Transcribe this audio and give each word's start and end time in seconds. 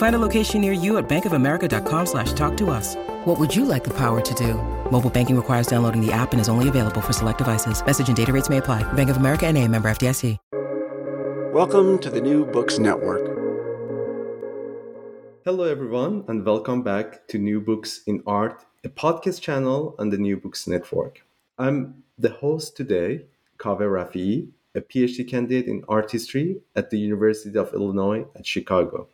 Find 0.00 0.16
a 0.16 0.18
location 0.18 0.62
near 0.62 0.72
you 0.72 0.96
at 0.96 1.10
bankofamerica.com 1.10 2.06
slash 2.06 2.32
talk 2.32 2.56
to 2.56 2.70
us. 2.70 2.96
What 3.26 3.38
would 3.38 3.54
you 3.54 3.66
like 3.66 3.84
the 3.84 3.92
power 3.92 4.22
to 4.22 4.34
do? 4.34 4.54
Mobile 4.90 5.10
banking 5.10 5.36
requires 5.36 5.66
downloading 5.66 6.00
the 6.00 6.10
app 6.10 6.32
and 6.32 6.40
is 6.40 6.48
only 6.48 6.68
available 6.70 7.02
for 7.02 7.12
select 7.12 7.36
devices. 7.36 7.84
Message 7.84 8.08
and 8.08 8.16
data 8.16 8.32
rates 8.32 8.48
may 8.48 8.56
apply. 8.56 8.82
Bank 8.94 9.10
of 9.10 9.18
America 9.18 9.46
and 9.46 9.58
a 9.58 9.68
member 9.68 9.90
FDIC. 9.90 10.38
Welcome 11.52 11.98
to 11.98 12.08
the 12.08 12.18
New 12.22 12.46
Books 12.46 12.78
Network. 12.78 13.26
Hello, 15.44 15.64
everyone, 15.64 16.24
and 16.28 16.46
welcome 16.46 16.80
back 16.80 17.28
to 17.28 17.36
New 17.36 17.60
Books 17.60 18.00
in 18.06 18.22
Art, 18.26 18.64
a 18.82 18.88
podcast 18.88 19.42
channel 19.42 19.96
on 19.98 20.08
the 20.08 20.16
New 20.16 20.38
Books 20.38 20.66
Network. 20.66 21.26
I'm 21.58 22.04
the 22.16 22.30
host 22.30 22.74
today, 22.74 23.26
Kaveh 23.58 23.80
Rafii, 23.80 24.48
a 24.74 24.80
PhD 24.80 25.28
candidate 25.28 25.66
in 25.66 25.84
art 25.90 26.10
history 26.10 26.62
at 26.74 26.88
the 26.88 26.98
University 26.98 27.58
of 27.58 27.74
Illinois 27.74 28.24
at 28.34 28.46
Chicago. 28.46 29.06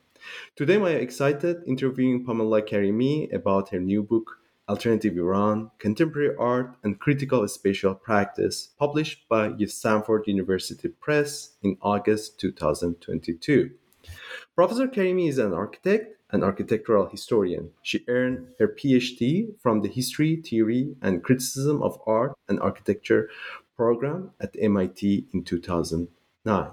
Today, 0.55 0.77
I'm 0.77 0.87
excited 0.87 1.63
interviewing 1.67 2.25
Pamela 2.25 2.63
Karimi 2.63 3.33
about 3.33 3.71
her 3.71 3.81
new 3.81 4.03
book, 4.03 4.39
Alternative 4.69 5.17
Iran 5.17 5.71
Contemporary 5.79 6.35
Art 6.37 6.77
and 6.83 6.99
Critical 6.99 7.47
Spatial 7.47 7.95
Practice, 7.95 8.71
published 8.79 9.29
by 9.29 9.55
Stanford 9.67 10.25
University 10.27 10.89
Press 10.89 11.57
in 11.63 11.77
August 11.83 12.41
2022. 12.41 13.71
Professor 14.55 14.89
Karimi 14.89 15.29
is 15.29 15.39
an 15.39 15.53
architect 15.53 16.17
and 16.31 16.43
architectural 16.43 17.07
historian. 17.07 17.71
She 17.83 18.05
earned 18.09 18.49
her 18.59 18.69
PhD 18.69 19.55
from 19.61 19.83
the 19.83 19.89
History, 19.89 20.37
Theory, 20.37 20.97
and 21.01 21.23
Criticism 21.23 21.83
of 21.83 22.01
Art 22.07 22.35
and 22.49 22.59
Architecture 22.61 23.31
program 23.77 24.31
at 24.41 24.57
MIT 24.59 25.29
in 25.33 25.45
2009. 25.45 26.71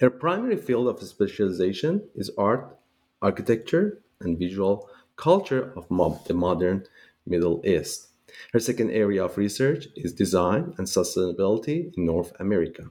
Her 0.00 0.08
primary 0.08 0.56
field 0.56 0.88
of 0.88 1.02
specialization 1.02 2.08
is 2.14 2.30
art, 2.38 2.78
architecture, 3.20 4.00
and 4.22 4.38
visual 4.38 4.88
culture 5.16 5.74
of 5.76 5.88
the 6.24 6.32
modern 6.32 6.84
Middle 7.26 7.60
East. 7.66 8.08
Her 8.54 8.60
second 8.60 8.92
area 8.92 9.22
of 9.22 9.36
research 9.36 9.88
is 9.96 10.14
design 10.14 10.72
and 10.78 10.86
sustainability 10.86 11.94
in 11.98 12.06
North 12.06 12.32
America. 12.40 12.84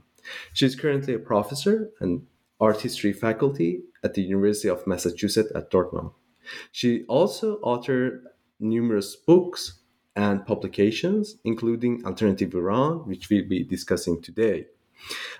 She 0.52 0.66
is 0.66 0.76
currently 0.76 1.14
a 1.14 1.18
professor 1.18 1.90
and 1.98 2.28
art 2.60 2.82
history 2.82 3.12
faculty 3.12 3.82
at 4.04 4.14
the 4.14 4.22
University 4.22 4.68
of 4.68 4.86
Massachusetts 4.86 5.50
at 5.52 5.68
Dartmouth. 5.68 6.12
She 6.70 7.04
also 7.08 7.58
authored 7.62 8.20
numerous 8.60 9.16
books 9.16 9.80
and 10.14 10.46
publications, 10.46 11.38
including 11.42 12.06
Alternative 12.06 12.54
Iran, 12.54 12.98
which 13.08 13.28
we'll 13.30 13.48
be 13.48 13.64
discussing 13.64 14.22
today. 14.22 14.66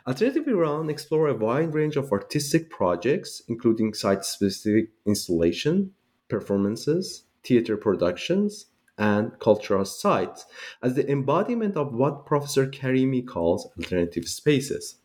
Alternative 0.06 0.47
Iran 0.48 0.88
explore 0.91 1.28
a 1.28 1.34
wide 1.34 1.75
range 1.75 1.97
of 1.97 2.12
artistic 2.12 2.71
projects, 2.71 3.43
including 3.48 3.94
site-specific 3.94 4.91
installation, 5.06 5.93
performances, 6.28 7.25
theater 7.44 7.76
productions, 7.76 8.66
and 8.98 9.38
cultural 9.38 9.84
sites 9.84 10.44
as 10.82 10.94
the 10.94 11.10
embodiment 11.10 11.76
of 11.76 11.94
what 11.94 12.26
Professor 12.26 12.66
Karimi 12.66 13.26
calls 13.26 13.66
alternative 13.78 14.28
spaces. 14.28 14.97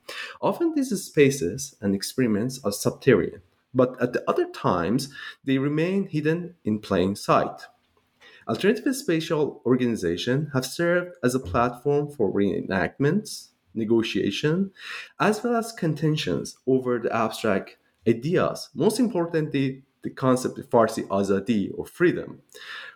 Often 0.42 0.76
these 0.76 1.02
spaces 1.02 1.76
and 1.80 1.96
experiments 1.96 2.60
are 2.66 2.74
subterranean, 2.74 3.42
but 3.74 4.00
at 4.02 4.12
the 4.12 4.24
other 4.30 4.50
times 4.52 5.10
they 5.46 5.58
remain 5.58 6.08
hidden 6.08 6.56
in 6.66 6.80
plain 6.80 7.16
sight. 7.16 7.62
Alternative 8.50 8.96
spatial 8.96 9.62
organization 9.66 10.52
have 10.54 10.66
served 10.66 11.16
as 11.24 11.34
a 11.34 11.40
platform 11.40 12.12
for 12.12 12.32
reenactments, 12.32 13.50
negotiation, 13.76 14.72
as 15.20 15.44
well 15.44 15.56
as 15.56 15.72
contentions 15.72 16.58
over 16.68 17.00
the 17.00 17.16
abstract 17.16 17.78
ideas, 18.08 18.70
most 18.74 19.00
importantly, 19.00 19.84
the 20.04 20.10
concept 20.10 20.60
of 20.60 20.70
Farsi 20.70 21.08
azadi 21.08 21.72
or 21.76 21.86
freedom. 21.86 22.42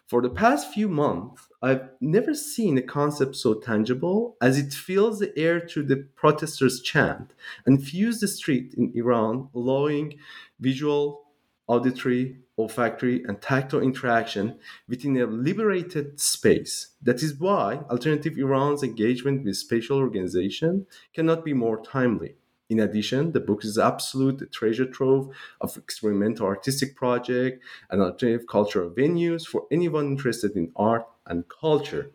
For 0.05 0.21
the 0.21 0.29
past 0.29 0.73
few 0.73 0.87
months, 0.87 1.47
I've 1.61 1.89
never 1.99 2.33
seen 2.33 2.77
a 2.77 2.81
concept 2.81 3.35
so 3.35 3.55
tangible 3.55 4.37
as 4.41 4.57
it 4.57 4.73
fills 4.73 5.19
the 5.19 5.37
air 5.37 5.59
through 5.59 5.83
the 5.83 6.07
protesters' 6.15 6.81
chant 6.81 7.33
and 7.65 7.83
fills 7.83 8.19
the 8.19 8.27
street 8.27 8.73
in 8.75 8.91
Iran, 8.95 9.49
allowing 9.53 10.17
visual, 10.59 11.25
auditory, 11.67 12.37
olfactory, 12.59 13.23
and 13.23 13.41
tactile 13.41 13.81
interaction 13.81 14.59
within 14.87 15.15
a 15.17 15.25
liberated 15.25 16.19
space. 16.19 16.89
That 17.01 17.23
is 17.23 17.39
why 17.39 17.77
Alternative 17.89 18.37
Iran's 18.37 18.83
engagement 18.83 19.45
with 19.45 19.57
spatial 19.57 19.97
organization 19.97 20.85
cannot 21.13 21.45
be 21.45 21.53
more 21.53 21.81
timely. 21.81 22.35
In 22.69 22.79
addition, 22.79 23.31
the 23.31 23.39
book 23.39 23.63
is 23.63 23.79
absolute 23.79 24.51
treasure 24.51 24.85
trove 24.85 25.33
of 25.59 25.75
experimental 25.77 26.45
artistic 26.45 26.95
project 26.95 27.63
and 27.89 28.01
alternative 28.01 28.45
cultural 28.47 28.91
venues 28.91 29.47
for 29.47 29.65
anyone 29.71 30.05
interested 30.05 30.55
in 30.55 30.71
art 30.75 31.07
and 31.25 31.45
culture. 31.47 32.11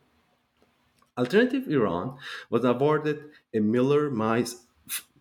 Alternative 1.19 1.67
Iran 1.69 2.17
was 2.51 2.65
awarded 2.65 3.25
a 3.53 3.61
Millard 3.61 4.13
Meiss 4.13 4.67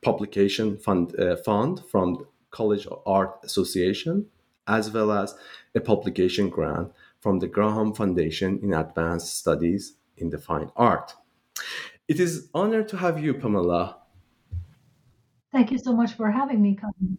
publication 0.01 0.77
fund, 0.77 1.17
uh, 1.19 1.37
fund 1.37 1.81
from 1.89 2.27
College 2.51 2.85
of 2.87 3.01
Art 3.05 3.39
Association 3.43 4.27
as 4.67 4.91
well 4.91 5.11
as 5.11 5.35
a 5.75 5.79
publication 5.79 6.49
grant 6.49 6.91
from 7.19 7.39
the 7.39 7.47
Graham 7.47 7.93
Foundation 7.93 8.59
in 8.61 8.73
Advanced 8.73 9.37
Studies 9.37 9.95
in 10.17 10.29
the 10.29 10.37
Fine 10.37 10.71
Art. 10.75 11.13
It 12.07 12.19
is 12.19 12.37
an 12.37 12.49
honor 12.53 12.83
to 12.83 12.97
have 12.97 13.23
you, 13.23 13.33
Pamela. 13.33 13.97
Thank 15.51 15.71
you 15.71 15.77
so 15.77 15.93
much 15.93 16.13
for 16.13 16.31
having 16.31 16.61
me, 16.61 16.75
Colin. 16.75 17.17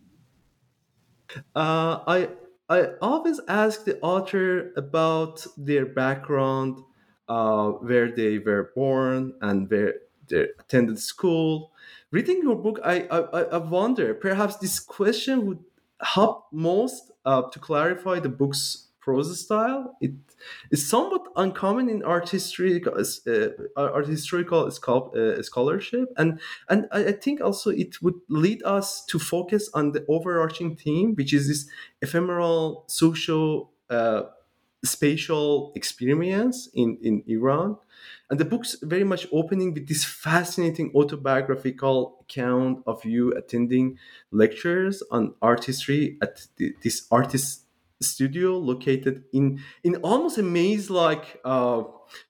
Uh, 1.55 2.01
I 2.07 2.29
I 2.69 2.91
always 3.01 3.41
ask 3.49 3.85
the 3.85 4.01
author 4.01 4.73
about 4.77 5.47
their 5.57 5.87
background, 5.87 6.83
uh, 7.29 7.71
where 7.71 8.11
they 8.11 8.39
were 8.39 8.73
born, 8.75 9.35
and 9.41 9.71
where 9.71 9.95
they 10.29 10.49
attended 10.59 10.99
school. 10.99 11.73
Reading 12.11 12.41
your 12.43 12.57
book, 12.57 12.79
I, 12.85 13.07
I 13.11 13.43
I 13.43 13.59
wonder 13.59 14.15
perhaps 14.15 14.57
this 14.57 14.79
question 14.79 15.47
would 15.47 15.65
help 16.01 16.47
most 16.53 17.11
uh, 17.25 17.43
to 17.51 17.59
clarify 17.59 18.21
the 18.21 18.29
book's 18.29 18.89
prose 19.01 19.39
style. 19.39 19.97
It 20.01 20.13
is 20.71 20.89
somewhat 20.89 21.23
uncommon 21.37 21.89
in 21.89 22.03
art 22.03 22.29
history, 22.31 22.83
uh, 22.87 23.49
art 23.77 24.07
historical 24.07 24.67
uh, 24.67 25.43
scholarship, 25.43 26.13
and 26.17 26.41
and 26.69 26.87
I, 26.91 27.13
think 27.13 27.41
also 27.41 27.71
it 27.71 28.03
would 28.03 28.19
lead 28.29 28.63
us 28.65 29.05
to 29.07 29.19
focus 29.19 29.71
on 29.75 29.93
the 29.93 30.05
overarching 30.09 30.77
theme, 30.77 31.15
which 31.15 31.33
is 31.33 31.49
this 31.49 31.67
ephemeral 32.01 32.85
social 32.89 33.73
uh, 33.91 34.23
spatial 34.85 35.73
experience 35.75 36.69
in, 36.75 36.99
in 37.03 37.23
Iran. 37.27 37.77
And 38.31 38.39
the 38.39 38.45
book's 38.45 38.77
very 38.83 39.05
much 39.05 39.27
opening 39.33 39.75
with 39.75 39.89
this 39.89 40.05
fascinating 40.05 40.93
autobiographical 40.95 42.19
account 42.23 42.83
of 42.87 43.05
you 43.05 43.33
attending 43.33 43.99
lectures 44.31 45.03
on 45.11 45.35
art 45.43 45.65
history 45.65 46.19
at 46.23 46.47
this 46.83 47.07
artist 47.11 47.65
studio 48.01 48.59
located 48.59 49.25
in 49.33 49.61
in 49.83 49.97
almost 49.97 50.37
a 50.39 50.43
maze 50.43 50.91
like 50.91 51.41
uh, 51.45 51.83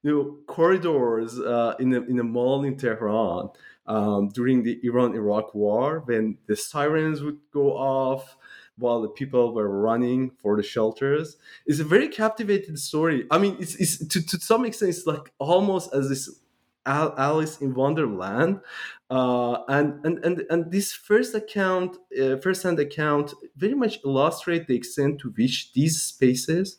you 0.03 0.11
know 0.11 0.37
corridors 0.47 1.39
uh, 1.39 1.75
in 1.81 1.93
a 1.95 2.01
in 2.03 2.19
a 2.19 2.25
mall 2.25 2.65
in 2.65 2.77
Tehran 2.77 3.49
um, 3.87 4.29
during 4.29 4.63
the 4.63 4.79
Iran 4.83 5.15
Iraq 5.15 5.55
War 5.55 6.03
when 6.05 6.39
the 6.47 6.57
sirens 6.57 7.23
would 7.23 7.39
go 7.53 7.73
off 7.77 8.37
while 8.77 9.03
the 9.03 9.09
people 9.09 9.55
were 9.55 9.69
running 9.69 10.31
for 10.43 10.57
the 10.57 10.63
shelters. 10.63 11.37
It's 11.67 11.81
a 11.81 11.85
very 11.85 12.09
captivating 12.09 12.77
story. 12.77 13.27
I 13.31 13.39
mean, 13.39 13.57
it's, 13.61 13.75
it's 13.77 14.07
to, 14.09 14.25
to 14.27 14.41
some 14.41 14.65
extent, 14.65 14.91
it's 14.91 15.07
like 15.07 15.33
almost 15.39 15.95
as 15.95 16.09
this 16.09 16.29
Alice 16.87 17.61
in 17.63 17.73
Wonderland, 17.75 18.61
uh, 19.09 19.63
and 19.69 20.05
and 20.05 20.23
and 20.25 20.45
and 20.51 20.71
this 20.71 20.93
first 20.93 21.35
account, 21.35 21.97
uh, 22.21 22.37
first-hand 22.37 22.79
account, 22.79 23.33
very 23.57 23.75
much 23.75 24.01
illustrate 24.05 24.67
the 24.67 24.77
extent 24.77 25.21
to 25.21 25.31
which 25.31 25.73
these 25.73 26.03
spaces 26.03 26.79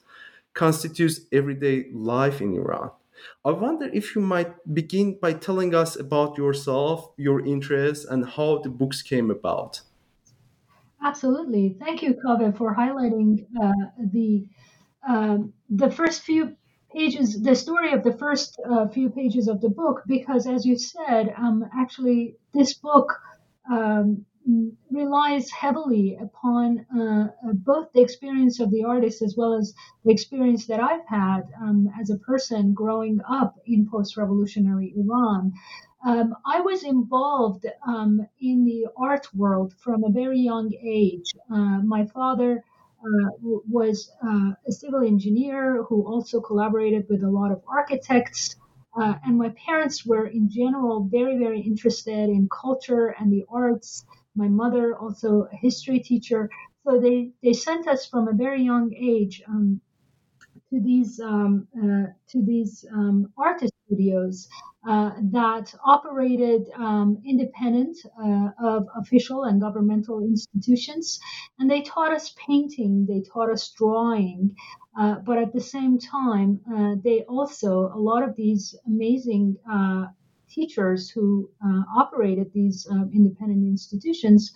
constitutes 0.54 1.22
everyday 1.32 1.88
life 1.92 2.40
in 2.40 2.54
Iran. 2.54 2.92
I 3.44 3.52
wonder 3.52 3.90
if 3.92 4.16
you 4.16 4.22
might 4.22 4.52
begin 4.74 5.18
by 5.20 5.34
telling 5.34 5.74
us 5.74 5.96
about 5.96 6.38
yourself, 6.38 7.10
your 7.18 7.44
interests, 7.44 8.06
and 8.06 8.26
how 8.26 8.60
the 8.60 8.70
books 8.70 9.02
came 9.02 9.32
about. 9.32 9.82
Absolutely. 11.06 11.78
Thank 11.80 12.02
you, 12.02 12.16
Kaveh, 12.16 12.58
for 12.58 12.76
highlighting 12.76 13.46
uh, 13.62 13.72
the 14.14 14.48
um, 15.08 15.54
the 15.70 15.92
first 15.92 16.24
few 16.24 16.56
pages, 16.96 17.42
the 17.42 17.56
story 17.56 17.92
of 17.94 18.04
the 18.04 18.14
first 18.14 18.60
uh, 18.70 18.88
few 18.88 19.10
pages 19.10 19.48
of 19.48 19.62
the 19.62 19.70
book, 19.70 20.02
because 20.08 20.48
as 20.48 20.66
you 20.66 20.78
said, 20.78 21.34
um, 21.38 21.64
actually, 21.78 22.38
this 22.54 22.74
book 22.74 23.08
um, 23.72 24.26
relies 24.92 25.50
heavily 25.52 26.18
upon 26.22 26.86
uh, 27.00 27.28
both 27.54 27.92
the 27.94 28.02
experience 28.02 28.60
of 28.60 28.72
the 28.72 28.84
artist 28.84 29.22
as 29.22 29.36
well 29.38 29.54
as 29.54 29.74
the 30.06 30.12
experience 30.12 30.68
that 30.68 30.80
I've 30.80 31.08
had 31.08 31.44
um, 31.62 31.90
as 32.02 32.10
a 32.12 32.18
person 32.20 32.74
growing 32.74 33.20
up 33.30 33.56
in 33.68 33.88
post 33.90 34.18
revolutionary 34.18 34.94
Iran. 34.98 35.54
Um, 36.06 36.36
I 36.46 36.62
was 36.62 36.84
involved 36.84 37.66
um, 37.86 38.28
in 38.40 38.64
the 38.64 38.86
art 38.96 39.28
world 39.34 39.74
from 39.84 40.04
a 40.04 40.12
very 40.12 40.40
young 40.40 40.72
age. 40.76 41.34
Uh, 41.52 41.82
my 41.82 42.06
father 42.06 42.64
uh, 43.02 43.30
was 43.42 44.12
uh, 44.24 44.52
a 44.68 44.72
civil 44.72 45.04
engineer 45.04 45.84
who 45.84 46.06
also 46.06 46.40
collaborated 46.40 47.08
with 47.10 47.24
a 47.24 47.30
lot 47.30 47.52
of 47.52 47.64
architects. 47.68 48.56
Uh, 48.96 49.16
and 49.26 49.38
my 49.38 49.50
parents 49.66 50.06
were, 50.06 50.28
in 50.28 50.48
general, 50.48 51.10
very, 51.12 51.40
very 51.40 51.60
interested 51.60 52.30
in 52.30 52.48
culture 52.50 53.16
and 53.20 53.34
the 53.34 53.44
arts. 53.50 54.06
My 54.36 54.48
mother, 54.48 54.96
also 54.96 55.48
a 55.52 55.56
history 55.56 56.00
teacher. 56.00 56.50
So 56.84 57.00
they, 57.00 57.32
they 57.42 57.54
sent 57.54 57.88
us 57.88 58.06
from 58.06 58.28
a 58.28 58.34
very 58.34 58.62
young 58.62 58.94
age 58.94 59.42
um, 59.48 59.82
to 60.70 60.80
these 60.80 61.20
um, 61.20 61.68
uh, 61.78 62.08
to 62.32 62.46
these 62.46 62.86
um, 62.94 63.32
artist 63.38 63.75
studios 63.86 64.48
uh, 64.88 65.12
that 65.32 65.74
operated 65.84 66.70
um, 66.78 67.18
independent 67.26 67.98
uh, 68.24 68.50
of 68.64 68.88
official 68.96 69.44
and 69.44 69.60
governmental 69.60 70.24
institutions. 70.24 71.20
And 71.60 71.70
they 71.70 71.82
taught 71.82 72.14
us 72.14 72.36
painting, 72.48 73.06
they 73.08 73.22
taught 73.22 73.50
us 73.50 73.74
drawing. 73.78 74.56
Uh, 74.98 75.16
but 75.26 75.38
at 75.38 75.54
the 75.54 75.62
same 75.62 75.98
time, 76.00 76.60
uh, 76.74 76.96
they 77.04 77.24
also, 77.24 77.92
a 77.94 78.00
lot 78.00 78.24
of 78.24 78.36
these 78.36 78.76
amazing 78.88 79.58
uh, 79.70 80.06
teachers 80.50 81.10
who 81.10 81.50
uh, 81.66 81.82
operated 81.98 82.52
these 82.54 82.88
um, 82.90 83.10
independent 83.14 83.66
institutions 83.66 84.54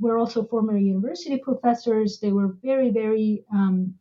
were 0.00 0.18
also 0.18 0.44
former 0.44 0.76
university 0.76 1.38
professors. 1.38 2.18
They 2.18 2.32
were 2.32 2.56
very, 2.62 2.90
very 2.90 3.44
um, 3.52 3.94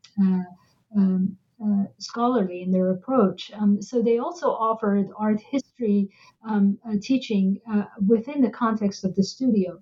um, 0.98 1.38
uh, 1.64 1.86
scholarly 1.98 2.62
in 2.62 2.72
their 2.72 2.92
approach. 2.92 3.52
Um, 3.54 3.82
so 3.82 4.02
they 4.02 4.18
also 4.18 4.48
offered 4.48 5.10
art 5.18 5.40
history 5.40 6.10
um, 6.48 6.78
uh, 6.88 6.96
teaching 7.02 7.62
uh, 7.72 7.86
within 8.06 8.42
the 8.42 8.50
context 8.50 9.04
of 9.06 9.16
the 9.16 9.24
studio. 9.24 9.82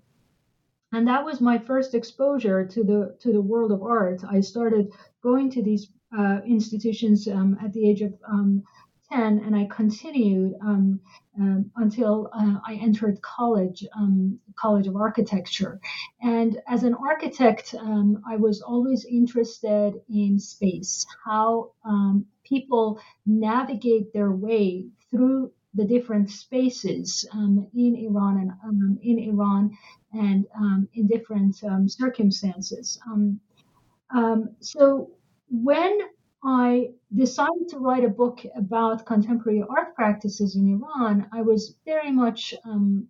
And 0.94 1.08
that 1.08 1.24
was 1.24 1.40
my 1.40 1.58
first 1.58 1.96
exposure 1.96 2.66
to 2.66 2.84
the 2.84 3.16
to 3.22 3.32
the 3.32 3.42
world 3.42 3.72
of 3.72 3.82
art. 3.82 4.22
I 4.30 4.42
started 4.42 4.92
going 5.24 5.50
to 5.52 5.64
these 5.64 5.90
uh, 6.18 6.40
institutions 6.46 7.28
um, 7.28 7.58
at 7.64 7.72
the 7.72 7.90
age 7.90 8.02
of 8.02 8.14
um, 8.28 8.64
10, 9.12 9.40
and 9.46 9.56
I 9.56 9.66
continued 9.66 10.54
um, 10.62 11.00
um, 11.40 11.72
until 11.76 12.30
uh, 12.34 12.60
I 12.66 12.76
entered 12.76 13.22
college, 13.22 13.86
um, 13.96 14.40
College 14.56 14.88
of 14.88 14.96
Architecture. 14.96 15.80
And 16.22 16.62
as 16.68 16.84
an 16.84 16.94
architect, 16.94 17.76
um, 17.78 18.22
I 18.28 18.38
was 18.38 18.62
always 18.62 19.06
interested 19.06 19.94
in 20.10 20.40
space, 20.40 21.06
how 21.26 21.72
um, 21.86 22.26
people 22.44 23.00
navigate 23.26 24.14
their 24.14 24.32
way 24.32 24.88
through 25.10 25.52
the 25.74 25.86
different 25.86 26.30
spaces 26.30 27.26
um, 27.34 27.68
in 27.74 27.96
Iran 27.96 28.52
and 28.64 29.00
in 29.02 29.20
Iran 29.20 29.72
and 30.14 30.46
in 30.94 31.08
different 31.08 31.56
circumstances. 31.88 33.00
so 34.60 35.12
when 35.50 35.98
I 36.44 36.92
decided 37.14 37.68
to 37.70 37.78
write 37.78 38.06
a 38.06 38.10
book 38.10 38.40
about 38.56 39.06
contemporary 39.06 39.64
art 39.70 39.96
practices 39.96 40.56
in 40.56 40.68
Iran, 40.68 41.28
I 41.34 41.42
was 41.42 41.76
very 41.86 42.12
much 42.12 42.54
um, 42.64 43.08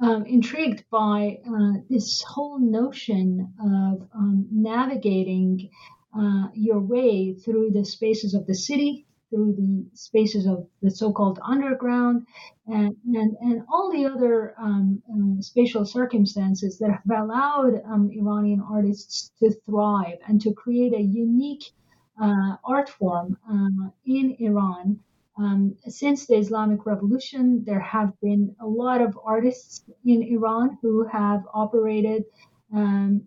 um, 0.00 0.24
intrigued 0.24 0.84
by 0.90 1.38
uh, 1.46 1.80
this 1.88 2.22
whole 2.22 2.58
notion 2.58 3.52
of 3.60 4.08
um, 4.14 4.48
navigating 4.50 5.70
uh, 6.18 6.48
your 6.54 6.80
way 6.80 7.34
through 7.34 7.70
the 7.70 7.84
spaces 7.84 8.34
of 8.34 8.46
the 8.46 8.54
city, 8.54 9.06
through 9.28 9.52
the 9.52 9.86
spaces 9.94 10.46
of 10.46 10.66
the 10.82 10.90
so-called 10.90 11.38
underground, 11.46 12.26
and 12.66 12.96
and, 13.14 13.36
and 13.40 13.62
all 13.72 13.92
the 13.92 14.06
other 14.06 14.54
um, 14.58 15.00
um, 15.08 15.40
spatial 15.40 15.84
circumstances 15.84 16.78
that 16.78 16.90
have 16.90 17.22
allowed 17.22 17.80
um, 17.84 18.10
Iranian 18.12 18.60
artists 18.60 19.30
to 19.38 19.52
thrive 19.66 20.18
and 20.26 20.40
to 20.40 20.52
create 20.52 20.94
a 20.94 21.00
unique 21.00 21.62
uh, 21.62 21.79
art 22.64 22.88
form 22.88 23.36
uh, 23.50 23.90
in 24.06 24.36
Iran. 24.40 25.00
Um, 25.38 25.76
since 25.88 26.26
the 26.26 26.36
Islamic 26.36 26.84
Revolution, 26.84 27.64
there 27.64 27.80
have 27.80 28.12
been 28.20 28.54
a 28.60 28.66
lot 28.66 29.00
of 29.00 29.18
artists 29.24 29.84
in 30.04 30.22
Iran 30.22 30.76
who 30.82 31.06
have 31.06 31.42
operated 31.54 32.24
um, 32.74 33.22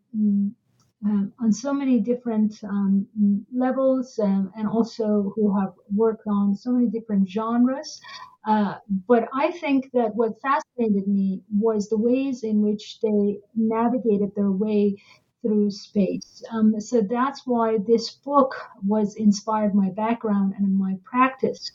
um, 1.06 1.34
on 1.40 1.52
so 1.52 1.74
many 1.74 2.00
different 2.00 2.54
um, 2.64 3.08
levels 3.54 4.20
um, 4.20 4.52
and 4.56 4.68
also 4.68 5.34
who 5.36 5.58
have 5.60 5.74
worked 5.94 6.28
on 6.28 6.56
so 6.56 6.72
many 6.72 6.88
different 6.88 7.28
genres. 7.30 8.00
Uh, 8.46 8.76
but 9.08 9.28
I 9.34 9.52
think 9.52 9.90
that 9.94 10.16
what 10.16 10.40
fascinated 10.42 11.08
me 11.08 11.42
was 11.58 11.90
the 11.90 11.98
ways 11.98 12.44
in 12.44 12.62
which 12.62 13.00
they 13.02 13.40
navigated 13.56 14.32
their 14.36 14.52
way 14.52 14.98
through 15.44 15.70
space. 15.70 16.42
Um, 16.52 16.80
so 16.80 17.02
that's 17.02 17.46
why 17.46 17.78
this 17.78 18.10
book 18.10 18.56
was 18.84 19.16
inspired 19.16 19.76
my 19.76 19.90
background 19.92 20.56
and 20.58 20.76
my 20.76 20.98
practice. 21.04 21.72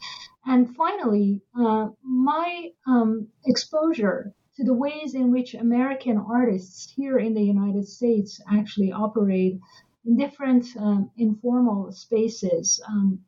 And 0.47 0.75
finally, 0.75 1.43
uh, 1.57 1.89
my 2.03 2.71
um, 2.87 3.29
exposure 3.45 4.35
to 4.57 4.65
the 4.65 4.75
ways 4.75 5.15
in 5.15 5.31
which 5.31 5.55
American 5.55 6.17
artists 6.19 6.93
here 6.97 7.19
in 7.19 7.35
the 7.35 7.43
United 7.43 7.87
States 7.87 8.41
actually 8.51 8.91
operate 8.91 9.61
in 10.05 10.17
different 10.17 10.65
um, 10.79 11.11
informal 11.17 11.93
spaces 11.93 12.81
um, 12.89 13.21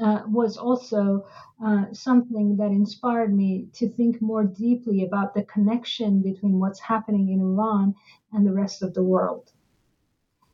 uh, 0.00 0.22
was 0.26 0.56
also 0.56 1.26
uh, 1.64 1.84
something 1.92 2.56
that 2.56 2.70
inspired 2.70 3.34
me 3.34 3.66
to 3.74 3.88
think 3.88 4.20
more 4.20 4.44
deeply 4.44 5.04
about 5.04 5.34
the 5.34 5.42
connection 5.44 6.22
between 6.22 6.58
what's 6.58 6.80
happening 6.80 7.30
in 7.30 7.40
Iran 7.40 7.94
and 8.32 8.46
the 8.46 8.52
rest 8.52 8.82
of 8.82 8.94
the 8.94 9.02
world. 9.02 9.52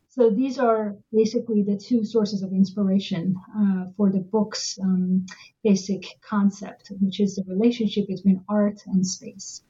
So 0.08 0.30
these 0.30 0.60
are 0.60 0.96
basically 1.12 1.64
the 1.64 1.76
two 1.76 2.04
sources 2.04 2.42
of 2.42 2.52
inspiration 2.52 3.34
uh, 3.58 3.86
for 3.96 4.10
the 4.10 4.20
book's 4.20 4.78
um, 4.78 5.26
basic 5.64 6.04
concept, 6.22 6.92
which 7.00 7.18
is 7.18 7.34
the 7.34 7.42
relationship 7.48 8.06
between 8.06 8.44
art 8.48 8.80
and 8.86 9.04
space. 9.04 9.62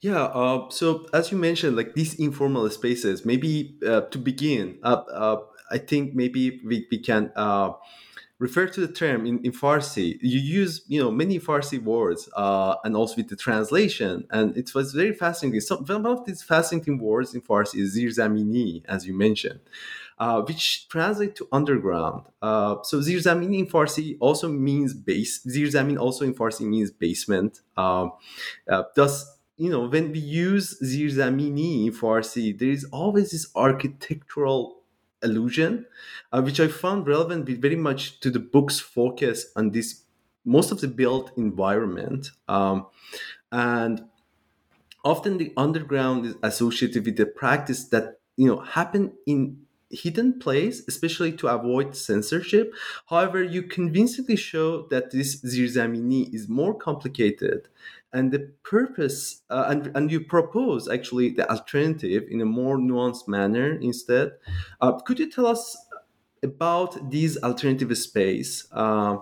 Yeah. 0.00 0.24
Uh, 0.24 0.70
so 0.70 1.06
as 1.12 1.30
you 1.30 1.36
mentioned, 1.36 1.76
like 1.76 1.94
these 1.94 2.14
informal 2.14 2.68
spaces, 2.70 3.24
maybe 3.24 3.78
uh, 3.86 4.00
to 4.12 4.18
begin, 4.18 4.78
uh, 4.82 5.02
uh 5.12 5.36
I 5.70 5.78
think 5.78 6.14
maybe 6.14 6.60
we, 6.64 6.86
we 6.90 6.98
can 6.98 7.32
uh, 7.36 7.72
refer 8.46 8.66
to 8.74 8.80
the 8.86 8.92
term 8.92 9.20
in, 9.30 9.36
in 9.46 9.52
Farsi. 9.52 10.18
You 10.20 10.40
use 10.40 10.72
you 10.88 11.00
know 11.02 11.10
many 11.22 11.38
Farsi 11.48 11.78
words 11.82 12.28
uh, 12.36 12.74
and 12.84 12.92
also 12.96 13.14
with 13.16 13.28
the 13.28 13.36
translation, 13.36 14.14
and 14.30 14.56
it 14.56 14.74
was 14.74 14.92
very 14.92 15.14
fascinating. 15.14 15.60
So 15.60 15.76
one 15.78 16.06
of 16.06 16.24
these 16.26 16.42
fascinating 16.42 16.98
words 16.98 17.34
in 17.34 17.40
Farsi 17.48 17.76
is 17.84 17.96
zirzamini, 17.96 18.84
as 18.94 19.06
you 19.08 19.14
mentioned. 19.26 19.60
uh, 20.18 20.42
which 20.42 20.88
translate 20.88 21.34
to 21.36 21.48
underground. 21.52 22.26
Uh, 22.40 22.76
so 22.82 22.98
Zirzamin 23.00 23.58
in 23.58 23.66
Farsi 23.66 24.16
also 24.20 24.48
means 24.48 24.94
base. 24.94 25.44
Zirzamin 25.46 25.98
also 25.98 26.24
in 26.24 26.34
Farsi 26.34 26.62
means 26.66 26.90
basement. 26.90 27.60
Um, 27.76 28.12
uh, 28.68 28.84
thus, 28.94 29.38
you 29.56 29.70
know, 29.70 29.88
when 29.88 30.12
we 30.12 30.18
use 30.20 30.78
Zirzamini 30.82 31.86
in 31.86 31.92
Farsi, 31.92 32.56
there 32.56 32.70
is 32.70 32.84
always 32.92 33.30
this 33.32 33.48
architectural 33.56 34.81
illusion, 35.22 35.86
uh, 36.32 36.42
which 36.42 36.60
I 36.60 36.68
found 36.68 37.06
relevant 37.06 37.48
very 37.48 37.76
much 37.76 38.20
to 38.20 38.30
the 38.30 38.40
book's 38.40 38.80
focus 38.80 39.46
on 39.56 39.70
this 39.70 40.02
most 40.44 40.72
of 40.72 40.80
the 40.80 40.88
built 40.88 41.30
environment. 41.36 42.30
Um, 42.48 42.86
and 43.52 44.04
often 45.04 45.38
the 45.38 45.52
underground 45.56 46.26
is 46.26 46.34
associated 46.42 47.04
with 47.04 47.16
the 47.16 47.26
practice 47.26 47.84
that 47.88 48.20
you 48.36 48.46
know 48.46 48.60
happen 48.60 49.12
in 49.26 49.58
hidden 49.90 50.38
place, 50.38 50.82
especially 50.88 51.32
to 51.32 51.48
avoid 51.48 51.94
censorship. 51.94 52.72
However, 53.08 53.42
you 53.42 53.62
convincingly 53.62 54.36
show 54.36 54.86
that 54.88 55.10
this 55.10 55.42
Zirzamini 55.42 56.32
is 56.34 56.48
more 56.48 56.74
complicated 56.74 57.68
and 58.12 58.32
the 58.32 58.52
purpose 58.62 59.42
uh, 59.50 59.66
and, 59.68 59.90
and 59.96 60.10
you 60.10 60.20
propose 60.20 60.88
actually 60.88 61.30
the 61.30 61.48
alternative 61.50 62.24
in 62.30 62.40
a 62.40 62.44
more 62.44 62.78
nuanced 62.78 63.28
manner 63.28 63.74
instead 63.80 64.32
uh, 64.80 64.92
could 65.00 65.18
you 65.18 65.30
tell 65.30 65.46
us 65.46 65.76
about 66.42 67.10
these 67.10 67.36
alternative 67.42 67.96
space 67.96 68.66
uh, 68.72 69.16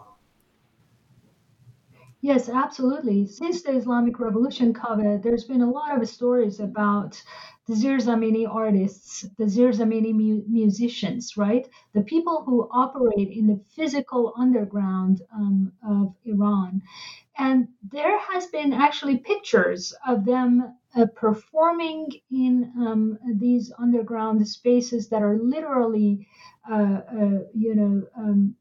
Yes, 2.22 2.50
absolutely. 2.50 3.26
Since 3.26 3.62
the 3.62 3.72
Islamic 3.72 4.20
Revolution, 4.20 4.74
Kaveh, 4.74 5.22
there's 5.22 5.44
been 5.44 5.62
a 5.62 5.70
lot 5.70 5.96
of 5.96 6.06
stories 6.06 6.60
about 6.60 7.20
the 7.66 7.74
Zirzamini 7.74 8.46
artists, 8.46 9.22
the 9.38 9.44
Zirzamini 9.44 10.12
mu- 10.12 10.44
musicians, 10.46 11.38
right? 11.38 11.66
The 11.94 12.02
people 12.02 12.42
who 12.44 12.68
operate 12.72 13.30
in 13.30 13.46
the 13.46 13.60
physical 13.74 14.34
underground 14.36 15.22
um, 15.34 15.72
of 15.82 16.14
Iran. 16.26 16.82
And 17.42 17.68
there 17.82 18.18
has 18.18 18.48
been 18.48 18.74
actually 18.74 19.16
pictures 19.16 19.94
of 20.06 20.26
them 20.26 20.76
uh, 20.94 21.06
performing 21.06 22.10
in 22.30 22.70
um, 22.76 23.18
these 23.38 23.72
underground 23.78 24.46
spaces 24.46 25.08
that 25.08 25.22
are 25.22 25.38
literally, 25.38 26.28
uh, 26.70 27.00
uh, 27.18 27.38
you 27.54 27.74
know, 27.74 28.06
um, 28.14 28.56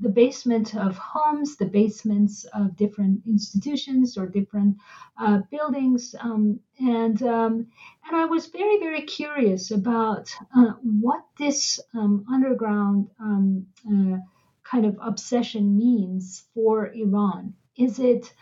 the 0.00 0.08
basement 0.08 0.74
of 0.74 0.98
homes, 0.98 1.56
the 1.56 1.66
basements 1.66 2.44
of 2.46 2.74
different 2.74 3.22
institutions 3.24 4.18
or 4.18 4.26
different 4.26 4.78
uh, 5.16 5.38
buildings, 5.52 6.16
um, 6.18 6.58
and 6.80 7.22
um, 7.22 7.68
and 8.04 8.16
I 8.16 8.24
was 8.24 8.46
very 8.46 8.80
very 8.80 9.02
curious 9.02 9.70
about 9.70 10.34
uh, 10.56 10.72
what 10.82 11.24
this 11.38 11.78
um, 11.94 12.24
underground 12.28 13.10
um, 13.20 13.66
uh, 13.88 14.18
kind 14.64 14.86
of 14.86 14.98
obsession 15.00 15.78
means 15.78 16.42
for 16.52 16.92
Iran. 16.92 17.54
Is 17.76 17.98
it 17.98 18.32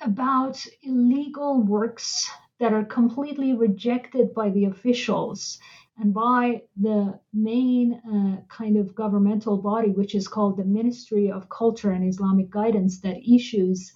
about 0.00 0.64
illegal 0.82 1.62
works 1.62 2.30
that 2.58 2.72
are 2.72 2.84
completely 2.84 3.54
rejected 3.54 4.34
by 4.34 4.50
the 4.50 4.66
officials? 4.66 5.58
and 5.98 6.12
by 6.12 6.62
the 6.76 7.18
main 7.32 7.94
uh, 7.94 8.42
kind 8.48 8.76
of 8.76 8.94
governmental 8.94 9.56
body, 9.56 9.90
which 9.90 10.14
is 10.14 10.26
called 10.26 10.56
the 10.56 10.64
Ministry 10.64 11.30
of 11.30 11.48
Culture 11.48 11.92
and 11.92 12.06
Islamic 12.06 12.50
Guidance, 12.50 13.00
that 13.00 13.28
issues 13.28 13.92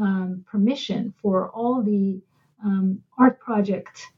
um, 0.00 0.44
permission 0.50 1.14
for 1.22 1.50
all 1.50 1.82
the 1.82 2.20
um, 2.64 3.00
art 3.18 3.38
project 3.40 4.08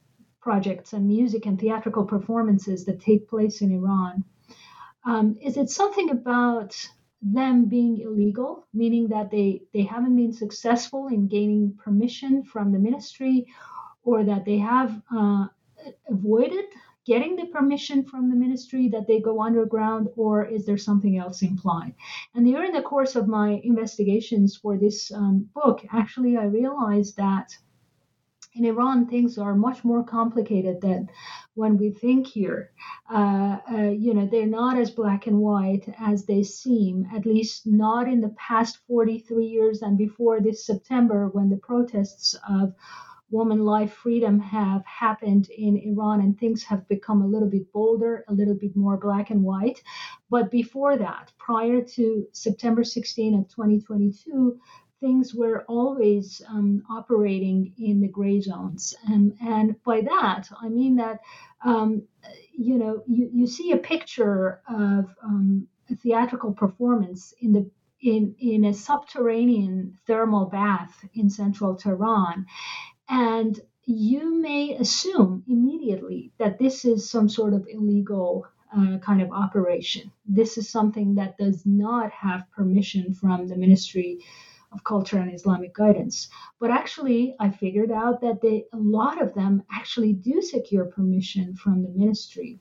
projects 0.41 0.95
and 0.95 1.07
music 1.07 1.45
and 1.45 1.61
theatrical 1.61 2.05
performances 2.05 2.85
that 2.87 3.01
take 3.01 3.29
place 3.29 3.61
in 3.61 3.73
Iran. 3.73 4.25
Um, 5.05 5.37
is 5.43 5.57
it 5.59 5.69
something 5.69 6.11
about 6.11 6.75
them 7.21 7.67
being 7.67 8.01
illegal, 8.01 8.67
meaning 8.73 9.09
that 9.09 9.31
they, 9.31 9.63
they 9.75 9.83
haven't 9.83 10.17
been 10.17 10.33
successful 10.33 11.09
in 11.09 11.29
gaining 11.29 11.77
permission 11.83 12.43
from 12.45 12.73
the 12.73 12.79
ministry, 12.79 13.47
or 14.05 14.25
that 14.25 14.45
they 14.45 14.59
have 14.59 15.01
uh, 15.15 15.47
avoided 16.09 16.65
getting 17.05 17.37
the 17.37 17.47
permission 17.47 18.05
from 18.05 18.29
the 18.29 18.37
ministry 18.37 18.89
that 18.89 19.07
they 19.07 19.19
go 19.19 19.41
underground, 19.43 20.09
or 20.17 20.45
is 20.45 20.67
there 20.67 20.77
something 20.77 21.17
else 21.19 21.43
implied? 21.43 21.95
And 22.35 22.45
during 22.47 22.73
the 22.73 22.83
course 22.83 23.17
of 23.17 23.27
my 23.27 23.61
investigations 23.65 24.57
for 24.57 24.77
this 24.77 25.11
um, 25.11 25.49
book, 25.55 25.85
actually, 25.91 26.37
I 26.37 26.45
realized 26.45 27.17
that 27.17 27.57
in 28.55 28.65
Iran, 28.65 29.07
things 29.07 29.39
are 29.39 29.55
much 29.55 29.85
more 29.85 30.03
complicated 30.03 30.81
than 30.81 31.09
when 31.55 31.77
we 31.79 31.91
think 31.91 32.27
here. 32.27 32.71
Uh, 33.11 33.59
uh, 33.71 33.91
you 33.91 34.15
know, 34.15 34.27
they're 34.27 34.47
not 34.47 34.79
as 34.79 34.91
black 34.91 35.27
and 35.27 35.39
white 35.39 35.93
as 35.99 36.25
they 36.25 36.43
seem, 36.43 37.07
at 37.15 37.27
least 37.27 37.67
not 37.67 38.09
in 38.09 38.21
the 38.21 38.35
past 38.37 38.79
43 38.89 39.47
years 39.47 39.83
and 39.83 39.97
before 39.99 40.41
this 40.41 40.65
September 40.65 41.29
when 41.29 41.49
the 41.51 41.57
protests 41.57 42.35
of 42.49 42.75
woman 43.31 43.65
life 43.65 43.93
freedom 43.93 44.41
have 44.41 44.85
happened 44.87 45.51
in 45.51 45.77
Iran 45.77 46.21
and 46.21 46.39
things 46.39 46.63
have 46.65 46.89
become 46.89 47.21
a 47.21 47.27
little 47.27 47.49
bit 47.49 47.71
bolder, 47.73 48.25
a 48.29 48.33
little 48.33 48.55
bit 48.55 48.75
more 48.75 48.97
black 48.97 49.31
and 49.31 49.43
white. 49.43 49.83
But 50.31 50.51
before 50.51 50.97
that, 50.97 51.33
prior 51.39 51.83
to 51.83 52.27
September 52.33 52.85
16 52.85 53.35
of 53.35 53.49
2022, 53.49 54.59
things 55.01 55.35
were 55.35 55.65
always 55.69 56.43
um, 56.49 56.83
operating 56.91 57.73
in 57.79 58.01
the 58.01 58.09
gray 58.09 58.41
zones. 58.41 58.95
Um, 59.09 59.33
and 59.41 59.83
by 59.85 60.01
that, 60.03 60.49
I 60.61 60.69
mean 60.69 60.97
that, 60.97 61.21
um, 61.65 62.03
you 62.53 62.79
know, 62.79 63.03
you, 63.07 63.31
you 63.33 63.47
see 63.47 63.73
a 63.73 63.77
picture 63.79 64.61
of 64.69 65.07
um, 65.23 65.69
a 65.91 65.97
theatrical 65.97 66.53
performance 66.53 67.33
in 67.41 67.53
the 67.53 67.71
in, 68.01 68.35
in 68.39 68.65
a 68.65 68.73
subterranean 68.73 69.99
thermal 70.07 70.47
bath 70.47 71.05
in 71.15 71.29
central 71.29 71.75
Tehran. 71.75 72.47
And 73.09 73.59
you 73.85 74.41
may 74.41 74.77
assume 74.77 75.43
immediately 75.49 76.31
that 76.39 76.59
this 76.59 76.85
is 76.85 77.11
some 77.11 77.29
sort 77.29 77.55
of 77.55 77.67
illegal 77.69 78.47
uh, 78.77 78.99
kind 78.99 79.23
of 79.23 79.33
operation. 79.33 80.13
This 80.27 80.59
is 80.59 80.69
something 80.69 81.15
that 81.17 81.39
does 81.39 81.65
not 81.65 82.13
have 82.13 82.51
permission 82.51 83.15
from 83.15 83.49
the 83.49 83.57
Ministry 83.57 84.21
of 84.73 84.85
Culture 84.85 85.19
and 85.19 85.33
Islamic 85.33 85.75
Guidance. 85.75 86.29
But 86.59 86.71
actually, 86.71 87.35
I 87.41 87.51
figured 87.51 87.91
out 87.91 88.21
that 88.21 88.41
they, 88.41 88.67
a 88.73 88.77
lot 88.77 89.21
of 89.23 89.35
them 89.35 89.63
actually 89.73 90.13
do 90.13 90.43
secure 90.43 90.85
permission 90.85 91.55
from 91.57 91.83
the 91.83 91.89
ministry. 91.89 92.61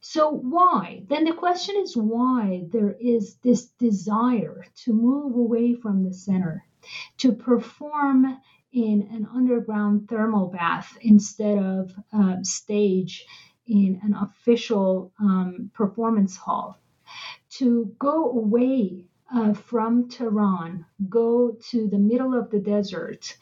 So, 0.00 0.30
why? 0.30 1.02
Then 1.08 1.24
the 1.24 1.32
question 1.32 1.74
is 1.78 1.96
why 1.96 2.66
there 2.70 2.96
is 3.00 3.36
this 3.36 3.66
desire 3.70 4.64
to 4.84 4.92
move 4.92 5.34
away 5.34 5.74
from 5.74 6.04
the 6.04 6.14
center, 6.14 6.64
to 7.18 7.32
perform 7.32 8.38
in 8.72 9.08
an 9.10 9.26
underground 9.34 10.08
thermal 10.08 10.46
bath 10.46 10.96
instead 11.00 11.58
of 11.58 11.92
uh, 12.12 12.36
stage 12.42 13.26
in 13.66 13.98
an 14.02 14.14
official 14.14 15.12
um, 15.18 15.70
performance 15.74 16.36
hall. 16.36 16.78
To 17.58 17.92
go 17.98 18.30
away 18.30 19.06
uh, 19.34 19.52
from 19.52 20.08
Tehran, 20.08 20.84
go 21.08 21.56
to 21.70 21.88
the 21.88 21.98
middle 21.98 22.34
of 22.34 22.50
the 22.50 22.60
desert, 22.60 23.36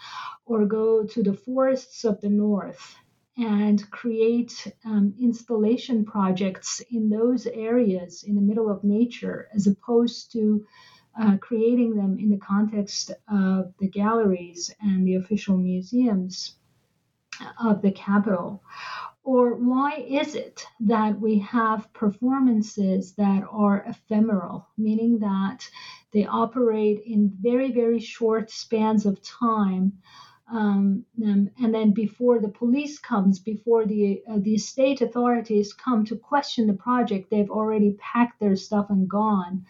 or 0.46 0.66
go 0.66 1.04
to 1.04 1.22
the 1.22 1.34
forests 1.34 2.04
of 2.04 2.20
the 2.20 2.28
north 2.28 2.96
and 3.36 3.90
create 3.90 4.72
um, 4.84 5.14
installation 5.20 6.04
projects 6.04 6.80
in 6.90 7.10
those 7.10 7.46
areas 7.46 8.22
in 8.22 8.34
the 8.34 8.40
middle 8.40 8.70
of 8.70 8.84
nature 8.84 9.48
as 9.54 9.66
opposed 9.66 10.30
to 10.32 10.64
uh, 11.20 11.36
creating 11.38 11.96
them 11.96 12.18
in 12.18 12.30
the 12.30 12.38
context 12.38 13.10
of 13.28 13.72
the 13.78 13.88
galleries 13.88 14.72
and 14.80 15.06
the 15.06 15.16
official 15.16 15.56
museums 15.56 16.56
of 17.62 17.82
the 17.82 17.92
capital? 17.92 18.62
Or 19.24 19.54
why 19.54 20.04
is 20.06 20.34
it 20.34 20.66
that 20.80 21.18
we 21.18 21.38
have 21.38 21.90
performances 21.94 23.14
that 23.14 23.42
are 23.50 23.82
ephemeral, 23.88 24.68
meaning 24.76 25.18
that 25.20 25.66
they 26.12 26.26
operate 26.26 27.02
in 27.06 27.32
very, 27.40 27.72
very 27.72 28.00
short 28.00 28.50
spans 28.50 29.06
of 29.06 29.22
time? 29.22 29.94
Um, 30.52 31.06
um, 31.24 31.48
and 31.58 31.74
then 31.74 31.92
before 31.92 32.38
the 32.38 32.50
police 32.50 32.98
comes, 32.98 33.38
before 33.38 33.86
the 33.86 34.22
uh, 34.30 34.40
the 34.40 34.58
state 34.58 35.00
authorities 35.00 35.72
come 35.72 36.04
to 36.04 36.16
question 36.16 36.66
the 36.66 36.74
project, 36.74 37.30
they've 37.30 37.50
already 37.50 37.96
packed 37.98 38.40
their 38.40 38.56
stuff 38.56 38.90
and 38.90 39.08
gone. 39.08 39.64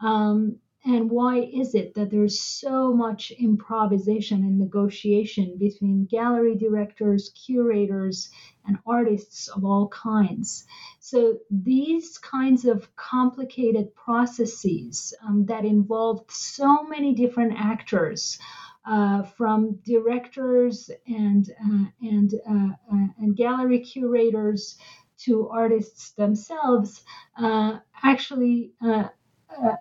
Um, 0.00 0.60
and 0.84 1.10
why 1.10 1.38
is 1.40 1.74
it 1.74 1.94
that 1.94 2.10
there's 2.10 2.40
so 2.40 2.92
much 2.92 3.30
improvisation 3.32 4.42
and 4.42 4.58
negotiation 4.58 5.56
between 5.56 6.06
gallery 6.06 6.56
directors, 6.56 7.30
curators, 7.30 8.30
and 8.66 8.78
artists 8.86 9.48
of 9.48 9.64
all 9.64 9.88
kinds? 9.88 10.64
So, 11.00 11.38
these 11.50 12.18
kinds 12.18 12.64
of 12.64 12.94
complicated 12.96 13.94
processes 13.94 15.14
um, 15.26 15.46
that 15.46 15.64
involved 15.64 16.30
so 16.30 16.84
many 16.84 17.14
different 17.14 17.54
actors. 17.58 18.38
Uh, 18.84 19.22
from 19.22 19.76
directors 19.84 20.90
and 21.06 21.48
uh, 21.64 21.84
and 22.00 22.34
uh, 22.50 22.74
uh 22.92 23.06
and 23.18 23.36
gallery 23.36 23.78
curators 23.78 24.76
to 25.16 25.48
artists 25.50 26.10
themselves 26.14 27.04
uh, 27.36 27.78
actually 28.02 28.72
uh, 28.84 29.04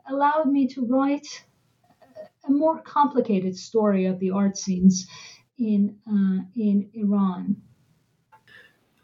allowed 0.07 0.47
me 0.47 0.67
to 0.67 0.85
write 0.85 1.43
a 2.47 2.51
more 2.51 2.79
complicated 2.81 3.57
story 3.57 4.05
of 4.05 4.19
the 4.19 4.29
art 4.29 4.55
scenes 4.55 5.07
in 5.57 5.97
in 6.55 6.88
Iran. 6.93 7.55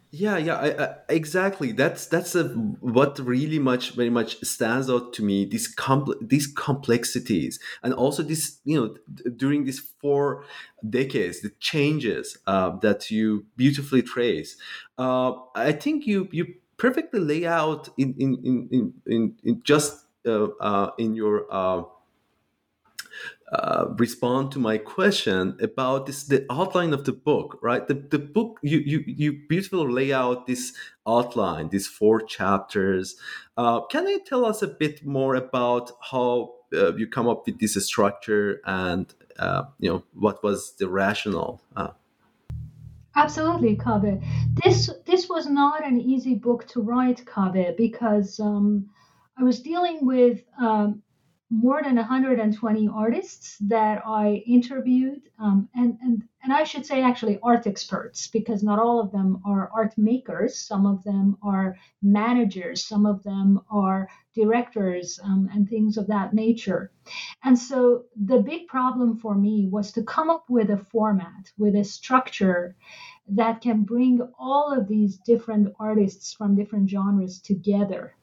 Yeah, 0.10 0.38
yeah, 0.38 0.56
I, 0.56 0.84
I, 0.86 0.96
exactly. 1.10 1.74
That's 1.74 2.06
that's 2.08 2.34
a, 2.34 2.46
what 2.46 3.20
really 3.20 3.60
much 3.60 3.92
very 3.92 4.10
much 4.10 4.40
stands 4.42 4.90
out 4.90 5.12
to 5.14 5.24
me. 5.24 5.44
These 5.44 5.76
compl- 5.76 6.16
these 6.22 6.48
complexities, 6.48 7.60
and 7.84 7.94
also 7.94 8.24
this, 8.24 8.60
you 8.64 8.80
know, 8.80 9.32
during 9.36 9.66
these 9.66 9.80
four 10.00 10.46
decades, 10.90 11.42
the 11.42 11.52
changes 11.60 12.38
uh, 12.48 12.78
that 12.78 13.12
you 13.12 13.46
beautifully 13.58 14.02
trace. 14.02 14.56
Uh, 14.98 15.34
I 15.56 15.74
think 15.74 16.08
you 16.08 16.30
you 16.32 16.54
perfectly 16.78 17.20
lay 17.20 17.46
out 17.46 17.90
in 17.98 18.16
in 18.18 18.38
in 18.72 18.94
in, 19.06 19.36
in 19.44 19.62
just 19.64 20.06
uh, 20.26 20.48
uh 20.62 20.92
in 20.98 21.16
your 21.16 21.54
uh, 23.52 23.86
respond 23.98 24.52
to 24.52 24.60
my 24.60 24.78
question 24.78 25.58
about 25.62 26.06
this 26.06 26.24
the 26.24 26.46
outline 26.52 26.94
of 26.94 27.06
the 27.06 27.14
book 27.14 27.58
right 27.62 27.88
the, 27.88 27.94
the 27.94 28.20
book 28.20 28.60
you, 28.62 28.80
you 28.80 29.04
you 29.08 29.40
beautifully 29.48 29.92
lay 29.92 30.12
out 30.12 30.48
this 30.48 30.74
outline 31.08 31.70
these 31.70 31.88
four 31.88 32.22
chapters 32.22 33.16
uh, 33.56 33.80
can 33.86 34.06
you 34.08 34.20
tell 34.26 34.46
us 34.46 34.62
a 34.62 34.68
bit 34.68 35.06
more 35.06 35.36
about 35.36 35.92
how 36.12 36.54
uh, 36.74 36.94
you 36.96 37.08
come 37.08 37.30
up 37.30 37.46
with 37.46 37.58
this 37.60 37.74
structure 37.86 38.62
and 38.66 39.14
uh, 39.40 39.64
you 39.80 39.90
know 39.90 40.04
what 40.14 40.44
was 40.44 40.76
the 40.76 40.88
rationale 40.90 41.62
uh? 41.76 41.90
Absolutely, 43.16 43.76
Kaveh. 43.76 44.24
This 44.64 44.92
this 45.08 45.28
was 45.28 45.48
not 45.48 45.84
an 45.84 46.00
easy 46.00 46.36
book 46.36 46.68
to 46.68 46.82
write, 46.82 47.26
Kaveh, 47.26 47.76
because 47.76 48.40
um, 48.40 48.88
I 49.40 49.44
was 49.44 49.60
dealing 49.60 50.06
with 50.06 50.44
um, 50.60 51.02
more 51.50 51.82
than 51.82 51.96
120 51.96 52.90
artists 52.94 53.58
that 53.60 54.02
I 54.06 54.44
interviewed, 54.46 55.22
um, 55.40 55.70
and, 55.74 55.98
and, 56.02 56.24
and 56.44 56.52
I 56.52 56.66
should 56.66 56.86
say 56.86 57.02
actually 57.02 57.40
art 57.42 57.66
experts, 57.66 58.28
because 58.28 58.64
not 58.64 58.80
all 58.80 59.00
of 59.00 59.14
them 59.14 59.42
are 59.46 59.70
art 59.74 59.98
makers. 59.98 60.60
Some 60.60 60.86
of 60.86 61.04
them 61.06 61.38
are 61.42 61.78
managers, 62.02 62.86
some 62.86 63.06
of 63.06 63.24
them 63.24 63.62
are 63.72 64.10
directors, 64.36 65.22
um, 65.24 65.50
and 65.54 65.70
things 65.70 65.96
of 65.96 66.08
that 66.08 66.34
nature. 66.34 66.92
And 67.44 67.58
so 67.58 68.04
the 68.18 68.40
big 68.40 68.68
problem 68.68 69.18
for 69.18 69.34
me 69.34 69.70
was 69.72 69.94
to 69.94 70.04
come 70.04 70.30
up 70.30 70.50
with 70.50 70.70
a 70.70 70.86
format, 70.92 71.52
with 71.58 71.76
a 71.78 71.84
structure 71.86 72.76
that 73.30 73.62
can 73.62 73.84
bring 73.84 74.20
all 74.38 74.78
of 74.78 74.90
these 74.90 75.18
different 75.20 75.74
artists 75.80 76.34
from 76.34 76.56
different 76.56 76.90
genres 76.90 77.40
together. 77.40 78.16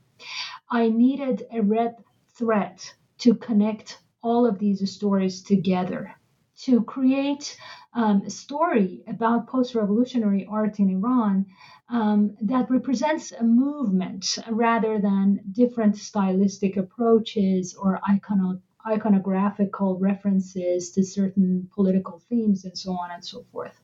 I 0.71 0.90
needed 0.90 1.47
a 1.50 1.62
red 1.62 1.97
thread 2.35 2.83
to 3.18 3.35
connect 3.35 3.99
all 4.23 4.47
of 4.47 4.59
these 4.59 4.90
stories 4.90 5.42
together, 5.42 6.14
to 6.62 6.83
create 6.83 7.56
um, 7.94 8.23
a 8.26 8.30
story 8.30 9.04
about 9.06 9.49
post 9.49 9.75
revolutionary 9.75 10.47
art 10.47 10.78
in 10.78 10.90
Iran 10.90 11.47
um, 11.88 12.37
that 12.40 12.71
represents 12.71 13.33
a 13.33 13.44
movement 13.44 14.38
rather 14.50 14.99
than 14.99 15.40
different 15.52 15.97
stylistic 15.97 16.76
approaches 16.76 17.75
or 17.75 18.00
icono- 18.09 18.61
iconographical 18.87 20.00
references 20.00 20.90
to 20.92 21.02
certain 21.04 21.68
political 21.75 22.21
themes 22.28 22.64
and 22.64 22.76
so 22.76 22.92
on 22.92 23.11
and 23.11 23.25
so 23.25 23.44
forth. 23.52 23.78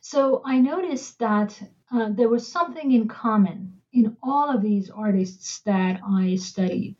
So 0.00 0.42
I 0.44 0.60
noticed 0.60 1.18
that 1.18 1.60
uh, 1.90 2.10
there 2.10 2.28
was 2.28 2.50
something 2.50 2.92
in 2.92 3.08
common 3.08 3.80
in 3.92 4.16
all 4.22 4.50
of 4.50 4.62
these 4.62 4.90
artists 4.90 5.60
that 5.60 6.00
I 6.06 6.36
studied. 6.36 6.96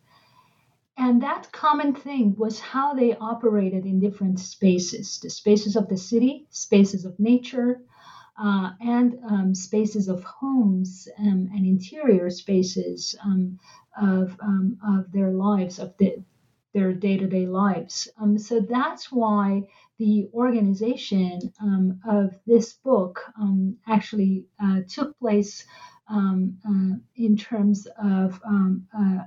And 0.98 1.22
that 1.22 1.50
common 1.52 1.94
thing 1.94 2.36
was 2.36 2.60
how 2.60 2.94
they 2.94 3.16
operated 3.16 3.86
in 3.86 4.00
different 4.00 4.40
spaces 4.40 5.18
the 5.20 5.30
spaces 5.30 5.76
of 5.76 5.88
the 5.88 5.96
city, 5.96 6.46
spaces 6.50 7.04
of 7.04 7.18
nature, 7.20 7.82
uh, 8.38 8.72
and 8.80 9.18
um, 9.30 9.54
spaces 9.54 10.08
of 10.08 10.22
homes 10.24 11.08
um, 11.18 11.48
and 11.54 11.66
interior 11.66 12.30
spaces 12.30 13.14
um, 13.24 13.58
of, 14.00 14.36
um, 14.40 14.78
of 14.86 15.12
their 15.12 15.32
lives, 15.32 15.78
of 15.78 15.94
the, 15.98 16.22
their 16.74 16.92
day 16.94 17.16
to 17.18 17.26
day 17.26 17.46
lives. 17.46 18.08
Um, 18.20 18.38
so 18.38 18.60
that's 18.60 19.12
why 19.12 19.62
the 19.98 20.28
organization 20.34 21.52
um, 21.62 22.00
of 22.08 22.38
this 22.46 22.74
book 22.74 23.20
actually 23.88 24.46
uh, 24.62 24.80
took 24.88 25.18
place. 25.18 25.64
Uh, 26.08 26.94
in 27.16 27.36
terms 27.36 27.88
of 28.00 28.40
uh, 28.96 29.18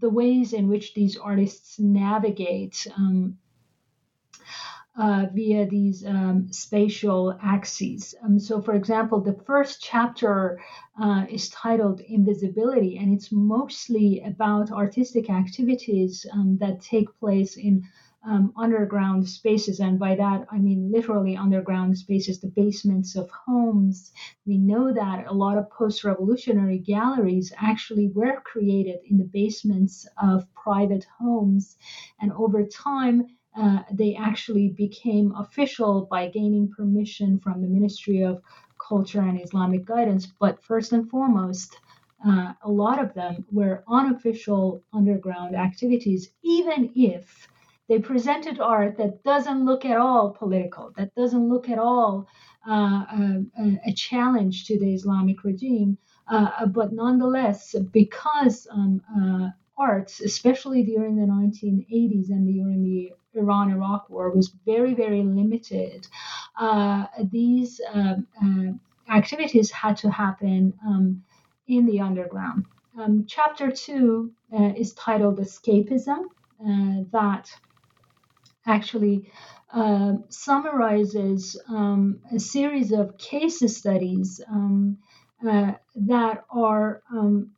the 0.00 0.10
ways 0.10 0.52
in 0.52 0.68
which 0.68 0.94
these 0.94 1.16
artists 1.16 1.78
navigate 1.78 2.86
um, 2.96 3.38
uh, 4.98 5.26
via 5.32 5.64
these 5.66 6.04
um, 6.04 6.52
spatial 6.52 7.38
axes. 7.42 8.14
Um, 8.24 8.38
so, 8.38 8.60
for 8.60 8.74
example, 8.74 9.20
the 9.20 9.38
first 9.46 9.80
chapter 9.80 10.60
uh, 11.00 11.24
is 11.30 11.48
titled 11.50 12.00
Invisibility, 12.00 12.98
and 12.98 13.14
it's 13.14 13.30
mostly 13.30 14.20
about 14.26 14.72
artistic 14.72 15.30
activities 15.30 16.26
um, 16.32 16.58
that 16.60 16.80
take 16.80 17.08
place 17.20 17.56
in 17.56 17.84
um, 18.28 18.52
underground 18.56 19.26
spaces. 19.26 19.80
And 19.80 19.98
by 19.98 20.14
that, 20.16 20.46
I 20.50 20.58
mean 20.58 20.92
literally 20.92 21.34
underground 21.34 21.96
spaces, 21.96 22.40
the 22.40 22.52
basements 22.62 23.16
of 23.16 23.30
homes. 23.30 24.12
We 24.46 24.58
know 24.58 24.92
that 24.92 25.26
a 25.26 25.32
lot 25.32 25.56
of 25.56 25.70
post 25.70 26.04
revolutionary 26.04 26.78
galleries 26.78 27.52
actually 27.56 28.08
were 28.08 28.42
created 28.44 28.98
in 29.10 29.16
the 29.16 29.30
basements 29.32 30.06
of 30.22 30.46
private 30.54 31.06
homes. 31.18 31.78
And 32.20 32.30
over 32.32 32.64
time, 32.66 33.28
uh, 33.56 33.82
they 33.90 34.14
actually 34.14 34.68
became 34.68 35.34
official 35.34 36.06
by 36.10 36.28
gaining 36.28 36.70
permission 36.70 37.38
from 37.38 37.62
the 37.62 37.68
Ministry 37.68 38.22
of 38.22 38.42
Culture 38.88 39.22
and 39.22 39.40
Islamic 39.40 39.86
Guidance. 39.86 40.26
But 40.38 40.62
first 40.62 40.92
and 40.92 41.08
foremost, 41.08 41.74
uh, 42.26 42.52
a 42.62 42.70
lot 42.70 43.02
of 43.02 43.14
them 43.14 43.46
were 43.50 43.84
unofficial 43.88 44.82
underground 44.92 45.56
activities, 45.56 46.30
even 46.42 46.92
if 46.94 47.48
they 47.88 47.98
presented 47.98 48.60
art 48.60 48.98
that 48.98 49.24
doesn't 49.24 49.64
look 49.64 49.84
at 49.84 49.96
all 49.96 50.30
political, 50.30 50.92
that 50.96 51.14
doesn't 51.14 51.48
look 51.48 51.68
at 51.70 51.78
all 51.78 52.26
uh, 52.68 53.04
a, 53.58 53.80
a, 53.86 53.92
challenge 53.94 54.66
to 54.66 54.78
the 54.78 54.92
Islamic 54.92 55.42
regime. 55.42 55.96
Uh, 56.28 56.66
but 56.66 56.92
nonetheless, 56.92 57.74
because 57.92 58.66
um, 58.70 59.00
uh, 59.16 59.48
arts, 59.78 60.20
especially 60.20 60.82
during 60.82 61.16
the 61.16 61.22
1980s 61.22 62.28
and 62.28 62.46
during 62.46 62.82
the 62.84 63.12
Iran 63.34 63.70
Iraq 63.70 64.10
war, 64.10 64.30
was 64.30 64.48
very, 64.66 64.92
very 64.94 65.22
limited, 65.22 66.06
uh, 66.60 67.06
these 67.30 67.80
um, 67.92 68.26
uh, 68.42 69.14
activities 69.14 69.70
had 69.70 69.96
to 69.98 70.10
happen 70.10 70.74
um, 70.86 71.22
in 71.68 71.86
the 71.86 72.00
underground. 72.00 72.66
Um, 72.98 73.24
chapter 73.26 73.70
two 73.70 74.32
uh, 74.52 74.72
is 74.76 74.92
titled 74.92 75.38
Escapism. 75.38 76.24
that 77.12 77.48
actually 78.68 79.30
uh, 79.72 80.14
summarizes 80.28 81.60
um, 81.68 82.20
a 82.32 82.38
series 82.38 82.92
of 82.92 83.18
case 83.18 83.60
studies 83.76 84.40
um, 84.50 84.98
uh, 85.46 85.72
that 85.96 86.44
are 86.50 87.02
um, 87.12 87.50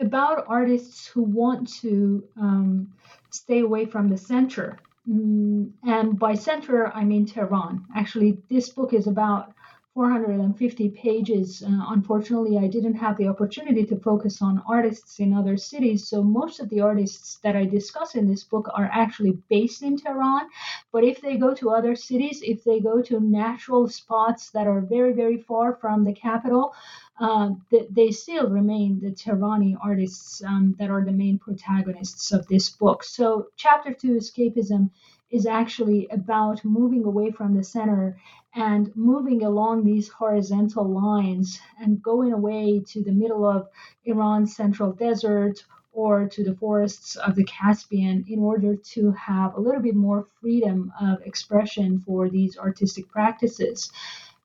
about 0.00 0.44
artists 0.48 1.06
who 1.06 1.22
want 1.22 1.68
to 1.80 2.24
um, 2.40 2.88
stay 3.30 3.60
away 3.60 3.84
from 3.86 4.08
the 4.08 4.18
center. 4.18 4.78
Mm, 5.08 5.72
and 5.84 6.18
by 6.18 6.34
center, 6.34 6.92
I 6.92 7.04
mean 7.04 7.26
Tehran. 7.26 7.84
Actually, 7.96 8.38
this 8.50 8.68
book 8.70 8.92
is 8.92 9.06
about 9.06 9.52
450 9.94 10.88
pages. 10.90 11.62
Uh, 11.62 11.68
unfortunately, 11.88 12.56
I 12.56 12.66
didn't 12.66 12.94
have 12.94 13.18
the 13.18 13.28
opportunity 13.28 13.84
to 13.84 13.96
focus 13.96 14.40
on 14.40 14.62
artists 14.66 15.20
in 15.20 15.34
other 15.34 15.58
cities. 15.58 16.08
So, 16.08 16.22
most 16.22 16.60
of 16.60 16.70
the 16.70 16.80
artists 16.80 17.36
that 17.42 17.56
I 17.56 17.66
discuss 17.66 18.14
in 18.14 18.26
this 18.26 18.42
book 18.42 18.70
are 18.72 18.88
actually 18.90 19.32
based 19.50 19.82
in 19.82 19.98
Tehran. 19.98 20.48
But 20.92 21.04
if 21.04 21.20
they 21.20 21.36
go 21.36 21.52
to 21.54 21.70
other 21.70 21.94
cities, 21.94 22.40
if 22.42 22.64
they 22.64 22.80
go 22.80 23.02
to 23.02 23.20
natural 23.20 23.86
spots 23.86 24.50
that 24.52 24.66
are 24.66 24.80
very, 24.80 25.12
very 25.12 25.36
far 25.36 25.74
from 25.74 26.04
the 26.04 26.14
capital, 26.14 26.74
uh, 27.20 27.50
they, 27.70 27.86
they, 27.90 28.10
still 28.10 28.48
remain 28.48 28.98
the 28.98 29.10
Tehrani 29.10 29.76
artists 29.82 30.42
um, 30.42 30.74
that 30.78 30.88
are 30.90 31.04
the 31.04 31.12
main 31.12 31.38
protagonists 31.38 32.32
of 32.32 32.46
this 32.46 32.70
book. 32.70 33.04
So, 33.04 33.48
chapter 33.56 33.92
two, 33.92 34.16
Escapism, 34.16 34.90
is 35.32 35.46
actually 35.46 36.06
about 36.10 36.64
moving 36.64 37.04
away 37.04 37.30
from 37.32 37.56
the 37.56 37.64
center 37.64 38.16
and 38.54 38.94
moving 38.94 39.42
along 39.42 39.84
these 39.84 40.08
horizontal 40.10 40.86
lines 40.86 41.58
and 41.80 42.02
going 42.02 42.32
away 42.32 42.80
to 42.86 43.02
the 43.02 43.12
middle 43.12 43.44
of 43.44 43.68
Iran's 44.04 44.54
central 44.54 44.92
desert 44.92 45.64
or 45.92 46.28
to 46.28 46.44
the 46.44 46.54
forests 46.54 47.16
of 47.16 47.34
the 47.34 47.44
Caspian 47.44 48.24
in 48.28 48.40
order 48.40 48.76
to 48.76 49.10
have 49.12 49.54
a 49.54 49.60
little 49.60 49.80
bit 49.82 49.96
more 49.96 50.26
freedom 50.40 50.92
of 51.00 51.20
expression 51.22 52.00
for 52.00 52.28
these 52.30 52.58
artistic 52.58 53.08
practices. 53.08 53.90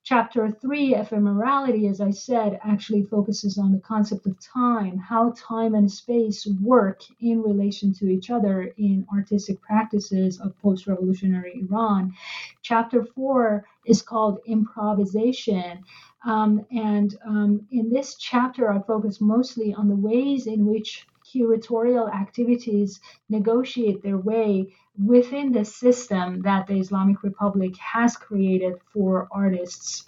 Chapter 0.08 0.50
three, 0.50 0.94
ephemerality, 0.94 1.86
as 1.90 2.00
I 2.00 2.12
said, 2.12 2.58
actually 2.64 3.02
focuses 3.02 3.58
on 3.58 3.72
the 3.72 3.80
concept 3.80 4.24
of 4.26 4.40
time, 4.40 4.96
how 4.96 5.34
time 5.36 5.74
and 5.74 5.92
space 5.92 6.46
work 6.62 7.02
in 7.20 7.42
relation 7.42 7.92
to 7.92 8.08
each 8.08 8.30
other 8.30 8.72
in 8.78 9.06
artistic 9.12 9.60
practices 9.60 10.40
of 10.40 10.58
post 10.62 10.86
revolutionary 10.86 11.60
Iran. 11.60 12.14
Chapter 12.62 13.04
four 13.04 13.66
is 13.84 14.00
called 14.00 14.40
improvisation. 14.46 15.84
Um, 16.24 16.64
and 16.72 17.14
um, 17.26 17.66
in 17.70 17.90
this 17.90 18.14
chapter, 18.14 18.72
I 18.72 18.80
focus 18.80 19.20
mostly 19.20 19.74
on 19.74 19.88
the 19.90 19.94
ways 19.94 20.46
in 20.46 20.64
which 20.64 21.06
curatorial 21.22 22.10
activities 22.10 22.98
negotiate 23.28 24.02
their 24.02 24.16
way 24.16 24.72
within 25.04 25.52
the 25.52 25.64
system 25.64 26.42
that 26.42 26.66
the 26.66 26.78
Islamic 26.78 27.22
Republic 27.22 27.76
has 27.76 28.16
created 28.16 28.74
for 28.92 29.28
artists. 29.30 30.04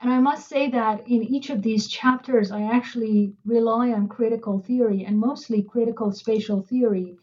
And 0.00 0.12
I 0.12 0.20
must 0.20 0.48
say 0.48 0.70
that 0.70 1.08
in 1.08 1.22
each 1.22 1.50
of 1.50 1.62
these 1.62 1.88
chapters, 1.88 2.50
I 2.50 2.62
actually 2.62 3.32
rely 3.46 3.92
on 3.92 4.08
critical 4.08 4.58
theory 4.58 5.04
and 5.04 5.18
mostly 5.18 5.62
critical 5.62 6.12
spatial 6.12 6.60
theory 6.60 7.16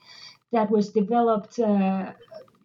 that 0.52 0.72
was 0.72 0.90
developed 0.90 1.60
uh, 1.60 2.14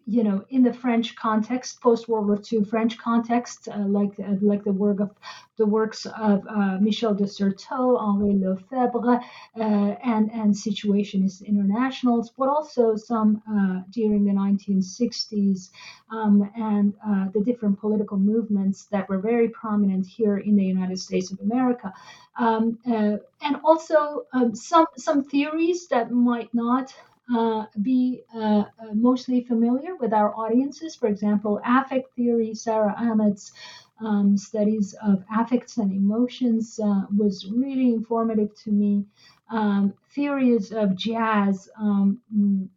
you 0.09 0.23
know, 0.23 0.45
in 0.49 0.63
the 0.63 0.71
French 0.71 1.17
context, 1.17 1.81
post 1.81 2.07
World 2.07 2.27
War 2.27 2.41
II 2.51 2.63
French 2.63 2.97
context, 2.97 3.67
uh, 3.67 3.79
like 3.79 4.13
uh, 4.19 4.35
like 4.41 4.63
the 4.63 4.71
work 4.71 5.01
of 5.01 5.11
the 5.57 5.65
works 5.65 6.05
of 6.05 6.47
uh, 6.47 6.77
Michel 6.79 7.13
de 7.13 7.27
Certeau, 7.27 7.97
Henri 7.97 8.33
Lefebvre, 8.33 9.19
uh, 9.59 9.59
and 9.59 10.31
and 10.31 10.53
Situationist 10.53 11.45
Internationals, 11.45 12.31
but 12.37 12.47
also 12.47 12.95
some 12.95 13.41
uh, 13.51 13.81
during 13.91 14.23
the 14.23 14.31
1960s 14.31 15.71
um, 16.09 16.49
and 16.55 16.93
uh, 17.05 17.25
the 17.33 17.41
different 17.41 17.77
political 17.77 18.17
movements 18.17 18.85
that 18.85 19.09
were 19.09 19.19
very 19.19 19.49
prominent 19.49 20.07
here 20.07 20.37
in 20.37 20.55
the 20.55 20.63
United 20.63 20.99
States 20.99 21.31
of 21.31 21.39
America, 21.41 21.93
um, 22.39 22.79
and 22.85 23.57
also 23.61 24.25
um, 24.31 24.55
some 24.55 24.85
some 24.95 25.25
theories 25.25 25.87
that 25.89 26.11
might 26.11 26.53
not 26.53 26.95
uh, 27.33 27.65
be 27.81 28.23
uh, 28.33 28.39
uh, 28.39 28.93
mostly 28.93 29.41
familiar 29.43 29.95
with 29.95 30.13
our 30.13 30.33
audiences. 30.35 30.95
For 30.95 31.07
example, 31.07 31.59
affect 31.65 32.15
theory, 32.15 32.53
Sara 32.53 32.93
Ahmed's 32.97 33.51
um, 33.99 34.37
studies 34.37 34.93
of 35.03 35.23
affects 35.35 35.77
and 35.77 35.91
emotions 35.91 36.79
uh, 36.83 37.01
was 37.15 37.49
really 37.51 37.89
informative 37.93 38.53
to 38.63 38.71
me. 38.71 39.05
Um, 39.49 39.93
theories 40.09 40.71
of 40.71 40.95
jazz. 40.95 41.69
Um, 41.79 42.21
mm, 42.35 42.67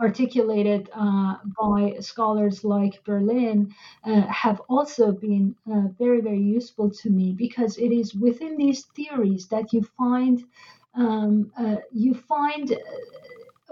articulated 0.00 0.88
uh, 0.94 1.36
by 1.60 1.96
scholars 2.00 2.64
like 2.64 3.02
Berlin 3.04 3.74
uh, 4.04 4.22
have 4.22 4.60
also 4.68 5.12
been 5.12 5.54
uh, 5.70 5.88
very, 5.98 6.20
very 6.20 6.40
useful 6.40 6.90
to 6.90 7.10
me 7.10 7.32
because 7.32 7.76
it 7.78 7.92
is 7.92 8.14
within 8.14 8.56
these 8.56 8.84
theories 8.96 9.46
that 9.48 9.72
you 9.72 9.82
find 9.98 10.44
um, 10.94 11.50
uh, 11.56 11.76
you 11.92 12.12
find 12.14 12.76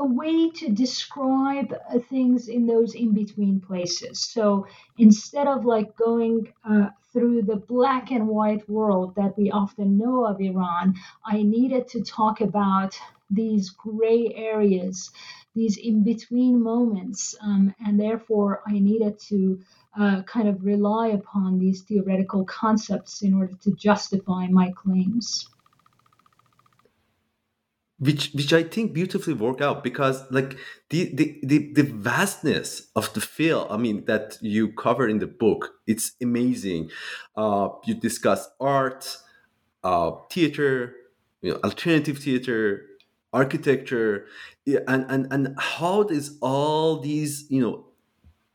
a 0.00 0.04
way 0.04 0.50
to 0.50 0.70
describe 0.70 1.72
uh, 1.74 1.98
things 1.98 2.48
in 2.48 2.66
those 2.66 2.94
in 2.94 3.12
between 3.12 3.60
places. 3.60 4.18
So 4.20 4.66
instead 4.96 5.46
of 5.46 5.66
like 5.66 5.94
going 5.96 6.52
uh, 6.64 6.88
through 7.12 7.42
the 7.42 7.56
black 7.56 8.10
and 8.10 8.26
white 8.26 8.68
world 8.68 9.14
that 9.16 9.36
we 9.36 9.50
often 9.50 9.98
know 9.98 10.24
of 10.24 10.40
Iran, 10.40 10.94
I 11.24 11.42
needed 11.42 11.86
to 11.88 12.00
talk 12.02 12.40
about 12.40 12.98
these 13.30 13.68
gray 13.70 14.32
areas, 14.34 15.10
these 15.54 15.76
in 15.76 16.02
between 16.02 16.62
moments, 16.62 17.36
um, 17.42 17.74
and 17.84 18.00
therefore 18.00 18.62
I 18.66 18.78
needed 18.78 19.18
to. 19.28 19.60
Uh, 19.98 20.22
kind 20.22 20.46
of 20.46 20.64
rely 20.64 21.08
upon 21.08 21.58
these 21.58 21.82
theoretical 21.82 22.44
concepts 22.44 23.22
in 23.22 23.34
order 23.34 23.54
to 23.60 23.72
justify 23.72 24.46
my 24.46 24.70
claims 24.70 25.48
which 28.00 28.32
which 28.32 28.52
I 28.52 28.62
think 28.62 28.94
beautifully 28.94 29.34
work 29.34 29.60
out 29.60 29.84
because 29.84 30.24
like 30.30 30.56
the, 30.88 31.14
the 31.14 31.38
the 31.42 31.72
the 31.74 31.82
vastness 31.82 32.88
of 32.96 33.12
the 33.12 33.20
field 33.20 33.68
I 33.70 33.76
mean 33.76 34.06
that 34.06 34.38
you 34.40 34.72
cover 34.72 35.06
in 35.06 35.18
the 35.18 35.26
book 35.26 35.74
it's 35.86 36.12
amazing. 36.22 36.90
Uh, 37.36 37.68
you 37.84 37.94
discuss 37.94 38.48
art, 38.60 39.18
uh, 39.84 40.12
theater, 40.30 40.94
you 41.42 41.52
know, 41.52 41.60
alternative 41.64 42.18
theater, 42.18 42.86
architecture, 43.32 44.26
and 44.66 45.04
and 45.08 45.26
and 45.32 45.56
how 45.58 46.02
does 46.02 46.38
all 46.40 47.00
these 47.00 47.46
you 47.50 47.60
know 47.60 47.86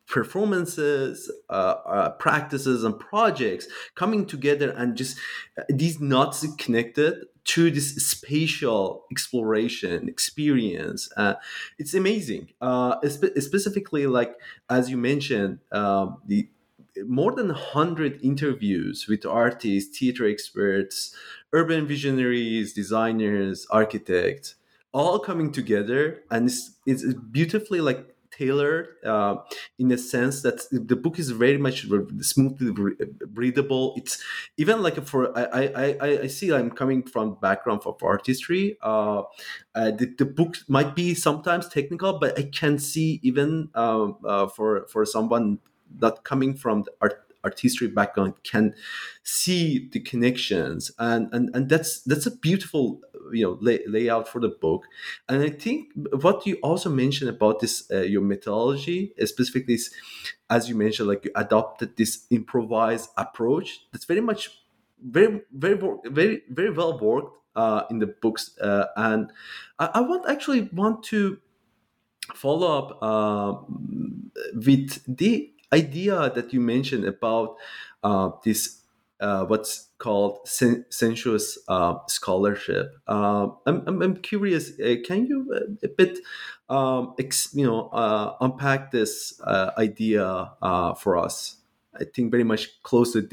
performances, 0.08 1.31
uh, 1.49 1.75
uh, 1.88 2.10
practices, 2.12 2.84
and 2.84 2.99
projects 2.99 3.67
coming 3.95 4.25
together 4.25 4.69
and 4.71 4.95
just 4.95 5.17
uh, 5.60 5.63
these 5.69 5.99
knots 5.99 6.45
connected 6.58 7.25
to 7.45 7.69
this 7.69 7.95
spatial 7.95 9.05
exploration 9.12 10.10
experience. 10.10 11.10
Uh, 11.15 11.36
it's 11.77 11.93
amazing. 11.93 12.49
Uh, 12.60 12.95
spe- 13.08 13.38
specifically, 13.38 14.08
like 14.08 14.36
as 14.69 14.89
you 14.89 14.97
mentioned, 14.97 15.60
um, 15.71 16.17
the 16.25 16.49
more 17.05 17.34
than 17.34 17.47
100 17.47 18.19
interviews 18.23 19.05
with 19.08 19.25
artists, 19.25 19.97
theater 19.97 20.27
experts, 20.27 21.13
urban 21.53 21.86
visionaries, 21.86 22.73
designers, 22.73 23.67
architects, 23.69 24.55
all 24.93 25.19
coming 25.19 25.51
together, 25.51 26.23
and 26.31 26.47
it's, 26.47 26.71
it's 26.86 27.03
beautifully 27.13 27.81
like 27.81 28.14
tailored 28.38 28.88
uh, 29.06 29.36
in 29.80 29.91
a 29.91 29.98
sense 29.98 30.41
that 30.41 30.62
the 30.71 30.95
book 30.95 31.19
is 31.19 31.32
very 31.32 31.58
much 31.58 31.88
smoothly 32.21 32.71
readable. 33.34 33.93
It's 33.98 34.21
even 34.58 34.82
like 34.84 35.04
for 35.06 35.38
I 35.38 35.95
I, 36.00 36.10
I 36.24 36.28
see 36.28 36.52
I'm 36.54 36.71
coming 36.71 37.04
from 37.04 37.36
background 37.41 37.82
of 37.86 38.02
art 38.04 38.26
history. 38.28 38.78
Uh, 38.82 39.24
uh, 39.74 39.91
the, 39.91 40.13
the 40.17 40.26
book 40.26 40.58
might 40.67 40.95
be 40.95 41.13
sometimes 41.13 41.67
technical, 41.67 42.19
but 42.19 42.38
I 42.38 42.43
can 42.43 42.80
see 42.80 43.19
even 43.24 43.69
uh, 43.76 44.12
uh, 44.26 44.48
for 44.48 44.88
for 44.88 45.06
someone 45.06 45.60
not 46.00 46.24
coming 46.24 46.56
from 46.56 46.84
the 46.84 46.91
art 47.02 47.21
art 47.43 47.60
history 47.60 47.88
background 47.88 48.34
can 48.43 48.74
see 49.24 49.88
the 49.91 50.00
connections 50.00 50.91
and 50.98 51.32
and, 51.32 51.56
and 51.56 51.69
that's 51.69 52.02
that's 52.02 52.26
a 52.26 52.36
beautiful 52.36 53.02
you 53.33 53.43
know 53.43 53.57
lay, 53.61 53.79
layout 53.88 54.27
for 54.27 54.39
the 54.39 54.49
book. 54.49 54.85
And 55.29 55.43
i 55.43 55.49
think 55.49 55.91
what 56.21 56.45
you 56.45 56.55
also 56.63 56.89
mentioned 56.89 57.29
about 57.29 57.59
this 57.59 57.89
uh, 57.91 58.01
your 58.01 58.21
methodology 58.21 59.13
specifically 59.25 59.75
is 59.75 59.93
as 60.49 60.69
you 60.69 60.75
mentioned 60.75 61.09
like 61.09 61.25
you 61.25 61.31
adopted 61.35 61.95
this 61.97 62.25
improvised 62.29 63.09
approach 63.17 63.81
that's 63.91 64.05
very 64.05 64.21
much 64.21 64.49
very 65.01 65.41
very 65.51 65.77
very 66.05 66.43
very 66.49 66.71
well 66.71 66.99
worked 66.99 67.31
uh, 67.55 67.83
in 67.89 67.99
the 67.99 68.07
books 68.07 68.57
uh, 68.59 68.85
and 68.97 69.31
I, 69.79 69.89
I 69.95 70.01
want 70.01 70.27
actually 70.29 70.63
want 70.73 71.03
to 71.05 71.39
follow 72.33 72.77
up 72.77 72.97
uh, 73.01 73.53
with 74.53 75.03
the 75.07 75.51
idea 75.73 76.31
that 76.33 76.53
you 76.53 76.59
mentioned 76.59 77.05
about 77.05 77.57
uh, 78.03 78.31
this 78.43 78.81
uh, 79.19 79.45
what's 79.45 79.89
called 79.97 80.39
sen- 80.47 80.86
sensuous 80.89 81.58
uh, 81.67 81.95
scholarship. 82.08 82.95
Uh, 83.08 83.47
I'm, 83.65 83.84
I'm, 83.88 84.01
I'm, 84.01 84.15
curious. 84.17 84.71
Uh, 84.80 84.95
can 85.06 85.25
you 85.25 85.51
uh, 85.56 85.73
a 85.84 85.88
bit, 85.88 86.19
um, 86.69 87.13
ex- 87.19 87.54
you 87.54 87.65
know, 87.65 87.89
uh, 87.89 88.36
unpack 88.41 88.91
this 88.91 89.39
idea 89.78 90.51
for 90.99 91.17
us? 91.17 91.58
I 91.99 92.04
think 92.04 92.32
very 92.32 92.43
much 92.43 92.82
closely 92.84 93.23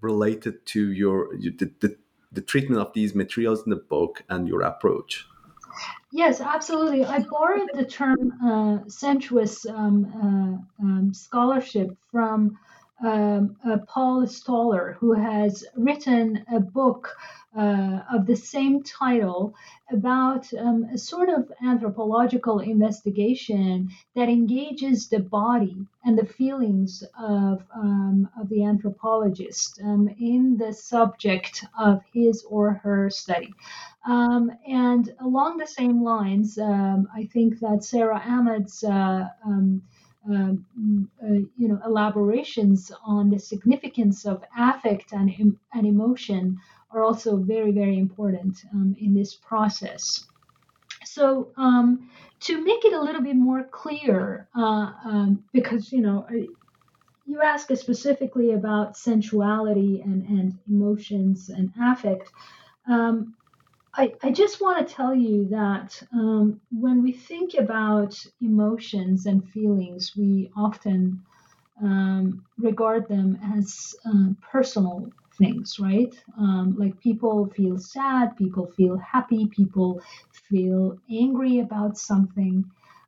related 0.00 0.66
to 0.66 0.90
your 0.90 1.36
the, 1.36 1.70
the, 1.80 1.96
the 2.32 2.40
treatment 2.40 2.80
of 2.80 2.92
these 2.92 3.14
materials 3.14 3.62
in 3.64 3.70
the 3.70 3.76
book 3.76 4.24
and 4.28 4.48
your 4.48 4.62
approach. 4.62 5.26
Yes, 6.12 6.40
absolutely. 6.40 7.04
I 7.04 7.20
borrowed 7.20 7.70
the 7.72 7.84
term 7.84 8.32
uh, 8.44 8.78
sensuous 8.86 9.64
um, 9.66 10.60
uh, 10.80 10.84
um, 10.84 11.14
scholarship 11.14 11.96
from 12.10 12.58
um, 13.02 13.56
uh, 13.64 13.78
Paul 13.88 14.26
Stoller, 14.26 14.96
who 15.00 15.12
has 15.12 15.64
written 15.76 16.44
a 16.52 16.60
book 16.60 17.14
uh, 17.56 18.00
of 18.10 18.26
the 18.26 18.36
same 18.36 18.82
title 18.82 19.54
about 19.90 20.52
um, 20.54 20.84
a 20.84 20.96
sort 20.96 21.28
of 21.28 21.52
anthropological 21.62 22.60
investigation 22.60 23.90
that 24.14 24.28
engages 24.28 25.08
the 25.08 25.18
body 25.18 25.76
and 26.04 26.18
the 26.18 26.24
feelings 26.24 27.04
of, 27.18 27.62
um, 27.74 28.26
of 28.40 28.48
the 28.48 28.64
anthropologist 28.64 29.80
um, 29.84 30.08
in 30.18 30.56
the 30.56 30.72
subject 30.72 31.64
of 31.78 32.00
his 32.14 32.42
or 32.48 32.80
her 32.82 33.10
study. 33.10 33.52
Um, 34.06 34.50
and 34.66 35.14
along 35.20 35.58
the 35.58 35.66
same 35.66 36.02
lines, 36.02 36.58
um, 36.58 37.06
I 37.14 37.26
think 37.26 37.60
that 37.60 37.84
Sara 37.84 38.18
Ahmed's 38.18 38.82
uh, 38.82 39.28
um, 40.28 41.10
uh, 41.22 41.42
you 41.56 41.68
know 41.68 41.80
elaborations 41.84 42.92
on 43.04 43.30
the 43.30 43.38
significance 43.38 44.24
of 44.24 44.42
affect 44.56 45.12
and, 45.12 45.30
and 45.72 45.86
emotion 45.86 46.58
are 46.92 47.02
also 47.02 47.36
very 47.36 47.72
very 47.72 47.98
important 47.98 48.56
um, 48.72 48.94
in 48.98 49.14
this 49.14 49.34
process 49.34 50.26
so 51.04 51.48
um, 51.56 52.10
to 52.40 52.62
make 52.62 52.84
it 52.84 52.92
a 52.92 53.00
little 53.00 53.22
bit 53.22 53.36
more 53.36 53.64
clear 53.64 54.48
uh, 54.56 54.92
um, 55.04 55.44
because 55.52 55.92
you 55.92 56.00
know 56.00 56.26
you 57.26 57.40
ask 57.40 57.74
specifically 57.74 58.52
about 58.52 58.96
sensuality 58.96 60.02
and, 60.02 60.26
and 60.28 60.58
emotions 60.68 61.48
and 61.48 61.72
affect. 61.80 62.30
Um, 62.86 63.34
I, 63.94 64.14
I 64.22 64.30
just 64.32 64.60
want 64.60 64.86
to 64.86 64.94
tell 64.94 65.14
you 65.14 65.48
that 65.50 66.02
um, 66.14 66.60
when 66.70 67.02
we 67.02 67.12
think 67.12 67.54
about 67.54 68.14
emotions 68.40 69.26
and 69.26 69.46
feelings, 69.50 70.12
we 70.16 70.50
often 70.56 71.22
um, 71.82 72.44
regard 72.58 73.08
them 73.08 73.38
as 73.56 73.94
uh, 74.06 74.30
personal 74.52 75.10
things, 75.38 75.76
right? 75.80 76.14
Um, 76.38 76.76
like 76.78 77.00
people 77.00 77.48
feel 77.56 77.78
sad, 77.78 78.36
people 78.36 78.70
feel 78.76 78.98
happy, 78.98 79.48
people 79.48 80.00
feel 80.48 80.98
angry 81.10 81.60
about 81.60 81.98
something. 81.98 82.64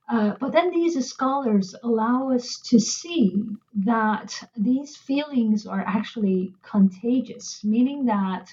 Uh, 0.08 0.34
but 0.38 0.52
then 0.52 0.70
these 0.70 1.08
scholars 1.08 1.74
allow 1.82 2.30
us 2.30 2.60
to 2.60 2.78
see 2.78 3.42
that 3.74 4.38
these 4.56 4.96
feelings 4.96 5.66
are 5.66 5.80
actually 5.80 6.52
contagious, 6.62 7.64
meaning 7.64 8.04
that 8.04 8.50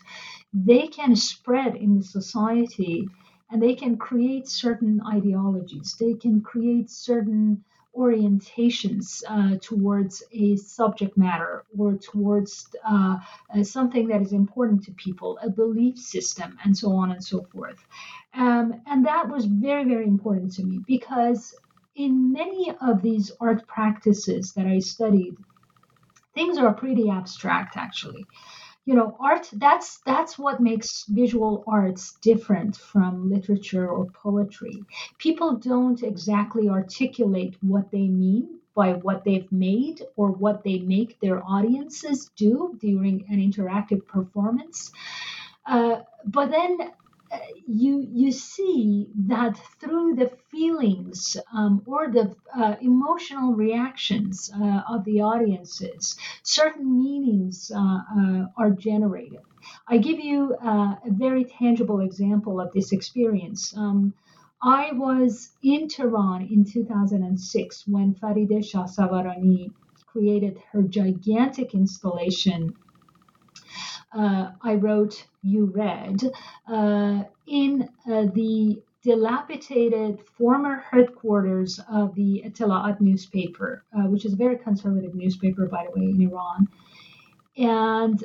they 0.54 0.88
can 0.88 1.16
spread 1.16 1.76
in 1.76 1.98
the 1.98 2.04
society 2.04 3.08
and 3.50 3.62
they 3.62 3.76
can 3.76 3.98
create 3.98 4.48
certain 4.48 5.02
ideologies, 5.06 5.96
they 6.00 6.14
can 6.14 6.42
create 6.42 6.90
certain 6.90 7.62
orientations 7.96 9.24
uh, 9.28 9.58
towards 9.62 10.24
a 10.32 10.56
subject 10.56 11.18
matter 11.18 11.66
or 11.78 11.96
towards 11.96 12.70
uh, 12.90 13.18
uh, 13.54 13.64
something 13.64 14.08
that 14.08 14.22
is 14.22 14.34
important 14.34 14.84
to 14.84 14.92
people, 14.94 15.38
a 15.44 15.50
belief 15.50 15.98
system, 15.98 16.58
and 16.64 16.78
so 16.78 16.92
on 16.94 17.12
and 17.12 17.24
so 17.24 17.44
forth. 17.54 17.84
Um, 18.34 18.82
and 18.86 19.06
that 19.06 19.28
was 19.30 19.46
very, 19.46 19.84
very 19.84 20.06
important 20.06 20.54
to 20.54 20.64
me 20.64 20.80
because 20.88 21.54
in 21.96 22.32
many 22.32 22.74
of 22.82 23.02
these 23.02 23.32
art 23.42 23.68
practices 23.68 24.54
that 24.54 24.66
I 24.66 24.80
studied, 24.80 25.36
things 26.34 26.58
are 26.58 26.74
pretty 26.74 27.10
abstract 27.10 27.76
actually 27.76 28.26
you 28.86 28.96
know 28.96 29.16
art 29.20 29.50
that's 29.54 30.00
that's 30.06 30.40
what 30.40 30.60
makes 30.60 31.06
visual 31.10 31.64
arts 31.68 32.18
different 32.22 32.76
from 32.76 33.30
literature 33.30 33.88
or 33.88 34.06
poetry. 34.08 34.84
People 35.18 35.58
don't 35.58 36.04
exactly 36.04 36.68
articulate 36.70 37.56
what 37.62 37.92
they 37.92 38.08
mean 38.08 38.60
by 38.74 38.94
what 38.94 39.24
they've 39.24 39.52
made 39.52 40.02
or 40.16 40.32
what 40.32 40.64
they 40.64 40.80
make 40.80 41.20
their 41.20 41.44
audiences 41.46 42.32
do 42.36 42.78
during 42.80 43.26
an 43.30 43.38
interactive 43.38 44.06
performance. 44.08 44.92
Uh, 45.66 45.98
but 46.26 46.50
then 46.50 46.92
you 47.68 48.06
you 48.12 48.32
see 48.32 49.08
that 49.28 49.58
through 49.80 50.16
the 50.16 50.30
feelings 50.50 51.38
um, 51.54 51.82
or 51.86 52.12
the 52.12 52.36
uh, 52.56 52.76
emotional 52.82 53.54
reactions 53.54 54.52
uh, 54.54 54.82
of 54.90 55.06
the 55.06 55.22
audiences, 55.22 56.18
certain 56.44 56.98
meanings 57.02 57.72
uh, 57.74 57.80
uh 57.80 58.46
are 58.58 58.72
generated. 58.72 59.42
I 59.88 59.98
give 59.98 60.20
you 60.20 60.56
uh, 60.56 60.96
a 61.06 61.12
very 61.12 61.46
tangible 61.46 62.00
example 62.02 62.60
of 62.60 62.74
this 62.74 62.92
experience. 62.92 63.76
Um, 63.78 64.14
I 64.64 64.92
was 64.94 65.52
in 65.64 65.88
Tehran 65.88 66.48
in 66.52 66.66
2006 66.66 67.88
when 67.88 68.14
Farideh 68.16 68.64
Shahsavarani 68.72 69.72
created 70.06 70.60
her 70.72 70.84
gigantic 70.84 71.74
installation 71.74 72.74
I 74.14 74.76
wrote, 74.76 75.26
you 75.42 75.66
read, 75.66 76.22
uh, 76.68 77.24
in 77.48 77.90
uh, 78.10 78.26
the 78.34 78.82
dilapidated 79.04 80.20
former 80.38 80.84
headquarters 80.92 81.80
of 81.90 82.14
the 82.16 82.44
Etelaat 82.46 83.02
newspaper, 83.02 83.84
uh, 83.98 84.04
which 84.04 84.26
is 84.26 84.34
a 84.34 84.36
very 84.36 84.58
conservative 84.58 85.16
newspaper, 85.16 85.66
by 85.66 85.86
the 85.86 86.00
way, 86.00 86.06
in 86.08 86.22
Iran. 86.22 86.68
And 87.58 88.24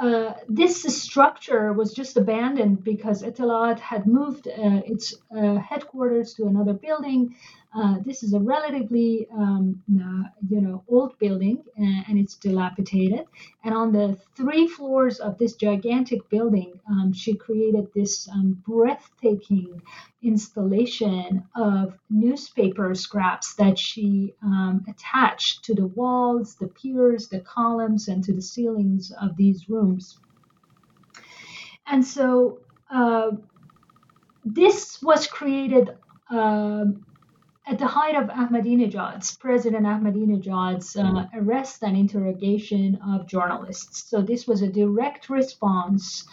uh, 0.00 0.32
this 0.48 0.82
structure 0.82 1.72
was 1.72 1.92
just 1.92 2.16
abandoned 2.16 2.82
because 2.82 3.22
Etelaat 3.22 3.78
had 3.78 4.06
moved 4.06 4.48
uh, 4.48 4.80
its 4.86 5.14
uh, 5.36 5.56
headquarters 5.56 6.34
to 6.34 6.46
another 6.46 6.72
building. 6.72 7.36
Uh, 7.74 7.96
this 8.04 8.22
is 8.22 8.34
a 8.34 8.38
relatively, 8.38 9.26
um, 9.36 9.82
uh, 10.00 10.28
you 10.48 10.60
know, 10.60 10.84
old 10.86 11.18
building, 11.18 11.60
and, 11.76 12.04
and, 12.08 12.18
it's 12.18 12.36
dilapidated. 12.36 13.26
And 13.64 13.74
on 13.74 13.90
the 13.90 14.16
three 14.36 14.68
floors 14.68 15.18
of 15.18 15.38
this 15.38 15.54
gigantic 15.54 16.28
building, 16.28 16.78
um, 16.88 17.12
she 17.12 17.34
created 17.34 17.88
this 17.92 18.28
um, 18.28 18.62
breathtaking 18.64 19.82
installation 20.22 21.42
of 21.56 21.98
newspaper 22.10 22.94
scraps 22.94 23.54
that 23.56 23.76
she 23.76 24.34
um, 24.44 24.84
attached 24.88 25.64
to 25.64 25.74
the 25.74 25.86
walls, 25.86 26.54
the 26.54 26.68
piers, 26.68 27.28
the 27.28 27.40
columns, 27.40 28.06
and 28.06 28.22
to 28.22 28.32
the 28.32 28.42
ceilings 28.42 29.12
of 29.20 29.36
these 29.36 29.68
rooms. 29.68 30.20
And 31.88 32.06
so 32.06 32.60
uh, 32.88 33.32
this 34.44 35.02
was 35.02 35.26
created. 35.26 35.96
Uh, 36.30 36.84
at 37.66 37.78
the 37.78 37.86
height 37.86 38.14
of 38.14 38.28
Ahmadinejad's, 38.28 39.36
President 39.36 39.86
Ahmadinejad's 39.86 40.96
uh, 40.96 41.26
arrest 41.34 41.82
and 41.82 41.96
interrogation 41.96 42.98
of 43.06 43.26
journalists. 43.26 44.10
So 44.10 44.20
this 44.20 44.46
was 44.46 44.60
a 44.60 44.68
direct 44.68 45.30
response 45.30 46.26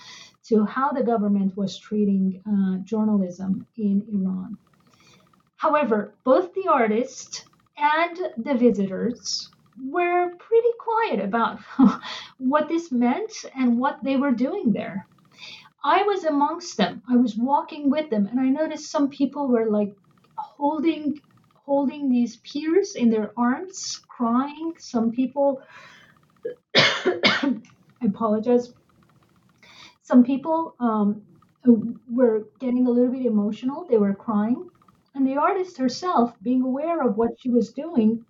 to 0.44 0.66
how 0.66 0.92
the 0.92 1.04
government 1.04 1.56
was 1.56 1.78
treating 1.78 2.42
uh, 2.46 2.84
journalism 2.84 3.66
in 3.78 4.06
Iran. 4.12 4.58
However, 5.56 6.16
both 6.26 6.54
the 6.54 6.68
artist 6.70 7.46
and 7.78 8.18
the 8.38 8.56
visitors 8.56 9.50
were 9.82 10.36
pretty 10.38 10.70
quiet 10.80 11.24
about 11.24 11.60
what 12.40 12.68
this 12.68 12.92
meant 12.92 13.32
and 13.56 13.80
what 13.80 14.04
they 14.04 14.18
were 14.18 14.32
doing 14.32 14.74
there. 14.74 15.08
I 15.84 16.04
was 16.04 16.26
amongst 16.26 16.78
them. 16.78 17.02
I 17.10 17.16
was 17.16 17.38
walking 17.38 17.90
with 17.90 18.10
them, 18.10 18.28
and 18.28 18.40
I 18.40 18.50
noticed 18.50 18.92
some 18.92 19.10
people 19.10 19.48
were 19.48 19.70
like 19.70 19.96
holding 20.62 21.20
holding 21.66 22.10
these 22.10 22.38
peers 22.38 22.96
in 22.96 23.10
their 23.10 23.32
arms, 23.38 24.00
crying. 24.08 24.74
Some 24.78 25.12
people, 25.12 25.62
I 26.76 27.62
apologize. 28.06 28.74
Some 30.02 30.24
people 30.24 30.76
um, 30.80 31.22
were 32.10 32.48
getting 32.60 32.86
a 32.88 32.92
little 32.92 33.12
bit 33.12 33.26
emotional. 33.26 33.88
They 33.90 33.98
were 33.98 34.14
crying, 34.14 34.70
and 35.16 35.26
the 35.26 35.38
artist 35.38 35.78
herself, 35.78 36.34
being 36.42 36.62
aware 36.62 37.02
of 37.08 37.18
what 37.18 37.32
she 37.40 37.50
was 37.50 37.72
doing, 37.72 38.26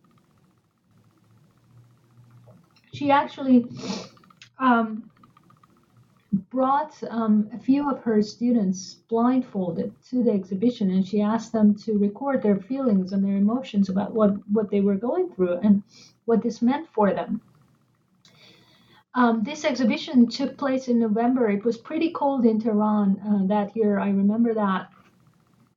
she 2.93 3.11
actually 3.11 3.65
um, 4.59 5.09
brought 6.31 6.95
um, 7.09 7.49
a 7.53 7.59
few 7.59 7.89
of 7.89 8.01
her 8.03 8.21
students 8.21 8.95
blindfolded 9.09 9.93
to 10.09 10.23
the 10.23 10.31
exhibition 10.31 10.89
and 10.91 11.05
she 11.05 11.21
asked 11.21 11.51
them 11.51 11.75
to 11.75 11.97
record 11.97 12.41
their 12.41 12.55
feelings 12.55 13.11
and 13.11 13.23
their 13.23 13.35
emotions 13.35 13.89
about 13.89 14.13
what, 14.13 14.35
what 14.49 14.71
they 14.71 14.79
were 14.79 14.95
going 14.95 15.29
through 15.29 15.57
and 15.59 15.83
what 16.25 16.41
this 16.41 16.61
meant 16.61 16.87
for 16.93 17.13
them. 17.13 17.41
Um, 19.13 19.43
this 19.43 19.65
exhibition 19.65 20.27
took 20.29 20.57
place 20.57 20.87
in 20.87 20.99
November. 20.99 21.49
It 21.49 21.65
was 21.65 21.77
pretty 21.77 22.11
cold 22.11 22.45
in 22.45 22.61
Tehran 22.61 23.19
uh, 23.19 23.47
that 23.47 23.75
year. 23.75 23.99
I 23.99 24.09
remember 24.09 24.53
that. 24.53 24.89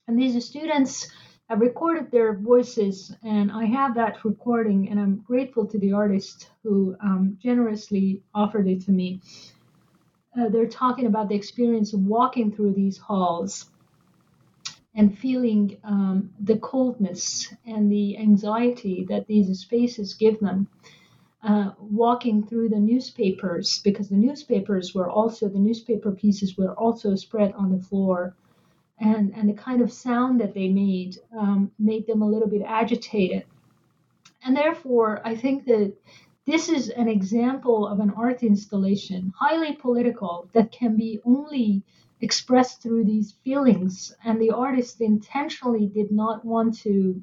And 0.06 0.16
these 0.16 0.44
students 0.44 1.10
have 1.48 1.60
recorded 1.60 2.10
their 2.10 2.34
voices, 2.34 3.14
and 3.24 3.50
I 3.50 3.64
have 3.64 3.94
that 3.96 4.24
recording, 4.24 4.88
and 4.88 5.00
I'm 5.00 5.16
grateful 5.26 5.66
to 5.66 5.78
the 5.78 5.92
artist 5.92 6.50
who 6.62 6.96
um, 7.02 7.36
generously 7.42 8.22
offered 8.34 8.68
it 8.68 8.82
to 8.82 8.92
me 8.92 9.20
uh, 10.38 10.48
they're 10.48 10.66
talking 10.66 11.06
about 11.06 11.28
the 11.28 11.34
experience 11.34 11.92
of 11.92 12.00
walking 12.00 12.52
through 12.52 12.72
these 12.74 12.98
halls 12.98 13.70
and 14.94 15.16
feeling 15.18 15.76
um, 15.84 16.30
the 16.40 16.56
coldness 16.58 17.52
and 17.66 17.90
the 17.90 18.16
anxiety 18.18 19.04
that 19.08 19.26
these 19.26 19.58
spaces 19.58 20.14
give 20.14 20.38
them. 20.40 20.68
Uh, 21.46 21.72
walking 21.78 22.42
through 22.42 22.70
the 22.70 22.78
newspapers 22.80 23.78
because 23.80 24.08
the 24.08 24.16
newspapers 24.16 24.94
were 24.94 25.10
also 25.10 25.46
the 25.46 25.58
newspaper 25.58 26.10
pieces 26.10 26.56
were 26.56 26.72
also 26.76 27.14
spread 27.14 27.52
on 27.52 27.70
the 27.70 27.84
floor 27.84 28.34
and 28.98 29.30
and 29.34 29.46
the 29.46 29.52
kind 29.52 29.82
of 29.82 29.92
sound 29.92 30.40
that 30.40 30.54
they 30.54 30.68
made 30.68 31.18
um, 31.36 31.70
made 31.78 32.06
them 32.06 32.22
a 32.22 32.26
little 32.26 32.48
bit 32.48 32.62
agitated 32.66 33.44
and 34.42 34.56
therefore 34.56 35.20
i 35.26 35.36
think 35.36 35.66
that 35.66 35.92
this 36.46 36.68
is 36.68 36.90
an 36.90 37.08
example 37.08 37.86
of 37.86 38.00
an 38.00 38.10
art 38.16 38.42
installation, 38.42 39.32
highly 39.38 39.74
political, 39.76 40.48
that 40.52 40.70
can 40.72 40.96
be 40.96 41.20
only 41.24 41.82
expressed 42.20 42.82
through 42.82 43.04
these 43.04 43.32
feelings. 43.44 44.14
And 44.24 44.40
the 44.40 44.50
artist 44.50 45.00
intentionally 45.00 45.86
did 45.86 46.10
not 46.10 46.44
want 46.44 46.78
to 46.80 47.22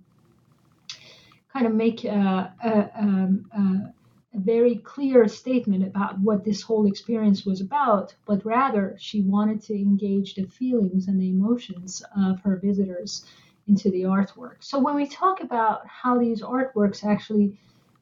kind 1.54 1.66
of 1.66 1.74
make 1.74 2.04
a, 2.04 2.54
um, 2.96 3.50
a, 3.54 4.38
a 4.38 4.40
very 4.40 4.78
clear 4.78 5.28
statement 5.28 5.84
about 5.86 6.18
what 6.20 6.44
this 6.44 6.62
whole 6.62 6.88
experience 6.88 7.46
was 7.46 7.62
about, 7.62 8.16
but 8.26 8.46
rather 8.46 8.96
she 8.98 9.22
wanted 9.22 9.62
to 9.64 9.74
engage 9.74 10.36
the 10.36 10.46
feelings 10.46 11.08
and 11.08 11.20
the 11.20 11.30
emotions 11.30 12.02
of 12.18 12.40
her 12.42 12.56
visitors 12.56 13.26
into 13.68 13.92
the 13.92 14.04
artwork. 14.04 14.56
So 14.60 14.80
when 14.80 14.96
we 14.96 15.06
talk 15.06 15.42
about 15.42 15.86
how 15.86 16.18
these 16.18 16.42
artworks 16.42 17.06
actually 17.06 17.58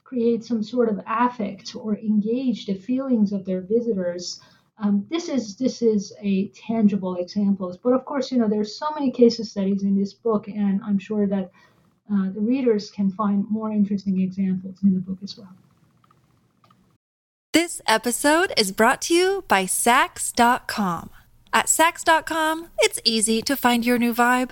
create 0.09 0.43
some 0.43 0.63
sort 0.63 0.89
of 0.89 0.99
affect 1.05 1.75
or 1.75 1.95
engage 1.99 2.65
the 2.65 2.73
feelings 2.73 3.31
of 3.31 3.45
their 3.45 3.61
visitors. 3.61 4.41
Um, 4.79 5.05
this 5.11 5.29
is 5.29 5.55
this 5.55 5.83
is 5.83 6.11
a 6.19 6.47
tangible 6.47 7.15
example. 7.17 7.77
But 7.83 7.93
of 7.93 8.05
course, 8.05 8.31
you 8.31 8.39
know, 8.39 8.49
there's 8.49 8.75
so 8.75 8.87
many 8.95 9.11
case 9.11 9.37
studies 9.47 9.83
in 9.83 9.95
this 9.95 10.13
book, 10.13 10.47
and 10.47 10.81
I'm 10.83 10.97
sure 10.97 11.27
that 11.27 11.51
uh, 12.11 12.31
the 12.31 12.41
readers 12.41 12.89
can 12.89 13.11
find 13.11 13.45
more 13.51 13.71
interesting 13.71 14.19
examples 14.19 14.77
in 14.83 14.95
the 14.95 14.99
book 14.99 15.19
as 15.21 15.37
well. 15.37 15.53
This 17.53 17.81
episode 17.87 18.51
is 18.57 18.71
brought 18.71 19.01
to 19.03 19.13
you 19.13 19.43
by 19.47 19.65
Saks.com. 19.65 21.11
At 21.53 21.65
Saks.com, 21.65 22.69
it's 22.79 22.99
easy 23.03 23.41
to 23.43 23.55
find 23.55 23.85
your 23.85 23.99
new 23.99 24.13
vibe. 24.13 24.51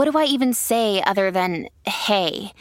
what 0.00 0.10
do 0.10 0.18
I 0.18 0.24
even 0.24 0.54
say 0.54 1.02
other 1.02 1.30
than 1.30 1.68
hey? 1.84 2.52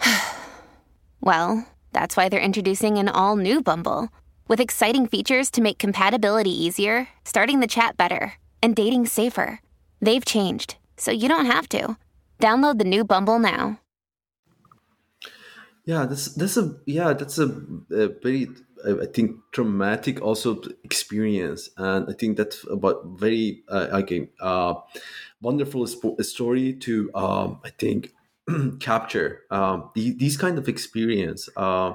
well, 1.20 1.68
that's 1.92 2.16
why 2.16 2.30
they're 2.30 2.40
introducing 2.40 2.96
an 2.96 3.06
all 3.06 3.36
new 3.36 3.60
Bumble 3.60 4.08
with 4.48 4.60
exciting 4.60 5.06
features 5.06 5.50
to 5.50 5.60
make 5.60 5.76
compatibility 5.76 6.50
easier, 6.50 7.08
starting 7.22 7.60
the 7.60 7.66
chat 7.66 7.98
better, 7.98 8.32
and 8.62 8.74
dating 8.74 9.04
safer. 9.08 9.60
They've 10.00 10.24
changed, 10.24 10.76
so 10.96 11.10
you 11.10 11.28
don't 11.28 11.44
have 11.44 11.68
to. 11.68 11.98
Download 12.38 12.78
the 12.78 12.84
new 12.84 13.04
Bumble 13.04 13.38
now. 13.38 13.78
Yeah, 15.84 16.06
that's 16.06 16.34
that's 16.34 16.56
a 16.56 16.76
yeah 16.86 17.12
that's 17.12 17.38
a, 17.38 17.60
a 17.90 18.08
very 18.22 18.48
I 18.86 19.04
think 19.12 19.36
traumatic 19.52 20.22
also 20.22 20.62
experience, 20.82 21.68
and 21.76 22.08
I 22.08 22.14
think 22.14 22.38
that's 22.38 22.64
about 22.70 23.04
very 23.18 23.64
uh, 23.68 23.88
again 23.92 24.28
uh, 24.40 24.74
wonderful 25.40 25.86
sp- 25.88 26.20
story 26.20 26.74
to 26.74 27.10
um, 27.14 27.60
I 27.64 27.70
think 27.70 28.12
capture 28.80 29.42
um, 29.50 29.90
the, 29.94 30.12
these 30.12 30.36
kind 30.36 30.58
of 30.58 30.68
experience. 30.68 31.48
Uh, 31.56 31.94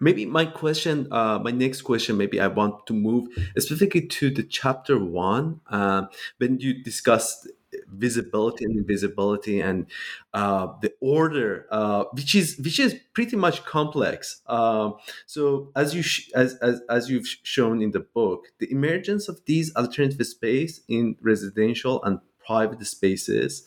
maybe 0.00 0.26
my 0.26 0.44
question, 0.44 1.08
uh, 1.10 1.38
my 1.38 1.50
next 1.50 1.82
question, 1.82 2.16
maybe 2.16 2.40
I 2.40 2.48
want 2.48 2.86
to 2.86 2.92
move 2.92 3.28
specifically 3.58 4.06
to 4.06 4.30
the 4.30 4.42
chapter 4.42 4.98
one 4.98 5.60
uh, 5.70 6.06
when 6.38 6.58
you 6.60 6.82
discussed 6.82 7.48
visibility 7.92 8.64
and 8.64 8.76
invisibility 8.76 9.60
and 9.60 9.86
uh, 10.34 10.68
the 10.82 10.92
order, 11.00 11.66
uh, 11.70 12.04
which 12.12 12.34
is 12.34 12.58
which 12.58 12.78
is 12.80 12.94
pretty 13.12 13.36
much 13.36 13.64
complex. 13.64 14.42
Uh, 14.46 14.90
so 15.26 15.70
as 15.76 15.94
you 15.94 16.02
sh- 16.02 16.30
as, 16.34 16.54
as 16.56 16.82
as 16.88 17.10
you've 17.10 17.26
shown 17.42 17.82
in 17.82 17.90
the 17.92 18.00
book, 18.00 18.48
the 18.58 18.70
emergence 18.70 19.28
of 19.28 19.40
these 19.46 19.74
alternative 19.76 20.26
space 20.26 20.80
in 20.88 21.16
residential 21.20 22.02
and 22.04 22.20
private 22.44 22.84
spaces, 22.86 23.66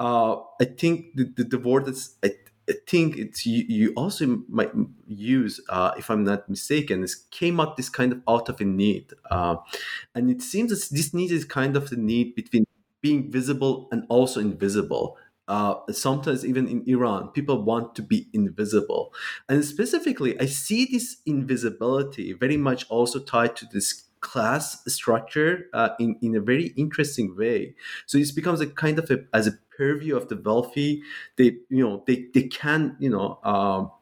uh, 0.00 0.36
I 0.60 0.64
think 0.64 1.14
the, 1.14 1.24
the, 1.24 1.44
the 1.44 1.58
word 1.58 1.86
that's 1.86 2.16
I, 2.24 2.32
I 2.68 2.74
think 2.88 3.16
it's 3.16 3.46
you, 3.46 3.64
you 3.68 3.92
also 3.96 4.42
might 4.48 4.72
use, 5.06 5.60
uh, 5.68 5.92
if 5.96 6.10
I'm 6.10 6.24
not 6.24 6.48
mistaken, 6.48 7.04
is 7.04 7.14
came 7.30 7.60
up 7.60 7.76
this 7.76 7.88
kind 7.88 8.12
of 8.12 8.22
out 8.28 8.48
of 8.48 8.60
a 8.60 8.64
need, 8.64 9.12
uh, 9.30 9.56
and 10.14 10.30
it 10.30 10.42
seems 10.42 10.70
that 10.70 10.94
this 10.94 11.14
need 11.14 11.30
is 11.30 11.44
kind 11.44 11.76
of 11.76 11.90
the 11.90 11.96
need 11.96 12.34
between 12.34 12.66
being 13.06 13.30
visible 13.30 13.88
and 13.92 14.04
also 14.08 14.40
invisible. 14.40 15.16
Uh, 15.48 15.74
sometimes 15.92 16.44
even 16.44 16.66
in 16.66 16.82
Iran, 16.88 17.28
people 17.28 17.62
want 17.62 17.94
to 17.94 18.02
be 18.02 18.28
invisible, 18.32 19.14
and 19.48 19.64
specifically, 19.64 20.32
I 20.40 20.46
see 20.46 20.86
this 20.86 21.18
invisibility 21.24 22.32
very 22.32 22.56
much 22.56 22.84
also 22.88 23.20
tied 23.20 23.54
to 23.56 23.66
this 23.72 23.88
class 24.20 24.82
structure 24.92 25.52
uh, 25.72 25.90
in 26.00 26.16
in 26.20 26.34
a 26.34 26.40
very 26.40 26.66
interesting 26.84 27.36
way. 27.36 27.76
So 28.06 28.18
it 28.18 28.34
becomes 28.34 28.60
a 28.60 28.66
kind 28.66 28.98
of 28.98 29.08
a 29.10 29.18
as 29.32 29.46
a 29.46 29.52
purview 29.76 30.16
of 30.16 30.26
the 30.28 30.36
wealthy. 30.36 31.02
They 31.36 31.48
you 31.70 31.84
know 31.84 32.02
they 32.08 32.26
they 32.34 32.44
can 32.48 32.96
you 32.98 33.10
know 33.10 33.38
um, 33.44 33.92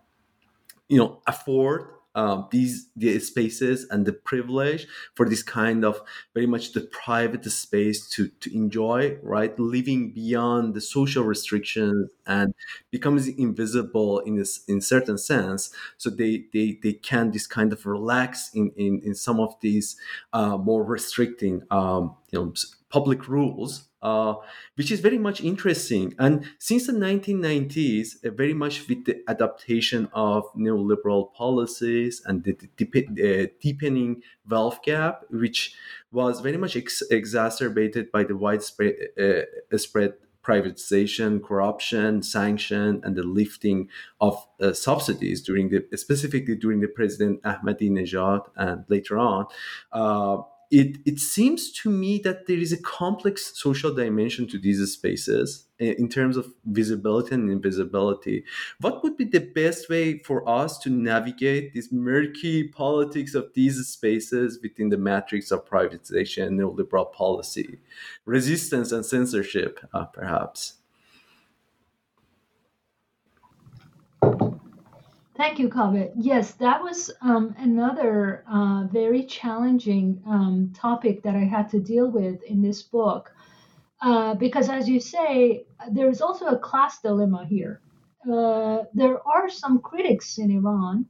you 0.88 0.98
know 0.98 1.20
afford 1.26 1.88
um, 2.14 2.48
these 2.50 2.88
the 2.96 3.18
spaces 3.18 3.86
and 3.90 4.06
the 4.06 4.12
privilege 4.12 4.86
for 5.14 5.28
this 5.28 5.42
kind 5.42 5.84
of 5.84 6.00
very 6.32 6.46
much 6.46 6.72
the 6.72 6.82
private 6.82 7.44
space 7.44 8.08
to 8.10 8.28
to 8.40 8.54
enjoy 8.54 9.18
right? 9.22 9.58
Living 9.58 10.12
beyond 10.12 10.74
the 10.74 10.80
social 10.80 11.24
restrictions 11.24 12.10
and 12.26 12.54
becomes 12.90 13.28
invisible 13.28 14.20
in 14.20 14.36
this 14.36 14.62
in 14.68 14.80
certain 14.80 15.18
sense. 15.18 15.70
So 15.96 16.10
they 16.10 16.44
they 16.52 16.78
they 16.82 16.92
can 16.94 17.30
this 17.30 17.46
kind 17.46 17.72
of 17.72 17.86
relax 17.86 18.50
in 18.54 18.70
in, 18.76 19.00
in 19.04 19.14
some 19.14 19.40
of 19.40 19.54
these 19.60 19.96
uh, 20.32 20.56
more 20.56 20.84
restricting 20.84 21.62
um, 21.70 22.16
you 22.30 22.38
know 22.38 22.52
public 22.88 23.28
rules 23.28 23.88
uh, 24.04 24.34
which 24.74 24.92
is 24.92 25.00
very 25.00 25.18
much 25.18 25.40
interesting. 25.40 26.14
And 26.18 26.44
since 26.58 26.86
the 26.86 26.92
1990s, 26.92 28.24
uh, 28.24 28.30
very 28.30 28.52
much 28.54 28.86
with 28.86 29.06
the 29.06 29.22
adaptation 29.26 30.08
of 30.12 30.44
neoliberal 30.54 31.32
policies 31.32 32.22
and 32.26 32.44
the, 32.44 32.56
the, 32.76 33.50
deepening 33.60 34.22
wealth 34.48 34.82
gap, 34.82 35.22
which 35.30 35.74
was 36.12 36.40
very 36.40 36.58
much 36.58 36.76
ex- 36.76 37.02
exacerbated 37.10 38.12
by 38.12 38.24
the 38.24 38.36
widespread 38.36 38.94
uh, 39.18 39.78
spread 39.78 40.14
privatization, 40.44 41.42
corruption, 41.42 42.22
sanction, 42.22 43.00
and 43.02 43.16
the 43.16 43.22
lifting 43.22 43.88
of 44.20 44.46
uh, 44.60 44.74
subsidies 44.74 45.40
during 45.40 45.70
the 45.70 45.96
specifically 45.96 46.54
during 46.54 46.80
the 46.80 46.88
President 46.88 47.42
Ahmadinejad 47.42 48.42
and 48.54 48.84
later 48.88 49.18
on. 49.18 49.46
Uh, 49.90 50.42
it, 50.74 50.96
it 51.06 51.20
seems 51.20 51.70
to 51.70 51.88
me 51.88 52.18
that 52.24 52.48
there 52.48 52.58
is 52.58 52.72
a 52.72 52.82
complex 52.82 53.56
social 53.56 53.94
dimension 53.94 54.48
to 54.48 54.58
these 54.58 54.92
spaces 54.92 55.66
eh, 55.78 55.94
in 55.96 56.08
terms 56.08 56.36
of 56.36 56.52
visibility 56.64 57.32
and 57.32 57.48
invisibility. 57.48 58.44
What 58.80 59.04
would 59.04 59.16
be 59.16 59.24
the 59.24 59.38
best 59.38 59.88
way 59.88 60.18
for 60.18 60.46
us 60.48 60.78
to 60.80 60.90
navigate 60.90 61.74
this 61.74 61.92
murky 61.92 62.66
politics 62.66 63.34
of 63.34 63.52
these 63.54 63.86
spaces 63.86 64.58
within 64.64 64.88
the 64.88 64.98
matrix 64.98 65.52
of 65.52 65.64
privatization 65.64 66.48
and 66.48 66.58
neoliberal 66.58 67.12
policy, 67.12 67.78
resistance 68.24 68.90
and 68.90 69.06
censorship, 69.06 69.78
uh, 69.94 70.06
perhaps? 70.06 70.74
Thank 75.36 75.58
you, 75.58 75.68
Kaveh. 75.68 76.12
Yes, 76.16 76.52
that 76.54 76.82
was 76.82 77.10
um, 77.20 77.54
another 77.58 78.44
uh, 78.48 78.84
very 78.90 79.24
challenging 79.24 80.22
um, 80.26 80.72
topic 80.74 81.22
that 81.24 81.34
I 81.34 81.44
had 81.44 81.68
to 81.70 81.80
deal 81.80 82.08
with 82.10 82.42
in 82.44 82.62
this 82.62 82.82
book. 82.82 83.32
Uh, 84.00 84.34
because, 84.34 84.68
as 84.70 84.88
you 84.88 85.00
say, 85.00 85.66
there 85.90 86.10
is 86.10 86.20
also 86.22 86.46
a 86.46 86.58
class 86.58 87.00
dilemma 87.00 87.46
here. 87.46 87.80
Uh, 88.30 88.84
there 88.94 89.18
are 89.26 89.48
some 89.50 89.80
critics 89.80 90.38
in 90.38 90.50
Iran 90.50 91.06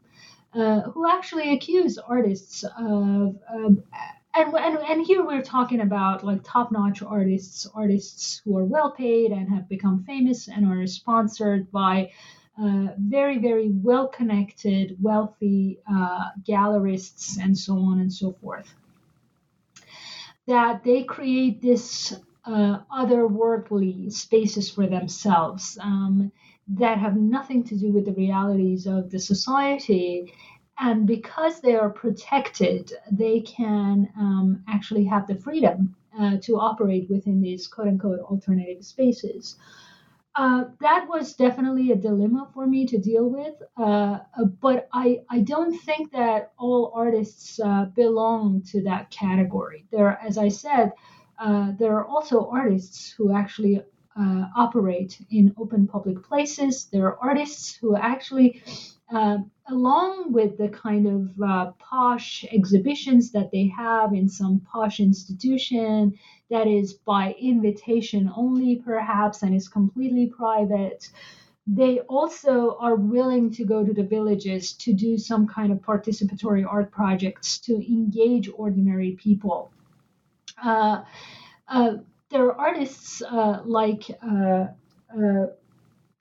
uh, 0.55 0.83
who 0.83 1.09
actually 1.09 1.53
accuse 1.55 1.99
artists 1.99 2.65
of. 2.79 3.37
and, 4.37 4.53
and, 4.55 4.79
and 4.79 5.07
here 5.07 5.25
we're 5.25 5.43
talking 5.43 5.81
about 5.81 6.25
like 6.25 6.41
top-notch 6.43 7.03
artists, 7.03 7.67
artists 7.75 8.41
who 8.45 8.57
are 8.59 8.65
well 8.65 8.91
paid 8.91 9.31
and 9.33 9.49
have 9.49 9.69
become 9.69 10.05
famous 10.05 10.49
and 10.49 10.67
are 10.67 10.87
sponsored 10.87 11.71
by 11.71 12.11
uh, 12.61 12.89
very, 12.99 13.39
very 13.39 13.71
well 13.71 14.09
connected, 14.09 14.97
wealthy 15.03 15.81
uh, 15.91 16.31
gallerists, 16.49 17.39
and 17.43 17.57
so 17.57 17.77
on 17.79 18.01
and 18.01 18.13
so 18.13 18.33
forth. 18.41 18.75
That 20.47 20.85
they 20.85 21.03
create 21.03 21.61
this 21.61 22.15
uh, 22.45 22.79
otherworldly 22.95 24.13
spaces 24.13 24.71
for 24.71 24.87
themselves 24.87 25.79
um, 25.81 26.31
that 26.69 26.99
have 26.99 27.17
nothing 27.17 27.65
to 27.65 27.77
do 27.77 27.91
with 27.91 28.05
the 28.05 28.13
realities 28.13 28.87
of 28.87 29.11
the 29.11 29.19
society. 29.19 30.33
And 30.79 31.07
because 31.07 31.61
they 31.61 31.75
are 31.77 31.91
protected, 31.91 32.93
they 33.11 33.41
can 33.41 34.09
um, 34.19 34.63
actually 34.69 35.05
have 35.05 35.27
the 35.27 35.37
freedom 35.37 35.97
uh, 36.19 36.37
to 36.43 36.59
operate 36.59 37.09
within 37.11 37.41
these 37.41 37.67
quote 37.67 37.89
unquote 37.89 38.21
alternative 38.21 38.85
spaces. 38.85 39.57
Uh, 40.37 40.65
that 40.81 41.07
was 41.09 41.35
definitely 41.35 41.93
a 41.93 41.97
dilemma 41.97 42.49
for 42.53 42.67
me 42.67 42.85
to 42.87 42.99
deal 42.99 43.29
with. 43.31 43.55
Uh, 43.77 44.19
uh, 44.37 44.45
but 44.61 44.89
I, 44.93 45.21
I 45.31 45.41
don't 45.41 45.79
think 45.83 46.11
that 46.13 46.53
all 46.59 46.93
artists 46.95 47.61
uh, 47.61 47.85
belong 47.95 48.63
to 48.73 48.83
that 48.83 49.11
category. 49.11 49.87
There, 49.93 50.19
as 50.21 50.37
I 50.37 50.49
said, 50.49 50.93
uh, 51.39 51.73
there 51.79 51.97
are 51.97 52.07
also 52.07 52.49
artists 52.51 53.13
who 53.13 53.35
actually 53.35 53.83
operate 54.57 55.19
in 55.31 55.53
open 55.59 55.89
public 55.89 56.23
places. 56.23 56.85
There 56.85 57.07
are 57.09 57.19
artists 57.21 57.75
who 57.75 57.97
actually 57.97 58.63
uh, 59.13 59.39
along 59.69 60.33
with 60.33 60.57
the 60.57 60.69
kind 60.69 61.07
of 61.07 61.79
posh 61.79 62.45
exhibitions 62.53 63.33
that 63.33 63.51
they 63.51 63.67
have 63.69 64.15
in 64.15 64.29
some 64.29 64.61
posh 64.61 65.01
institution 65.01 66.15
that 66.55 66.69
is 66.69 66.93
by 66.93 67.35
invitation 67.41 68.31
only, 68.37 68.77
perhaps, 68.77 69.43
and 69.43 69.53
is 69.53 69.69
completely 69.69 70.29
private. 70.29 71.11
They 71.67 71.99
also 72.01 72.77
are 72.79 72.95
willing 72.95 73.51
to 73.55 73.65
go 73.65 73.85
to 73.85 73.93
the 73.93 74.05
villages 74.05 74.73
to 74.85 74.93
do 74.93 75.19
some 75.19 75.49
kind 75.49 75.73
of 75.73 75.79
participatory 75.79 76.65
art 76.65 76.93
projects 76.93 77.59
to 77.67 77.73
engage 77.93 78.49
ordinary 78.55 79.13
people. 79.13 79.73
Uh, 80.63 81.03
uh, 81.67 81.95
there 82.31 82.45
are 82.45 82.55
artists 82.55 83.21
uh, 83.23 83.63
like 83.65 84.05
uh, 84.23 84.67
uh, 85.13 85.47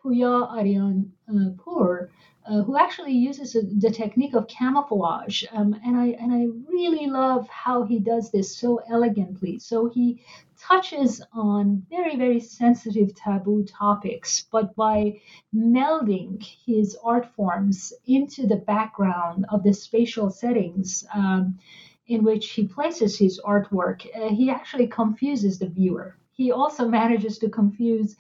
Puya 0.04 0.50
Aryan 0.58 1.14
Pur 1.64 2.10
uh, 2.46 2.62
who 2.64 2.78
actually 2.78 3.14
uses 3.14 3.56
a, 3.56 3.62
the 3.62 3.90
technique 3.90 4.34
of 4.34 4.48
camouflage. 4.48 5.44
Um, 5.52 5.80
and 5.86 5.98
I 5.98 6.08
and 6.20 6.32
I 6.34 6.48
really 6.70 7.08
love 7.08 7.48
how 7.50 7.84
he 7.84 8.00
does 8.00 8.32
this 8.32 8.56
so 8.56 8.82
elegantly. 8.90 9.60
So 9.60 9.90
he 9.90 10.24
touches 10.60 11.22
on 11.34 11.86
very 11.90 12.16
very 12.16 12.40
sensitive 12.40 13.16
taboo 13.16 13.64
topics, 13.64 14.46
but 14.52 14.76
by 14.76 15.20
melding 15.56 16.42
his 16.66 16.98
art 17.04 17.34
forms 17.36 17.94
into 18.06 18.48
the 18.48 18.58
background 18.58 19.46
of 19.50 19.64
the 19.64 19.74
spatial 19.74 20.30
settings. 20.30 21.06
Um, 21.14 21.60
in 22.06 22.26
which 22.26 22.50
he 22.50 22.68
places 22.68 23.18
his 23.18 23.40
artwork, 23.46 24.06
uh, 24.14 24.28
he 24.28 24.50
actually 24.50 24.88
confuses 24.88 25.58
the 25.58 25.70
viewer 25.70 26.18
he 26.36 26.52
also 26.52 26.88
manages 26.88 27.38
to 27.40 27.50
confuse 27.50 28.16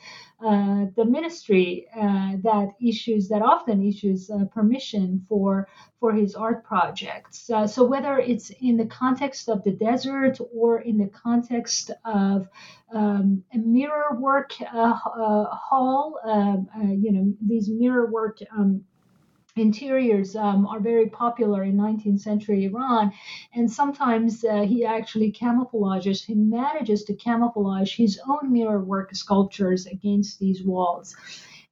uh, 0.45 0.85
the 0.95 1.05
ministry 1.05 1.87
uh, 1.95 2.33
that 2.43 2.69
issues 2.81 3.29
that 3.29 3.41
often 3.41 3.85
issues 3.85 4.29
uh, 4.29 4.45
permission 4.53 5.25
for 5.27 5.67
for 5.99 6.11
his 6.13 6.35
art 6.35 6.63
projects. 6.65 7.49
Uh, 7.49 7.65
so 7.65 7.83
whether 7.85 8.17
it's 8.19 8.51
in 8.61 8.77
the 8.77 8.85
context 8.85 9.47
of 9.47 9.63
the 9.63 9.71
desert 9.71 10.37
or 10.53 10.81
in 10.81 10.97
the 10.97 11.07
context 11.07 11.91
of 12.03 12.47
um, 12.93 13.43
a 13.53 13.57
mirror 13.57 14.17
work 14.19 14.51
uh, 14.61 14.97
uh, 15.05 15.45
hall, 15.45 16.19
um, 16.25 16.67
you 17.01 17.11
know 17.11 17.33
these 17.41 17.69
mirror 17.69 18.05
work. 18.11 18.37
Um, 18.57 18.83
interiors 19.55 20.35
um, 20.35 20.65
are 20.65 20.79
very 20.79 21.09
popular 21.09 21.63
in 21.63 21.75
19th 21.75 22.19
century 22.21 22.65
Iran. 22.65 23.11
And 23.53 23.71
sometimes 23.71 24.43
uh, 24.43 24.61
he 24.61 24.83
actually 24.83 25.31
camouflages, 25.31 26.25
he 26.25 26.33
manages 26.33 27.03
to 27.05 27.13
camouflage 27.13 27.95
his 27.95 28.19
own 28.27 28.51
mirror 28.51 28.79
work 28.79 29.13
sculptures 29.15 29.85
against 29.85 30.39
these 30.39 30.63
walls. 30.63 31.15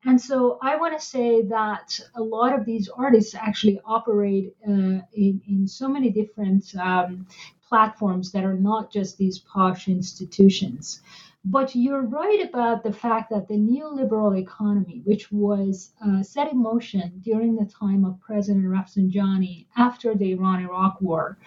And 0.03 0.19
so 0.19 0.57
I 0.61 0.77
want 0.77 0.99
to 0.99 1.05
say 1.05 1.43
that 1.43 1.99
a 2.15 2.21
lot 2.21 2.57
of 2.57 2.65
these 2.65 2.89
artists 2.89 3.36
actually 3.36 3.79
operate 3.86 4.55
uh, 4.67 5.01
in, 5.13 5.41
in 5.47 5.67
so 5.67 5.88
many 5.88 6.09
different 6.09 6.75
um, 6.75 7.27
platforms 7.67 8.32
that 8.32 8.43
are 8.43 8.55
not 8.55 8.91
just 8.91 9.17
these 9.17 9.39
posh 9.39 9.88
institutions. 9.88 11.01
But 11.43 11.75
you're 11.75 12.03
right 12.03 12.47
about 12.47 12.83
the 12.83 12.93
fact 12.93 13.31
that 13.31 13.47
the 13.47 13.57
neoliberal 13.57 14.39
economy, 14.39 15.01
which 15.05 15.31
was 15.31 15.91
uh, 16.05 16.21
set 16.21 16.51
in 16.51 16.61
motion 16.61 17.19
during 17.23 17.55
the 17.55 17.65
time 17.65 18.05
of 18.05 18.19
President 18.19 18.65
Rafsanjani 18.65 19.65
after 19.75 20.13
the 20.13 20.33
Iran 20.33 20.61
Iraq 20.61 21.01
War, 21.01 21.39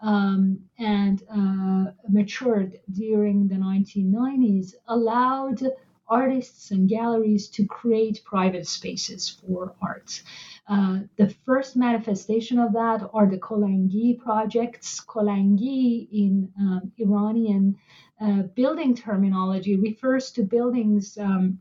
um, 0.00 0.58
and 0.78 1.22
uh, 1.30 1.92
matured 2.08 2.80
during 2.90 3.46
the 3.46 3.54
1990s, 3.54 4.74
allowed 4.88 5.62
artists 6.08 6.70
and 6.70 6.88
galleries 6.88 7.48
to 7.48 7.66
create 7.66 8.22
private 8.24 8.66
spaces 8.66 9.28
for 9.28 9.74
art. 9.80 10.22
Uh, 10.68 11.00
the 11.16 11.28
first 11.44 11.76
manifestation 11.76 12.58
of 12.58 12.72
that 12.72 13.08
are 13.12 13.26
the 13.26 13.38
Kolangi 13.38 14.18
projects. 14.18 15.00
Kolangi 15.00 16.08
in 16.10 16.52
um, 16.58 16.92
Iranian 16.98 17.76
uh, 18.20 18.42
building 18.54 18.94
terminology 18.94 19.76
refers 19.76 20.30
to 20.32 20.42
buildings 20.42 21.18
um, 21.18 21.58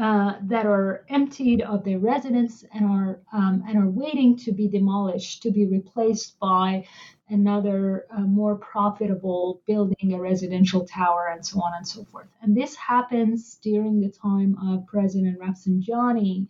uh, 0.00 0.34
that 0.42 0.64
are 0.64 1.04
emptied 1.10 1.60
of 1.60 1.84
their 1.84 1.98
residents 1.98 2.64
and 2.72 2.86
are 2.86 3.20
um, 3.32 3.62
and 3.68 3.76
are 3.76 3.90
waiting 3.90 4.34
to 4.34 4.50
be 4.50 4.66
demolished 4.66 5.42
to 5.42 5.50
be 5.50 5.66
replaced 5.66 6.38
by 6.40 6.82
another 7.28 8.06
uh, 8.10 8.20
more 8.20 8.56
profitable 8.56 9.60
building, 9.66 10.14
a 10.14 10.18
residential 10.18 10.86
tower, 10.86 11.30
and 11.32 11.44
so 11.44 11.60
on 11.60 11.72
and 11.76 11.86
so 11.86 12.04
forth. 12.04 12.26
And 12.40 12.56
this 12.56 12.74
happens 12.76 13.58
during 13.62 14.00
the 14.00 14.10
time 14.10 14.56
of 14.66 14.86
President 14.86 15.38
Rafsanjani. 15.38 16.46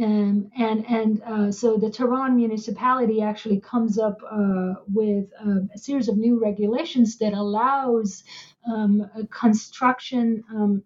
Um, 0.00 0.50
and 0.56 0.86
and 0.88 1.22
uh, 1.22 1.52
so 1.52 1.76
the 1.76 1.90
Tehran 1.90 2.34
municipality 2.34 3.20
actually 3.20 3.60
comes 3.60 3.98
up 3.98 4.18
uh, 4.30 4.74
with 4.92 5.26
uh, 5.38 5.60
a 5.74 5.78
series 5.78 6.08
of 6.08 6.16
new 6.16 6.40
regulations 6.40 7.18
that 7.18 7.34
allows 7.34 8.24
um, 8.66 9.10
construction 9.30 10.42
um, 10.50 10.82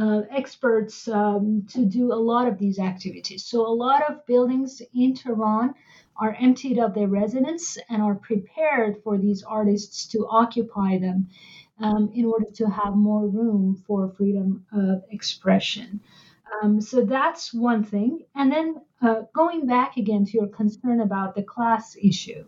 uh, 0.00 0.22
experts 0.30 1.08
um, 1.08 1.66
to 1.70 1.84
do 1.84 2.12
a 2.12 2.14
lot 2.14 2.48
of 2.48 2.58
these 2.58 2.78
activities. 2.78 3.44
So 3.44 3.66
a 3.66 3.74
lot 3.74 4.08
of 4.08 4.24
buildings 4.26 4.80
in 4.94 5.14
Tehran 5.14 5.74
are 6.16 6.36
emptied 6.40 6.78
of 6.78 6.94
their 6.94 7.08
residents 7.08 7.78
and 7.88 8.00
are 8.00 8.14
prepared 8.14 9.02
for 9.02 9.18
these 9.18 9.42
artists 9.42 10.06
to 10.08 10.26
occupy 10.30 10.98
them 10.98 11.28
um, 11.80 12.10
in 12.14 12.24
order 12.24 12.50
to 12.54 12.68
have 12.68 12.94
more 12.94 13.26
room 13.26 13.82
for 13.86 14.08
freedom 14.10 14.64
of 14.72 15.02
expression. 15.10 16.00
Um, 16.60 16.80
so 16.80 17.04
that's 17.04 17.54
one 17.54 17.84
thing. 17.84 18.24
And 18.34 18.52
then 18.52 18.82
uh, 19.00 19.22
going 19.34 19.66
back 19.66 19.96
again 19.96 20.24
to 20.26 20.32
your 20.32 20.48
concern 20.48 21.00
about 21.00 21.34
the 21.34 21.42
class 21.42 21.96
issue. 22.00 22.44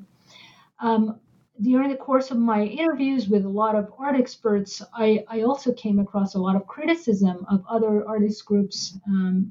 Um, 0.81 1.21
during 1.61 1.89
the 1.89 1.97
course 1.97 2.33
of 2.33 2.37
my 2.37 2.65
interviews 2.65 3.29
with 3.29 3.45
a 3.45 3.49
lot 3.49 3.77
of 3.77 3.93
art 3.97 4.17
experts, 4.17 4.83
I, 4.93 5.25
I 5.29 5.43
also 5.43 5.73
came 5.73 6.01
across 6.01 6.35
a 6.35 6.41
lot 6.41 6.57
of 6.57 6.67
criticism 6.67 7.47
of 7.49 7.65
other 7.69 8.07
artist 8.09 8.45
groups, 8.45 8.99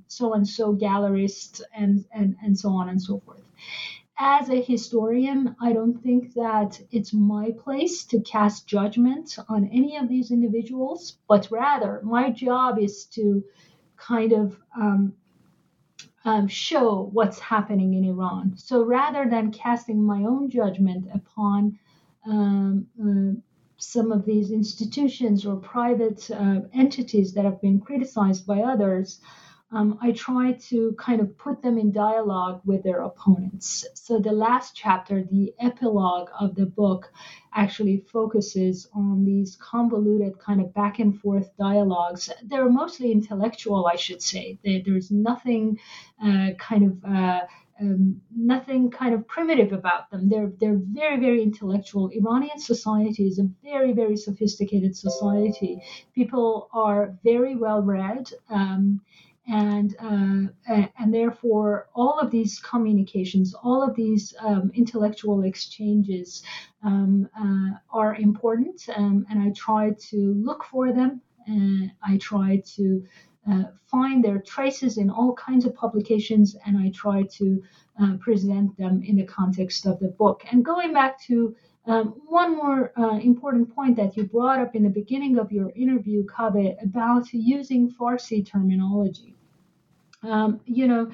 so 0.08 0.34
and 0.34 0.48
so 0.48 0.76
gallerists, 0.76 1.62
and, 1.74 2.04
and, 2.14 2.36
and 2.44 2.60
so 2.60 2.70
on 2.72 2.90
and 2.90 3.02
so 3.02 3.20
forth. 3.20 3.42
As 4.20 4.50
a 4.50 4.62
historian, 4.62 5.56
I 5.62 5.72
don't 5.72 5.98
think 6.04 6.34
that 6.34 6.80
it's 6.92 7.14
my 7.14 7.52
place 7.52 8.04
to 8.06 8.20
cast 8.22 8.68
judgment 8.68 9.38
on 9.48 9.70
any 9.70 9.96
of 9.98 10.10
these 10.10 10.30
individuals, 10.30 11.18
but 11.28 11.50
rather 11.50 12.02
my 12.04 12.30
job 12.30 12.80
is 12.80 13.06
to 13.06 13.44
kind 14.08 14.34
of 14.34 14.58
um, 14.76 15.14
um, 16.26 16.48
show 16.48 17.10
what's 17.12 17.40
happening 17.40 17.94
in 17.94 18.06
Iran. 18.06 18.54
So 18.58 18.84
rather 18.84 19.30
than 19.30 19.52
casting 19.52 20.04
my 20.04 20.24
own 20.24 20.50
judgment 20.50 21.08
upon 21.14 21.78
um, 22.26 22.88
uh, 23.02 23.40
some 23.78 24.12
of 24.12 24.26
these 24.26 24.52
institutions 24.52 25.46
or 25.46 25.58
private 25.58 26.30
uh, 26.32 26.62
entities 26.74 27.34
that 27.34 27.46
have 27.46 27.62
been 27.62 27.80
criticized 27.80 28.48
by 28.48 28.60
others, 28.62 29.20
um, 29.74 29.98
I 30.02 30.12
try 30.12 30.54
to 30.70 30.96
kind 31.00 31.20
of 31.20 31.38
put 31.38 31.62
them 31.62 31.78
in 31.78 31.92
dialogue 31.92 32.62
with 32.64 32.84
their 32.84 33.02
opponents. 33.02 33.86
So 33.96 34.20
the 34.20 34.32
last 34.32 34.76
chapter, 34.76 35.24
the 35.24 35.54
epilogue 35.60 36.30
of 36.40 36.56
the 36.56 36.66
book, 36.66 37.12
actually 37.56 37.98
focuses 38.12 38.88
on 38.94 39.26
these 39.26 39.56
convoluted 39.58 40.40
kind 40.40 40.62
of 40.62 40.74
back 40.74 41.00
and 41.00 41.20
forth 41.20 41.56
dialogues. 41.58 42.30
They're 42.44 42.70
mostly 42.70 43.12
intellectual, 43.12 43.88
I 43.88 43.96
should 43.96 44.22
say. 44.22 44.60
There's 44.64 45.12
nothing 45.12 45.80
uh, 46.24 46.50
kind 46.58 46.84
of 46.86 47.06
uh, 47.06 47.42
um, 47.80 48.22
nothing 48.36 48.92
kind 48.92 49.14
of 49.14 49.28
primitive 49.28 49.74
about 49.74 50.10
them. 50.12 50.30
They're 50.30 50.52
they're 50.60 50.80
very 50.80 51.20
very 51.20 51.42
intellectual. 51.42 52.10
Iranian 52.10 52.60
society 52.60 53.28
is 53.28 53.40
a 53.40 53.50
very 53.64 53.94
very 53.94 54.18
sophisticated 54.18 54.96
society. 54.96 55.82
People 56.14 56.70
are 56.74 57.18
very 57.24 57.56
well 57.56 57.82
read. 57.82 58.30
Um, 58.50 59.02
and 59.48 59.96
uh, 60.00 60.86
and 61.00 61.14
therefore 61.14 61.90
all 61.94 62.20
of 62.20 62.32
these 62.32 62.60
communications, 62.60 63.54
all 63.54 63.84
of 63.84 63.96
these 63.96 64.34
um, 64.40 64.72
intellectual 64.74 65.44
exchanges 65.44 66.44
um, 66.84 67.30
uh, 67.38 67.78
are 67.92 68.16
important, 68.16 68.88
um, 68.96 69.26
and 69.30 69.42
I 69.42 69.52
try 69.52 69.92
to 70.10 70.34
look 70.36 70.64
for 70.64 70.94
them. 70.94 71.22
And 71.46 71.92
I 72.02 72.18
try 72.20 72.64
to 72.78 73.06
uh, 73.52 73.64
find 73.88 74.24
their 74.24 74.40
traces 74.40 74.98
in 74.98 75.10
all 75.10 75.34
kinds 75.34 75.66
of 75.66 75.76
publications, 75.76 76.56
and 76.66 76.78
I 76.78 76.90
try 76.92 77.24
to 77.24 77.62
uh, 78.02 78.14
present 78.22 78.78
them 78.78 79.04
in 79.04 79.18
the 79.18 79.26
context 79.26 79.86
of 79.86 80.00
the 80.00 80.08
book. 80.08 80.46
And 80.50 80.64
going 80.64 80.94
back 80.94 81.22
to 81.24 81.54
um, 81.86 82.14
one 82.28 82.56
more 82.56 82.94
uh, 82.98 83.18
important 83.18 83.74
point 83.76 83.98
that 83.98 84.16
you 84.16 84.24
brought 84.24 84.60
up 84.60 84.76
in 84.76 84.84
the 84.84 84.90
beginning 84.90 85.38
of 85.38 85.52
your 85.52 85.72
interview, 85.76 86.26
Kaveh, 86.26 86.82
about 86.82 87.34
using 87.34 87.92
Farsi 87.92 88.46
terminology. 88.46 89.36
Um, 90.22 90.62
you 90.66 90.88
know, 90.88 91.12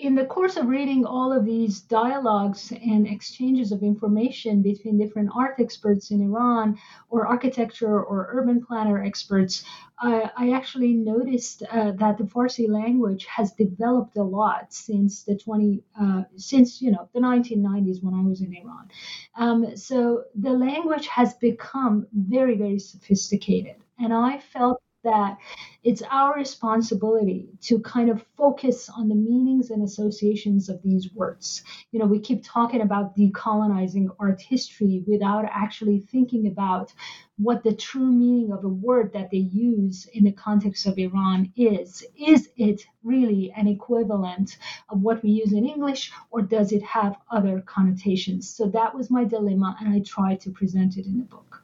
in 0.00 0.14
the 0.14 0.24
course 0.24 0.56
of 0.56 0.68
reading 0.68 1.04
all 1.04 1.30
of 1.30 1.44
these 1.44 1.80
dialogues 1.80 2.72
and 2.72 3.06
exchanges 3.06 3.70
of 3.70 3.82
information 3.82 4.62
between 4.62 4.98
different 4.98 5.30
art 5.34 5.56
experts 5.58 6.10
in 6.10 6.22
Iran 6.22 6.78
or 7.10 7.26
architecture 7.26 8.02
or 8.02 8.28
urban 8.32 8.64
planner 8.64 9.02
experts, 9.04 9.62
I, 9.98 10.30
I 10.36 10.52
actually 10.52 10.94
noticed 10.94 11.62
uh, 11.70 11.92
that 11.92 12.16
the 12.16 12.24
Farsi 12.24 12.66
language 12.68 13.26
has 13.26 13.52
developed 13.52 14.16
a 14.16 14.22
lot 14.22 14.72
since 14.72 15.22
the 15.22 15.36
20 15.36 15.82
uh, 16.00 16.22
since 16.36 16.80
you 16.80 16.90
know 16.90 17.08
the 17.12 17.20
1990s 17.20 18.02
when 18.02 18.14
I 18.14 18.22
was 18.22 18.40
in 18.40 18.56
Iran. 18.56 18.90
Um, 19.36 19.76
so 19.76 20.24
the 20.34 20.52
language 20.52 21.08
has 21.08 21.34
become 21.34 22.06
very 22.14 22.56
very 22.56 22.78
sophisticated, 22.78 23.76
and 23.98 24.14
I 24.14 24.38
felt 24.38 24.80
that 25.04 25.38
it's 25.82 26.02
our 26.10 26.34
responsibility 26.34 27.48
to 27.62 27.78
kind 27.80 28.10
of 28.10 28.24
focus 28.36 28.88
on 28.90 29.08
the 29.08 29.14
meanings 29.14 29.70
and 29.70 29.82
associations 29.82 30.68
of 30.68 30.82
these 30.82 31.12
words. 31.14 31.62
You 31.90 31.98
know, 31.98 32.06
we 32.06 32.18
keep 32.18 32.44
talking 32.44 32.82
about 32.82 33.16
decolonizing 33.16 34.14
art 34.18 34.40
history 34.42 35.02
without 35.06 35.46
actually 35.50 36.00
thinking 36.00 36.46
about 36.46 36.92
what 37.38 37.62
the 37.62 37.74
true 37.74 38.12
meaning 38.12 38.52
of 38.52 38.64
a 38.64 38.68
word 38.68 39.12
that 39.14 39.30
they 39.30 39.38
use 39.38 40.06
in 40.12 40.24
the 40.24 40.32
context 40.32 40.86
of 40.86 40.98
Iran 40.98 41.50
is. 41.56 42.04
Is 42.18 42.50
it 42.58 42.82
really 43.02 43.50
an 43.56 43.66
equivalent 43.66 44.58
of 44.90 45.00
what 45.00 45.22
we 45.22 45.30
use 45.30 45.54
in 45.54 45.66
English, 45.66 46.12
or 46.30 46.42
does 46.42 46.72
it 46.72 46.82
have 46.82 47.16
other 47.30 47.62
connotations? 47.62 48.50
So 48.50 48.66
that 48.66 48.94
was 48.94 49.10
my 49.10 49.24
dilemma, 49.24 49.76
and 49.80 49.88
I 49.94 50.00
tried 50.00 50.40
to 50.40 50.50
present 50.50 50.98
it 50.98 51.06
in 51.06 51.16
the 51.16 51.24
book. 51.24 51.59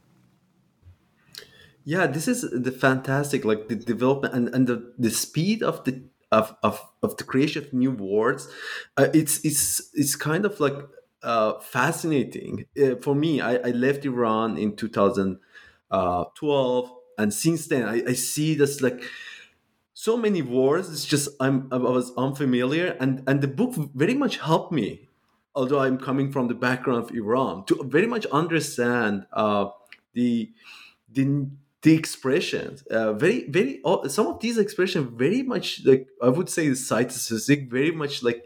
Yeah, 1.87 2.09
this 2.09 2.27
is 2.27 2.41
the 2.51 2.73
fantastic, 2.73 3.45
like 3.45 3.69
the 3.69 3.77
development 3.77 4.35
and, 4.35 4.49
and 4.49 4.67
the, 4.67 4.93
the 4.99 5.11
speed 5.11 5.63
of 5.63 5.85
the 5.85 6.03
of, 6.33 6.57
of, 6.65 6.85
of 7.05 7.17
the 7.17 7.23
creation 7.23 7.65
of 7.65 7.73
new 7.73 7.93
words. 7.93 8.49
Uh, 8.97 9.07
it's 9.15 9.39
it's 9.45 9.89
it's 9.95 10.17
kind 10.17 10.45
of 10.45 10.59
like 10.59 10.75
uh, 11.23 11.61
fascinating 11.61 12.67
uh, 12.83 12.97
for 13.01 13.15
me. 13.15 13.41
I, 13.41 13.55
I 13.59 13.71
left 13.71 14.05
Iran 14.05 14.59
in 14.59 14.75
2012, 14.75 15.41
uh, 15.93 17.23
and 17.23 17.33
since 17.33 17.69
then 17.69 17.85
I, 17.89 18.03
I 18.09 18.13
see 18.15 18.57
this 18.57 18.83
like 18.83 19.01
so 19.95 20.17
many 20.17 20.43
words. 20.43 20.91
It's 20.93 21.05
just 21.05 21.29
I'm 21.41 21.69
I 21.73 21.77
was 21.77 22.13
unfamiliar, 22.17 22.97
and 23.01 23.23
and 23.29 23.41
the 23.41 23.49
book 23.49 23.75
very 23.95 24.15
much 24.15 24.39
helped 24.39 24.73
me. 24.73 25.09
Although 25.55 25.81
I'm 25.81 25.99
coming 25.99 26.33
from 26.33 26.49
the 26.49 26.55
background 26.55 27.05
of 27.05 27.11
Iran, 27.15 27.65
to 27.67 27.83
very 27.85 28.07
much 28.07 28.27
understand 28.27 29.27
uh, 29.33 29.69
the 30.15 30.53
the 31.11 31.47
the 31.87 31.95
expressions 31.95 32.83
uh, 32.91 33.13
very 33.13 33.49
very 33.49 33.81
some 34.09 34.27
of 34.27 34.41
these 34.41 34.59
expressions 34.59 35.09
very 35.15 35.45
much 35.45 35.85
like 35.85 36.09
i 36.21 36.29
would 36.29 36.51
say 36.51 36.75
site 36.75 37.13
specific 37.13 37.71
very 37.71 37.93
much 37.93 38.25
like 38.25 38.45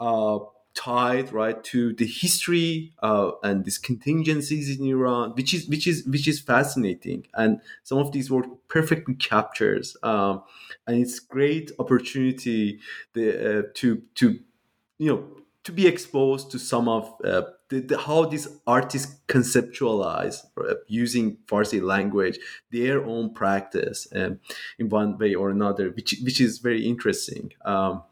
uh, 0.00 0.40
tied 0.74 1.32
right 1.32 1.62
to 1.62 1.92
the 1.94 2.06
history 2.06 2.92
uh, 3.00 3.30
and 3.44 3.64
these 3.64 3.78
contingencies 3.78 4.66
in 4.76 4.84
iran 4.86 5.30
which 5.36 5.54
is 5.54 5.68
which 5.68 5.86
is 5.86 6.04
which 6.06 6.26
is 6.26 6.40
fascinating. 6.40 7.24
And 7.34 7.60
some 7.84 7.98
of 7.98 8.10
these 8.10 8.32
work 8.32 8.46
perfectly 8.66 9.14
captures 9.14 9.96
um, 10.02 10.42
and 10.86 11.00
it's 11.00 11.20
great 11.20 11.70
opportunity 11.78 12.80
the, 13.12 13.60
uh, 13.60 13.62
to 13.74 14.02
to 14.16 14.40
you 14.98 15.08
know 15.08 15.41
to 15.64 15.72
be 15.72 15.86
exposed 15.86 16.50
to 16.50 16.58
some 16.58 16.88
of 16.88 17.14
uh, 17.24 17.42
the, 17.68 17.80
the, 17.80 17.98
how 17.98 18.24
these 18.24 18.48
artists 18.66 19.20
conceptualize 19.28 20.44
uh, 20.58 20.74
using 20.88 21.38
Farsi 21.46 21.80
language, 21.80 22.38
their 22.70 23.04
own 23.04 23.32
practice 23.32 24.08
um, 24.14 24.40
in 24.78 24.88
one 24.88 25.18
way 25.18 25.34
or 25.34 25.50
another, 25.50 25.90
which 25.90 26.16
which 26.22 26.40
is 26.40 26.58
very 26.58 26.84
interesting. 26.86 27.52
Um, 27.64 28.02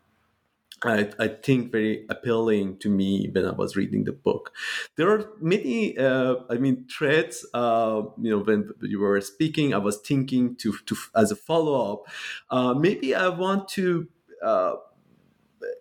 I, 0.82 1.10
I, 1.18 1.28
think 1.28 1.72
very 1.72 2.06
appealing 2.08 2.78
to 2.78 2.88
me 2.88 3.28
when 3.30 3.44
I 3.44 3.50
was 3.50 3.76
reading 3.76 4.04
the 4.04 4.12
book. 4.12 4.52
There 4.96 5.10
are 5.10 5.30
many, 5.38 5.98
uh, 5.98 6.36
I 6.48 6.54
mean, 6.54 6.86
threads. 6.90 7.46
Uh, 7.52 8.04
you 8.18 8.30
know, 8.30 8.38
when 8.38 8.70
you 8.80 8.98
were 8.98 9.20
speaking, 9.20 9.74
I 9.74 9.78
was 9.78 9.98
thinking 9.98 10.56
to, 10.56 10.74
to 10.86 10.96
as 11.14 11.30
a 11.30 11.36
follow 11.36 11.92
up, 11.92 12.04
uh, 12.48 12.72
maybe 12.72 13.14
I 13.14 13.28
want 13.28 13.68
to 13.70 14.08
uh, 14.42 14.76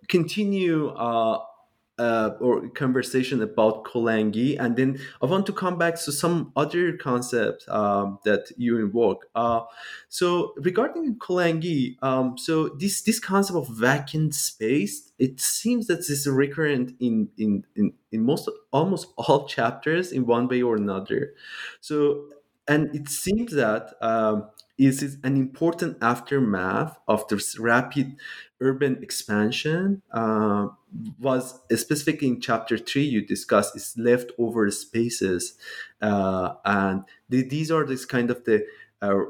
continue 0.08 0.88
uh, 0.88 1.40
uh, 2.00 2.30
or 2.40 2.66
conversation 2.70 3.42
about 3.42 3.84
Kolangi, 3.84 4.58
and 4.58 4.74
then 4.74 4.98
I 5.20 5.26
want 5.26 5.44
to 5.46 5.52
come 5.52 5.76
back 5.76 5.96
to 5.96 6.12
some 6.12 6.50
other 6.56 6.96
concepts 6.96 7.68
um, 7.68 8.18
that 8.24 8.50
you 8.56 8.78
invoke. 8.78 9.26
Uh, 9.34 9.60
so 10.08 10.54
regarding 10.56 11.16
Kolangi, 11.16 12.02
um, 12.02 12.38
so 12.38 12.70
this 12.70 13.02
this 13.02 13.20
concept 13.20 13.58
of 13.58 13.68
vacant 13.68 14.34
space, 14.34 15.12
it 15.18 15.40
seems 15.40 15.88
that 15.88 15.96
this 15.96 16.08
is 16.08 16.26
recurrent 16.26 16.94
in 17.00 17.28
in 17.36 17.66
in, 17.76 17.92
in 18.10 18.24
most 18.24 18.48
almost 18.72 19.08
all 19.18 19.46
chapters 19.46 20.10
in 20.10 20.24
one 20.24 20.48
way 20.48 20.62
or 20.62 20.76
another. 20.76 21.34
So 21.82 22.30
and 22.66 22.94
it 22.94 23.08
seems 23.10 23.52
that 23.52 23.92
um, 24.00 24.48
is 24.78 25.18
an 25.22 25.36
important 25.36 25.98
aftermath 26.00 26.98
of 27.06 27.28
this 27.28 27.58
rapid 27.58 28.16
urban 28.60 29.02
expansion 29.02 30.02
uh, 30.12 30.68
was 31.18 31.60
specifically 31.72 32.28
in 32.28 32.40
chapter 32.40 32.76
three 32.76 33.04
you 33.04 33.24
discussed 33.24 33.74
is 33.76 33.94
leftover 33.96 34.70
spaces 34.70 35.54
uh, 36.02 36.54
and 36.64 37.04
the, 37.28 37.42
these 37.42 37.70
are 37.70 37.84
this 37.84 38.04
kind 38.04 38.30
of 38.30 38.44
the 38.44 38.66
uh, 39.02 39.20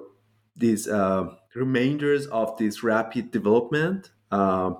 these 0.57 0.89
uh, 0.89 1.29
remainders 1.55 2.27
of 2.27 2.57
this 2.59 2.83
rapid 2.83 3.31
development 3.31 4.11
uh, 4.31 4.73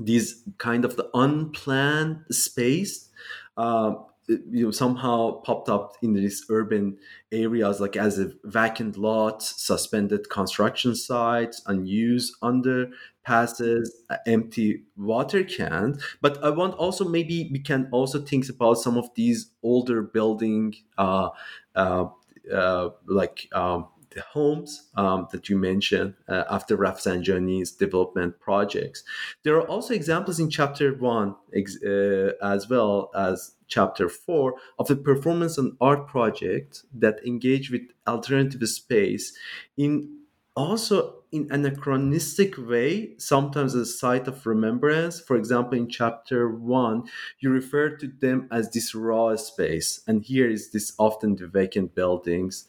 these 0.00 0.42
kind 0.58 0.84
of 0.84 0.96
the 0.96 1.08
unplanned 1.14 2.24
space 2.30 3.10
uh, 3.56 3.94
you 4.28 4.64
know 4.64 4.70
somehow 4.70 5.32
popped 5.42 5.68
up 5.68 5.96
in 6.02 6.14
these 6.14 6.44
urban 6.48 6.96
areas 7.32 7.80
like 7.80 7.96
as 7.96 8.18
a 8.18 8.30
vacant 8.44 8.96
lot 8.96 9.42
suspended 9.42 10.28
construction 10.30 10.94
sites 10.94 11.62
unused 11.66 12.34
underpasses 12.42 13.88
empty 14.26 14.82
water 14.96 15.44
cans 15.44 16.02
but 16.20 16.42
i 16.42 16.50
want 16.50 16.74
also 16.74 17.04
maybe 17.04 17.48
we 17.52 17.58
can 17.58 17.88
also 17.92 18.20
think 18.20 18.48
about 18.48 18.74
some 18.74 18.96
of 18.96 19.08
these 19.14 19.50
older 19.62 20.02
building 20.02 20.74
uh, 20.98 21.28
uh, 21.74 22.06
uh, 22.52 22.90
like 23.06 23.48
um, 23.52 23.88
the 24.14 24.22
homes 24.22 24.90
um, 24.96 25.26
that 25.32 25.48
you 25.48 25.58
mentioned 25.58 26.14
uh, 26.28 26.44
after 26.48 26.76
Rafsanjani's 26.76 27.72
development 27.72 28.38
projects. 28.40 29.02
There 29.42 29.56
are 29.56 29.68
also 29.68 29.92
examples 29.92 30.38
in 30.38 30.50
chapter 30.50 30.94
one 30.94 31.34
ex- 31.54 31.82
uh, 31.82 32.32
as 32.42 32.68
well 32.68 33.10
as 33.14 33.53
chapter 33.66 34.08
4 34.08 34.54
of 34.78 34.88
the 34.88 34.96
performance 34.96 35.58
and 35.58 35.76
art 35.80 36.06
project 36.06 36.84
that 36.92 37.24
engage 37.26 37.70
with 37.70 37.82
alternative 38.06 38.66
space 38.68 39.36
in 39.76 40.23
also 40.56 41.16
in 41.32 41.48
anachronistic 41.50 42.56
way 42.56 43.10
sometimes 43.18 43.74
as 43.74 43.88
a 43.88 43.92
site 43.92 44.28
of 44.28 44.46
remembrance 44.46 45.18
for 45.20 45.36
example 45.36 45.76
in 45.76 45.88
chapter 45.88 46.48
1 46.48 47.02
you 47.40 47.50
refer 47.50 47.96
to 47.96 48.06
them 48.06 48.46
as 48.52 48.70
this 48.70 48.94
raw 48.94 49.34
space 49.34 50.00
and 50.06 50.22
here 50.22 50.48
is 50.48 50.70
this 50.70 50.92
often 50.98 51.34
the 51.34 51.46
vacant 51.46 51.94
buildings 51.94 52.66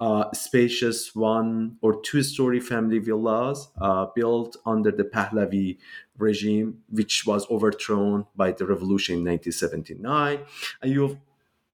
uh, 0.00 0.30
spacious 0.32 1.14
one 1.14 1.76
or 1.82 2.00
two 2.02 2.22
story 2.22 2.60
family 2.60 2.98
villas 2.98 3.68
uh, 3.80 4.06
built 4.14 4.56
under 4.64 4.90
the 4.90 5.04
pahlavi 5.04 5.78
regime, 6.18 6.82
which 6.90 7.26
was 7.26 7.48
overthrown 7.50 8.26
by 8.36 8.52
the 8.52 8.66
revolution 8.66 9.16
in 9.16 9.24
1979. 9.24 10.40
And 10.82 10.92
you've 10.92 11.16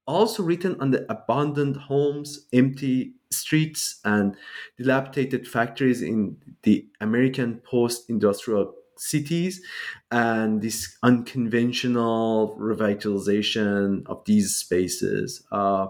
also 0.06 0.42
written 0.42 0.80
on 0.80 0.90
the 0.90 1.10
abandoned 1.10 1.76
homes, 1.76 2.46
empty 2.52 3.14
streets, 3.30 4.00
and 4.04 4.36
dilapidated 4.78 5.48
factories 5.48 6.02
in 6.02 6.36
the 6.62 6.86
American 7.00 7.60
post 7.64 8.10
industrial 8.10 8.74
cities 8.96 9.60
and 10.10 10.62
this 10.62 10.96
unconventional 11.02 12.56
revitalization 12.58 14.06
of 14.06 14.24
these 14.26 14.54
spaces. 14.54 15.42
Uh, 15.50 15.88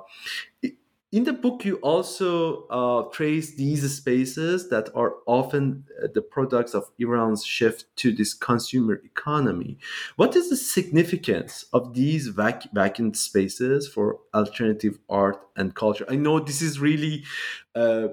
in 1.13 1.25
the 1.25 1.33
book 1.33 1.65
you 1.65 1.77
also 1.77 2.67
uh, 2.69 3.03
trace 3.11 3.55
these 3.55 3.89
spaces 3.95 4.71
that 4.71 4.89
are 4.95 5.17
often 5.27 5.85
uh, 6.03 6.09
the 6.13 6.23
products 6.23 6.73
of 6.73 6.91
iran's 6.99 7.45
shift 7.45 7.85
to 7.97 8.13
this 8.13 8.33
consumer 8.33 8.95
economy. 9.05 9.77
What 10.17 10.35
is 10.35 10.49
the 10.49 10.57
significance 10.57 11.67
of 11.75 11.93
these 11.93 12.29
vac- 12.29 12.73
vacant 12.73 13.19
spaces 13.19 13.87
for 13.87 14.21
alternative 14.33 14.99
art 15.11 15.47
and 15.55 15.75
culture? 15.75 16.07
I 16.09 16.17
know 16.17 16.41
this 16.41 16.63
is 16.63 16.81
really 16.81 17.25
uh, 17.75 18.09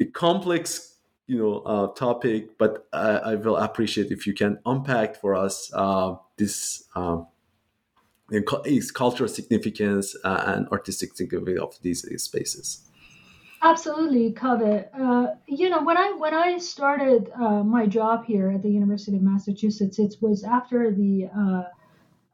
a 0.00 0.06
complex 0.06 0.94
you 1.26 1.36
know 1.36 1.58
uh, 1.60 1.88
topic 1.88 2.56
but 2.56 2.88
I, 2.90 3.10
I, 3.18 3.34
will 3.34 3.58
appreciate 3.58 4.10
if 4.10 4.26
you 4.26 4.32
can 4.32 4.58
unpack 4.64 5.14
for 5.20 5.34
us 5.34 5.70
uh, 5.74 6.14
this 6.38 6.84
um, 6.96 7.26
its 8.30 8.90
cultural 8.90 9.28
significance 9.28 10.14
uh, 10.24 10.44
and 10.46 10.68
artistic 10.68 11.16
significance 11.16 11.58
of 11.58 11.78
these 11.82 12.04
spaces. 12.22 12.88
Absolutely, 13.62 14.32
Kaveh. 14.32 14.86
Uh, 14.94 15.34
you 15.46 15.68
know, 15.68 15.82
when 15.82 15.96
I 15.96 16.12
when 16.12 16.32
I 16.32 16.58
started 16.58 17.30
uh, 17.34 17.64
my 17.64 17.86
job 17.86 18.24
here 18.24 18.50
at 18.50 18.62
the 18.62 18.70
University 18.70 19.16
of 19.16 19.22
Massachusetts, 19.22 19.98
it 19.98 20.14
was 20.20 20.44
after 20.44 20.92
the 20.92 21.28
uh, 21.36 21.64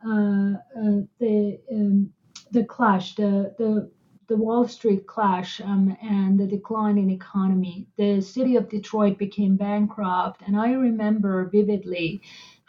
uh, 0.06 0.52
uh 0.76 1.00
the 1.18 1.58
um, 1.72 2.12
the 2.50 2.64
clash, 2.64 3.14
the 3.14 3.54
the 3.56 3.90
the 4.26 4.36
Wall 4.36 4.68
Street 4.68 5.06
clash 5.06 5.62
um, 5.62 5.96
and 6.02 6.38
the 6.38 6.46
decline 6.46 6.98
in 6.98 7.10
economy. 7.10 7.86
The 7.96 8.20
city 8.20 8.56
of 8.56 8.68
Detroit 8.68 9.16
became 9.16 9.56
bankrupt, 9.56 10.42
and 10.46 10.58
I 10.58 10.72
remember 10.72 11.48
vividly 11.50 12.20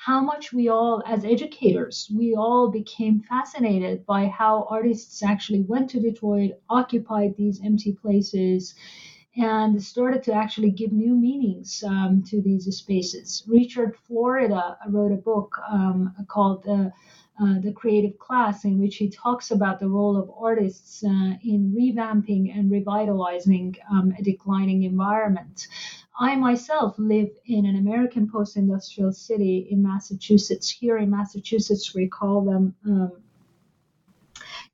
how 0.05 0.21
much 0.21 0.53
we 0.53 0.69
all, 0.69 1.01
as 1.07 1.25
educators, 1.25 2.11
we 2.15 2.35
all 2.35 2.69
became 2.69 3.23
fascinated 3.27 4.05
by 4.05 4.27
how 4.27 4.67
artists 4.69 5.23
actually 5.23 5.61
went 5.61 5.89
to 5.89 5.99
Detroit, 5.99 6.51
occupied 6.69 7.35
these 7.35 7.59
empty 7.65 7.91
places, 7.91 8.75
and 9.35 9.81
started 9.81 10.21
to 10.21 10.31
actually 10.31 10.69
give 10.69 10.91
new 10.91 11.15
meanings 11.15 11.83
um, 11.87 12.21
to 12.27 12.39
these 12.39 12.65
spaces. 12.77 13.43
Richard 13.47 13.95
Florida 14.07 14.77
wrote 14.89 15.11
a 15.11 15.15
book 15.31 15.57
um, 15.67 16.13
called 16.27 16.63
uh, 16.67 16.89
uh, 17.41 17.59
the 17.61 17.73
creative 17.73 18.19
class, 18.19 18.63
in 18.63 18.79
which 18.79 18.97
he 18.97 19.09
talks 19.09 19.49
about 19.49 19.79
the 19.79 19.89
role 19.89 20.17
of 20.17 20.31
artists 20.39 21.03
uh, 21.03 21.33
in 21.43 21.73
revamping 21.75 22.55
and 22.55 22.69
revitalizing 22.71 23.75
um, 23.91 24.13
a 24.19 24.21
declining 24.21 24.83
environment. 24.83 25.67
I 26.17 26.35
myself 26.35 26.95
live 26.97 27.29
in 27.45 27.65
an 27.65 27.75
American 27.75 28.29
post 28.29 28.55
industrial 28.55 29.11
city 29.11 29.67
in 29.69 29.83
Massachusetts. 29.83 30.69
Here 30.69 30.97
in 30.97 31.09
Massachusetts, 31.09 31.93
we 31.93 32.07
call 32.07 32.45
them 32.45 32.75
um, 32.85 33.11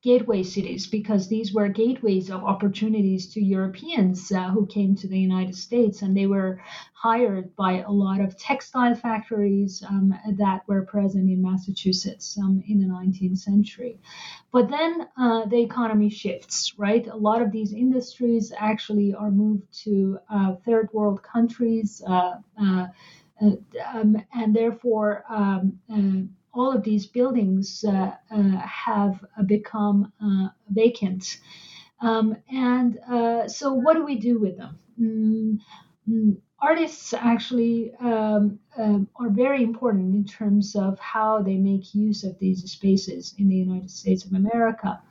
gateway 0.01 0.41
cities 0.41 0.87
because 0.87 1.27
these 1.27 1.53
were 1.53 1.67
gateways 1.67 2.31
of 2.31 2.43
opportunities 2.43 3.27
to 3.27 3.39
Europeans 3.39 4.31
uh, 4.31 4.49
who 4.49 4.65
came 4.65 4.95
to 4.95 5.07
the 5.07 5.19
United 5.19 5.55
States, 5.55 6.01
and 6.01 6.17
they 6.17 6.25
were 6.25 6.59
hired 6.93 7.55
by 7.55 7.81
a 7.81 7.91
lot 7.91 8.19
of 8.19 8.35
textile 8.37 8.95
factories 8.95 9.83
um, 9.87 10.13
that 10.37 10.67
were 10.67 10.81
present 10.83 11.29
in 11.29 11.41
Massachusetts 11.41 12.37
um, 12.39 12.63
in 12.67 12.79
the 12.79 12.87
19th 12.87 13.37
century. 13.37 13.99
But 14.51 14.69
then 14.69 15.07
uh, 15.17 15.45
the 15.45 15.61
economy 15.61 16.09
shifts, 16.09 16.73
right? 16.79 17.05
A 17.07 17.15
lot 17.15 17.41
of 17.41 17.51
these 17.51 17.71
industries 17.71 18.51
actually 18.57 19.13
are 19.13 19.31
moved 19.31 19.71
to 19.83 20.17
uh, 20.29 20.55
third 20.65 20.89
world 20.93 21.21
countries. 21.21 22.01
Uh, 22.07 22.37
uh, 22.59 22.87
uh 23.41 23.51
um, 23.93 24.17
and 24.33 24.55
therefore, 24.55 25.23
um, 25.29 25.79
all 26.53 26.71
of 26.73 26.83
these 26.83 27.05
buildings 27.05 27.83
uh, 27.87 28.11
uh, 28.29 28.57
have 28.57 29.23
become 29.45 30.11
uh, 30.23 30.49
vacant. 30.69 31.39
Um, 32.01 32.37
and 32.51 32.99
so, 33.51 33.73
what 33.73 33.95
do 33.95 34.03
we 34.03 34.15
do 34.15 34.39
with 34.39 34.57
them? 34.57 34.79
Mm, 34.99 35.59
mm, 36.09 36.37
artists 36.61 37.13
actually 37.13 37.91
um, 37.99 38.59
um, 38.77 39.07
are 39.15 39.29
very 39.29 39.63
important 39.63 40.15
in 40.15 40.25
terms 40.25 40.75
of 40.75 40.99
how 40.99 41.41
they 41.41 41.57
make 41.57 41.95
use 41.95 42.23
of 42.23 42.37
these 42.39 42.69
spaces 42.71 43.33
in 43.37 43.49
the 43.49 43.55
United 43.55 43.89
States 43.89 44.25
of 44.25 44.33
America. 44.33 45.01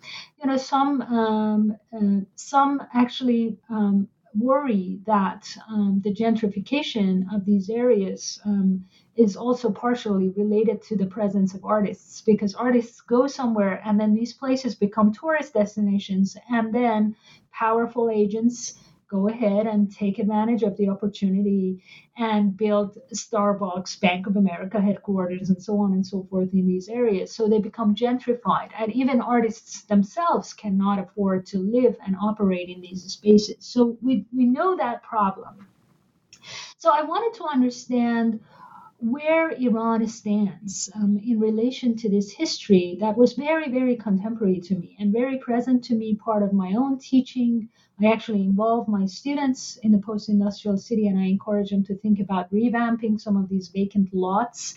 You 0.40 0.48
know, 0.48 0.56
some 0.56 1.02
um, 1.02 1.76
uh, 1.92 2.24
some 2.36 2.82
actually 2.94 3.58
um, 3.68 4.08
worry 4.34 5.00
that 5.06 5.48
um, 5.68 6.00
the 6.04 6.14
gentrification 6.14 7.24
of 7.34 7.44
these 7.44 7.68
areas 7.68 8.40
um, 8.44 8.84
is 9.16 9.36
also 9.36 9.70
partially 9.70 10.30
related 10.30 10.82
to 10.82 10.96
the 10.96 11.06
presence 11.06 11.54
of 11.54 11.64
artists 11.64 12.20
because 12.22 12.54
artists 12.54 13.00
go 13.00 13.26
somewhere 13.26 13.82
and 13.84 13.98
then 13.98 14.14
these 14.14 14.32
places 14.32 14.74
become 14.74 15.12
tourist 15.12 15.54
destinations 15.54 16.36
and 16.50 16.74
then 16.74 17.14
powerful 17.52 18.08
agents 18.08 18.74
go 19.10 19.28
ahead 19.28 19.66
and 19.66 19.92
take 19.92 20.20
advantage 20.20 20.62
of 20.62 20.76
the 20.76 20.88
opportunity 20.88 21.82
and 22.16 22.56
build 22.56 22.96
Starbucks, 23.12 24.00
Bank 24.00 24.28
of 24.28 24.36
America 24.36 24.80
headquarters, 24.80 25.50
and 25.50 25.60
so 25.60 25.78
on 25.80 25.92
and 25.92 26.06
so 26.06 26.22
forth 26.30 26.54
in 26.54 26.66
these 26.66 26.88
areas. 26.88 27.34
So 27.34 27.48
they 27.48 27.58
become 27.58 27.96
gentrified, 27.96 28.70
and 28.78 28.92
even 28.92 29.20
artists 29.20 29.82
themselves 29.82 30.54
cannot 30.54 31.00
afford 31.00 31.44
to 31.46 31.58
live 31.58 31.96
and 32.06 32.14
operate 32.22 32.68
in 32.68 32.80
these 32.80 33.02
spaces. 33.02 33.56
So 33.58 33.98
we, 34.00 34.26
we 34.32 34.46
know 34.46 34.76
that 34.76 35.02
problem. 35.02 35.66
So 36.78 36.92
I 36.92 37.02
wanted 37.02 37.36
to 37.38 37.44
understand 37.46 38.40
where 39.00 39.50
Iran 39.52 40.06
stands 40.06 40.90
um, 40.94 41.18
in 41.24 41.40
relation 41.40 41.96
to 41.96 42.10
this 42.10 42.30
history 42.30 42.98
that 43.00 43.16
was 43.16 43.32
very, 43.32 43.70
very 43.70 43.96
contemporary 43.96 44.60
to 44.60 44.74
me 44.74 44.94
and 44.98 45.10
very 45.10 45.38
present 45.38 45.82
to 45.84 45.94
me, 45.94 46.16
part 46.16 46.42
of 46.42 46.52
my 46.52 46.74
own 46.74 46.98
teaching. 46.98 47.70
I 47.98 48.12
actually 48.12 48.42
involve 48.42 48.88
my 48.88 49.06
students 49.06 49.78
in 49.78 49.92
the 49.92 49.98
post 49.98 50.28
industrial 50.28 50.76
city 50.76 51.06
and 51.06 51.18
I 51.18 51.24
encourage 51.24 51.70
them 51.70 51.82
to 51.84 51.96
think 51.96 52.20
about 52.20 52.52
revamping 52.52 53.18
some 53.18 53.38
of 53.38 53.48
these 53.48 53.68
vacant 53.68 54.12
lots 54.12 54.74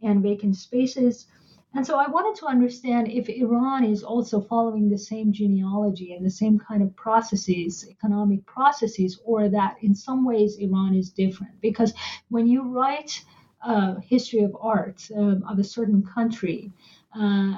and 0.00 0.22
vacant 0.22 0.54
spaces. 0.56 1.26
And 1.74 1.84
so 1.84 1.98
I 1.98 2.08
wanted 2.08 2.38
to 2.40 2.46
understand 2.46 3.08
if 3.08 3.28
Iran 3.28 3.82
is 3.82 4.04
also 4.04 4.40
following 4.40 4.88
the 4.88 4.98
same 4.98 5.32
genealogy 5.32 6.12
and 6.12 6.24
the 6.24 6.30
same 6.30 6.60
kind 6.60 6.80
of 6.80 6.94
processes, 6.94 7.84
economic 7.90 8.46
processes, 8.46 9.20
or 9.24 9.48
that 9.48 9.78
in 9.82 9.96
some 9.96 10.24
ways 10.24 10.58
Iran 10.58 10.94
is 10.94 11.10
different. 11.10 11.60
Because 11.60 11.92
when 12.28 12.46
you 12.46 12.62
write 12.62 13.24
uh, 13.64 13.94
history 14.00 14.42
of 14.42 14.56
art 14.60 15.08
um, 15.16 15.42
of 15.48 15.58
a 15.58 15.64
certain 15.64 16.02
country, 16.02 16.72
uh, 17.18 17.54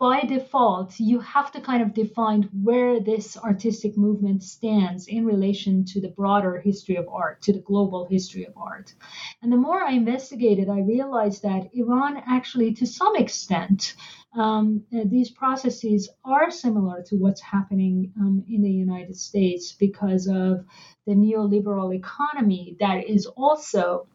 by 0.00 0.22
default, 0.22 0.98
you 0.98 1.20
have 1.20 1.52
to 1.52 1.60
kind 1.60 1.82
of 1.82 1.92
define 1.92 2.48
where 2.62 3.00
this 3.00 3.36
artistic 3.36 3.98
movement 3.98 4.42
stands 4.42 5.08
in 5.08 5.26
relation 5.26 5.84
to 5.84 6.00
the 6.00 6.08
broader 6.08 6.58
history 6.58 6.96
of 6.96 7.06
art, 7.10 7.42
to 7.42 7.52
the 7.52 7.58
global 7.58 8.06
history 8.06 8.46
of 8.46 8.54
art. 8.56 8.94
And 9.42 9.52
the 9.52 9.58
more 9.58 9.82
I 9.82 9.92
investigated, 9.92 10.70
I 10.70 10.80
realized 10.80 11.42
that 11.42 11.68
Iran 11.74 12.16
actually, 12.26 12.72
to 12.74 12.86
some 12.86 13.14
extent, 13.14 13.94
um, 14.34 14.84
uh, 14.90 15.00
these 15.04 15.30
processes 15.30 16.08
are 16.24 16.50
similar 16.50 17.02
to 17.02 17.16
what's 17.16 17.42
happening 17.42 18.10
um, 18.18 18.42
in 18.48 18.62
the 18.62 18.70
United 18.70 19.18
States 19.18 19.72
because 19.72 20.28
of 20.28 20.64
the 21.06 21.12
neoliberal 21.12 21.94
economy 21.94 22.74
that 22.80 23.06
is 23.06 23.26
also 23.26 24.06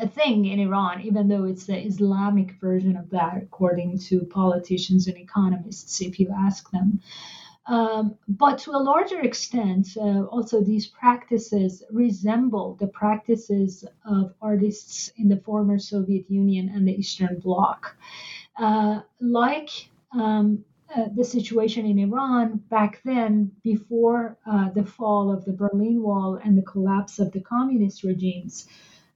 a 0.00 0.08
thing 0.08 0.46
in 0.46 0.60
Iran, 0.60 1.00
even 1.02 1.28
though 1.28 1.44
it's 1.44 1.66
the 1.66 1.78
Islamic 1.78 2.52
version 2.60 2.96
of 2.96 3.10
that, 3.10 3.42
according 3.42 3.98
to 4.00 4.20
politicians 4.26 5.06
and 5.06 5.16
economists, 5.16 6.00
if 6.00 6.20
you 6.20 6.32
ask 6.36 6.70
them. 6.70 7.00
Um, 7.66 8.16
but 8.28 8.58
to 8.60 8.70
a 8.72 8.78
larger 8.78 9.20
extent, 9.20 9.88
uh, 9.96 10.22
also 10.24 10.62
these 10.62 10.86
practices 10.86 11.82
resemble 11.90 12.76
the 12.78 12.86
practices 12.86 13.84
of 14.04 14.34
artists 14.40 15.10
in 15.16 15.28
the 15.28 15.38
former 15.38 15.78
Soviet 15.78 16.30
Union 16.30 16.70
and 16.72 16.86
the 16.86 16.96
Eastern 16.96 17.40
Bloc. 17.40 17.96
Uh, 18.56 19.00
like 19.20 19.70
um, 20.12 20.64
uh, 20.94 21.06
the 21.16 21.24
situation 21.24 21.84
in 21.86 21.98
Iran 21.98 22.62
back 22.70 23.00
then, 23.04 23.50
before 23.64 24.38
uh, 24.46 24.70
the 24.70 24.84
fall 24.84 25.32
of 25.32 25.44
the 25.44 25.52
Berlin 25.52 26.00
Wall 26.00 26.38
and 26.42 26.56
the 26.56 26.62
collapse 26.62 27.18
of 27.18 27.32
the 27.32 27.40
communist 27.40 28.04
regimes, 28.04 28.68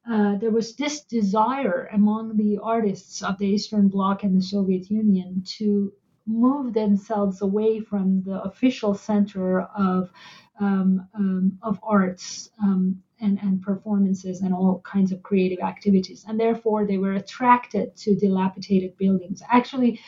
uh, 0.08 0.36
there 0.36 0.50
was 0.50 0.74
this 0.76 1.02
desire 1.04 1.88
among 1.92 2.36
the 2.36 2.58
artists 2.62 3.22
of 3.22 3.38
the 3.38 3.46
Eastern 3.46 3.88
Bloc 3.88 4.22
and 4.22 4.36
the 4.36 4.42
Soviet 4.42 4.90
Union 4.90 5.42
to 5.58 5.92
move 6.26 6.72
themselves 6.72 7.42
away 7.42 7.80
from 7.80 8.22
the 8.22 8.42
official 8.42 8.94
center 8.94 9.60
of 9.60 10.10
um, 10.58 11.08
um, 11.14 11.58
of 11.62 11.80
arts 11.82 12.50
um, 12.62 13.02
and, 13.20 13.38
and 13.42 13.62
performances 13.62 14.42
and 14.42 14.52
all 14.54 14.82
kinds 14.84 15.10
of 15.10 15.22
creative 15.22 15.60
activities, 15.60 16.24
and 16.28 16.38
therefore 16.38 16.86
they 16.86 16.98
were 16.98 17.14
attracted 17.14 17.96
to 17.96 18.14
dilapidated 18.14 18.96
buildings. 18.96 19.42
Actually, 19.50 20.00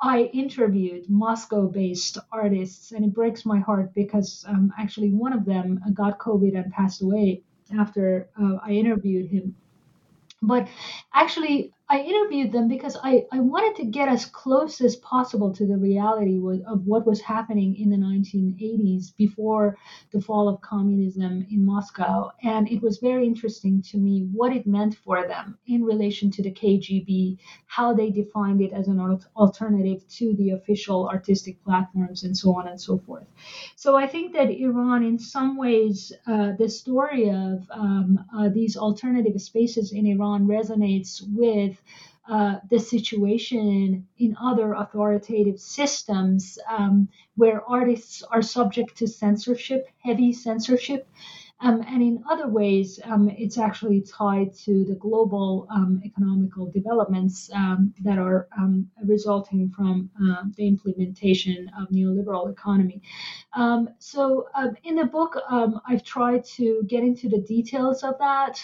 I 0.00 0.30
interviewed 0.32 1.10
Moscow-based 1.10 2.18
artists, 2.32 2.92
and 2.92 3.04
it 3.04 3.12
breaks 3.12 3.44
my 3.44 3.58
heart 3.58 3.92
because 3.94 4.44
um, 4.48 4.72
actually 4.78 5.10
one 5.10 5.32
of 5.32 5.44
them 5.44 5.80
got 5.92 6.18
COVID 6.18 6.56
and 6.56 6.72
passed 6.72 7.02
away 7.02 7.42
after 7.76 8.28
uh, 8.40 8.56
I 8.64 8.72
interviewed 8.72 9.30
him. 9.30 9.56
But 10.42 10.68
actually, 11.14 11.72
I 11.90 12.00
interviewed 12.00 12.52
them 12.52 12.68
because 12.68 12.98
I, 13.02 13.24
I 13.32 13.40
wanted 13.40 13.74
to 13.76 13.86
get 13.86 14.10
as 14.10 14.26
close 14.26 14.82
as 14.82 14.96
possible 14.96 15.54
to 15.54 15.66
the 15.66 15.78
reality 15.78 16.38
of 16.66 16.86
what 16.86 17.06
was 17.06 17.22
happening 17.22 17.76
in 17.76 17.88
the 17.88 17.96
1980s 17.96 19.16
before 19.16 19.78
the 20.12 20.20
fall 20.20 20.50
of 20.50 20.60
communism 20.60 21.46
in 21.50 21.64
Moscow. 21.64 22.30
And 22.42 22.70
it 22.70 22.82
was 22.82 22.98
very 22.98 23.26
interesting 23.26 23.80
to 23.90 23.96
me 23.96 24.28
what 24.32 24.54
it 24.54 24.66
meant 24.66 24.96
for 24.96 25.26
them 25.26 25.56
in 25.66 25.82
relation 25.82 26.30
to 26.32 26.42
the 26.42 26.52
KGB, 26.52 27.38
how 27.66 27.94
they 27.94 28.10
defined 28.10 28.60
it 28.60 28.74
as 28.74 28.88
an 28.88 29.00
alternative 29.34 30.06
to 30.08 30.34
the 30.34 30.50
official 30.50 31.08
artistic 31.08 31.64
platforms, 31.64 32.22
and 32.22 32.36
so 32.36 32.54
on 32.54 32.68
and 32.68 32.78
so 32.78 32.98
forth. 32.98 33.24
So 33.76 33.96
I 33.96 34.06
think 34.06 34.34
that 34.34 34.50
Iran, 34.50 35.02
in 35.04 35.18
some 35.18 35.56
ways, 35.56 36.12
uh, 36.26 36.52
the 36.58 36.68
story 36.68 37.30
of 37.30 37.66
um, 37.70 38.22
uh, 38.36 38.50
these 38.50 38.76
alternative 38.76 39.40
spaces 39.40 39.92
in 39.92 40.04
Iran 40.06 40.46
resonates 40.46 41.22
with 41.26 41.77
uh, 42.28 42.56
the 42.68 42.78
situation 42.78 44.06
in 44.18 44.36
other 44.38 44.74
authoritative 44.74 45.58
systems 45.58 46.58
um, 46.68 47.08
where 47.36 47.62
artists 47.64 48.22
are 48.22 48.42
subject 48.42 48.94
to 48.98 49.06
censorship, 49.06 49.88
heavy 50.04 50.30
censorship. 50.30 51.08
Um, 51.60 51.82
and 51.88 52.02
in 52.02 52.22
other 52.30 52.46
ways, 52.46 53.00
um, 53.04 53.30
it's 53.30 53.56
actually 53.56 54.02
tied 54.02 54.54
to 54.58 54.84
the 54.84 54.94
global 54.94 55.66
um, 55.70 56.02
economical 56.04 56.70
developments 56.70 57.50
um, 57.54 57.94
that 58.04 58.18
are 58.18 58.46
um, 58.56 58.90
resulting 59.04 59.70
from 59.70 60.10
uh, 60.22 60.44
the 60.56 60.68
implementation 60.68 61.70
of 61.80 61.88
neoliberal 61.88 62.52
economy. 62.52 63.00
Um, 63.54 63.88
so, 63.98 64.48
in 64.84 64.96
the 64.96 65.06
book, 65.06 65.36
I've 65.50 66.04
tried 66.04 66.44
to 66.56 66.82
get 66.86 67.02
into 67.02 67.28
the 67.28 67.40
details 67.40 68.04
of 68.04 68.18
that, 68.18 68.62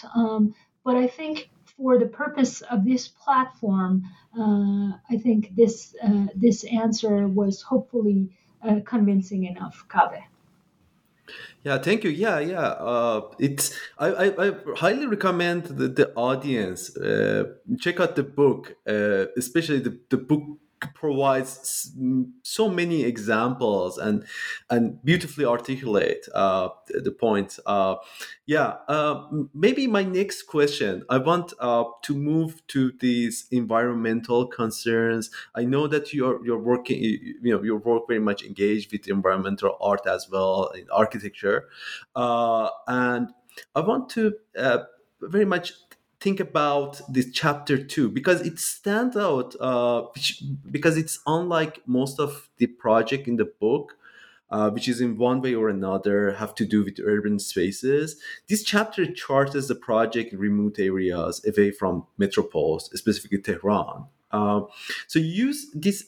but 0.85 0.95
I 0.95 1.07
think 1.07 1.49
for 1.77 1.99
the 1.99 2.07
purpose 2.07 2.61
of 2.61 2.85
this 2.85 3.07
platform, 3.07 4.03
uh, 4.37 4.91
I 5.09 5.17
think 5.17 5.55
this 5.55 5.95
uh, 6.01 6.27
this 6.35 6.63
answer 6.63 7.27
was 7.27 7.61
hopefully 7.61 8.29
uh, 8.63 8.79
convincing 8.85 9.45
enough, 9.45 9.85
Kaveh. 9.89 10.23
Yeah, 11.63 11.79
thank 11.79 12.03
you. 12.03 12.11
Yeah, 12.11 12.39
yeah. 12.39 12.59
Uh, 12.59 13.21
it's 13.39 13.75
I, 13.97 14.07
I, 14.07 14.47
I 14.47 14.53
highly 14.77 15.07
recommend 15.07 15.63
the, 15.65 15.87
the 15.87 16.13
audience 16.13 16.95
uh, 16.95 17.45
check 17.79 17.99
out 17.99 18.15
the 18.15 18.23
book, 18.23 18.75
uh, 18.87 19.25
especially 19.35 19.79
the, 19.79 19.99
the 20.09 20.17
book 20.17 20.43
provides 20.93 21.91
so 22.43 22.69
many 22.69 23.03
examples 23.03 23.97
and 23.97 24.25
and 24.69 25.03
beautifully 25.03 25.45
articulate 25.45 26.27
uh, 26.33 26.69
the 26.87 27.11
point. 27.11 27.57
Uh, 27.65 27.95
yeah, 28.45 28.75
uh, 28.87 29.27
maybe 29.53 29.87
my 29.87 30.03
next 30.03 30.43
question. 30.43 31.03
I 31.09 31.17
want 31.17 31.53
uh, 31.59 31.85
to 32.03 32.15
move 32.15 32.65
to 32.67 32.91
these 32.99 33.47
environmental 33.51 34.47
concerns. 34.47 35.31
I 35.55 35.65
know 35.65 35.87
that 35.87 36.13
you're 36.13 36.45
you're 36.45 36.59
working. 36.59 37.01
You 37.01 37.55
know, 37.55 37.63
your 37.63 37.77
work 37.77 38.03
very 38.07 38.19
much 38.19 38.43
engaged 38.43 38.91
with 38.91 39.07
environmental 39.07 39.77
art 39.81 40.05
as 40.07 40.29
well 40.29 40.67
in 40.75 40.85
architecture, 40.91 41.69
uh, 42.15 42.69
and 42.87 43.29
I 43.75 43.79
want 43.81 44.09
to 44.11 44.33
uh, 44.57 44.79
very 45.21 45.45
much 45.45 45.73
think 46.25 46.39
about 46.39 47.01
this 47.07 47.27
chapter 47.31 47.77
two 47.93 48.09
because 48.09 48.41
it 48.41 48.57
stands 48.57 49.15
out 49.15 49.55
uh, 49.61 50.01
because 50.71 50.97
it's 50.97 51.19
unlike 51.27 51.75
most 51.85 52.19
of 52.19 52.49
the 52.57 52.65
project 52.65 53.27
in 53.27 53.35
the 53.35 53.49
book 53.65 53.95
uh, 54.49 54.69
which 54.69 54.87
is 54.87 55.01
in 55.01 55.17
one 55.17 55.39
way 55.41 55.53
or 55.53 55.69
another 55.69 56.31
have 56.33 56.53
to 56.55 56.65
do 56.65 56.83
with 56.83 56.99
urban 57.03 57.37
spaces. 57.39 58.19
This 58.47 58.63
chapter 58.63 59.05
charts 59.05 59.67
the 59.67 59.75
project 59.75 60.33
in 60.33 60.39
remote 60.39 60.79
areas 60.79 61.43
away 61.45 61.71
from 61.71 62.05
metropoles 62.19 62.83
specifically 63.01 63.41
tehran. 63.41 64.05
Uh, 64.31 64.61
so 65.07 65.19
use 65.19 65.59
this 65.73 66.05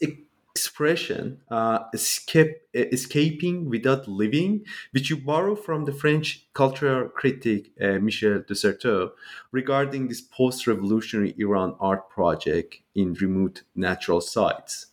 expression 0.57 1.39
uh, 1.51 1.79
escape, 1.93 2.53
escaping 2.73 3.69
without 3.69 4.07
living, 4.07 4.65
which 4.91 5.09
you 5.09 5.17
borrow 5.17 5.55
from 5.55 5.85
the 5.85 5.91
French 5.93 6.47
cultural 6.53 7.09
critic 7.09 7.71
uh, 7.79 7.99
Michel 8.05 8.43
de 8.47 8.55
Certeau 8.55 9.11
regarding 9.51 10.07
this 10.07 10.21
post 10.21 10.65
revolutionary 10.65 11.35
Iran 11.37 11.75
art 11.79 12.09
project 12.09 12.77
in 12.95 13.13
remote 13.13 13.61
natural 13.75 14.21
sites 14.21 14.87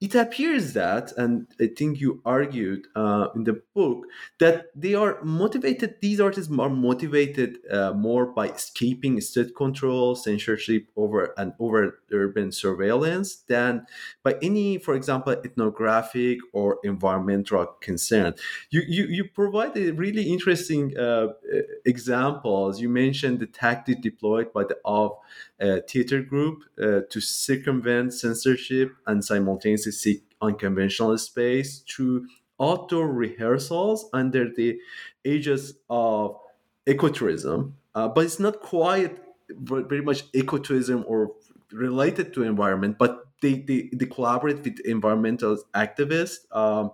it 0.00 0.14
appears 0.14 0.74
that, 0.74 1.10
and 1.16 1.48
I 1.60 1.66
think 1.76 2.00
you 2.00 2.22
argued 2.24 2.86
uh, 2.94 3.28
in 3.34 3.42
the 3.42 3.60
book, 3.74 4.06
that 4.38 4.66
they 4.76 4.94
are 4.94 5.18
motivated, 5.24 5.96
these 6.00 6.20
artists 6.20 6.52
are 6.56 6.70
motivated 6.70 7.58
uh, 7.68 7.92
more 7.94 8.26
by 8.26 8.50
escaping 8.50 9.20
state 9.20 9.56
control, 9.56 10.14
censorship 10.14 10.86
over 10.96 11.34
and 11.36 11.52
over 11.58 11.98
urban 12.12 12.52
surveillance 12.52 13.36
than 13.48 13.86
by 14.22 14.36
any, 14.40 14.78
for 14.78 14.94
example, 14.94 15.32
ethnographic 15.32 16.38
or 16.52 16.78
environmental 16.84 17.66
concern. 17.80 18.34
You, 18.70 18.82
you, 18.86 19.04
you 19.06 19.24
provided 19.24 19.98
really 19.98 20.30
interesting 20.30 20.96
uh, 20.96 21.28
examples. 21.84 22.80
You 22.80 22.88
mentioned 22.88 23.40
the 23.40 23.46
tactic 23.46 24.00
deployed 24.00 24.52
by 24.52 24.62
the 24.62 24.78
of 24.84 25.16
uh, 25.60 25.78
theater 25.88 26.22
group 26.22 26.62
uh, 26.80 27.00
to 27.10 27.20
circumvent 27.20 28.14
censorship 28.14 28.94
and 29.08 29.24
simultaneously 29.24 29.87
seek 29.92 30.22
unconventional 30.40 31.16
space 31.18 31.80
through 31.88 32.26
outdoor 32.60 33.08
rehearsals 33.08 34.08
under 34.12 34.48
the 34.52 34.78
aegis 35.24 35.74
of 35.88 36.36
ecotourism. 36.86 37.72
Uh, 37.94 38.08
but 38.08 38.24
it's 38.24 38.40
not 38.40 38.60
quite 38.60 39.18
very 39.50 40.02
much 40.02 40.30
ecotourism 40.32 41.04
or 41.06 41.32
related 41.72 42.32
to 42.34 42.42
environment, 42.42 42.96
but 42.98 43.26
they, 43.42 43.54
they, 43.54 43.90
they 43.92 44.06
collaborate 44.06 44.62
with 44.64 44.80
environmental 44.80 45.58
activists. 45.74 46.38
Um, 46.54 46.92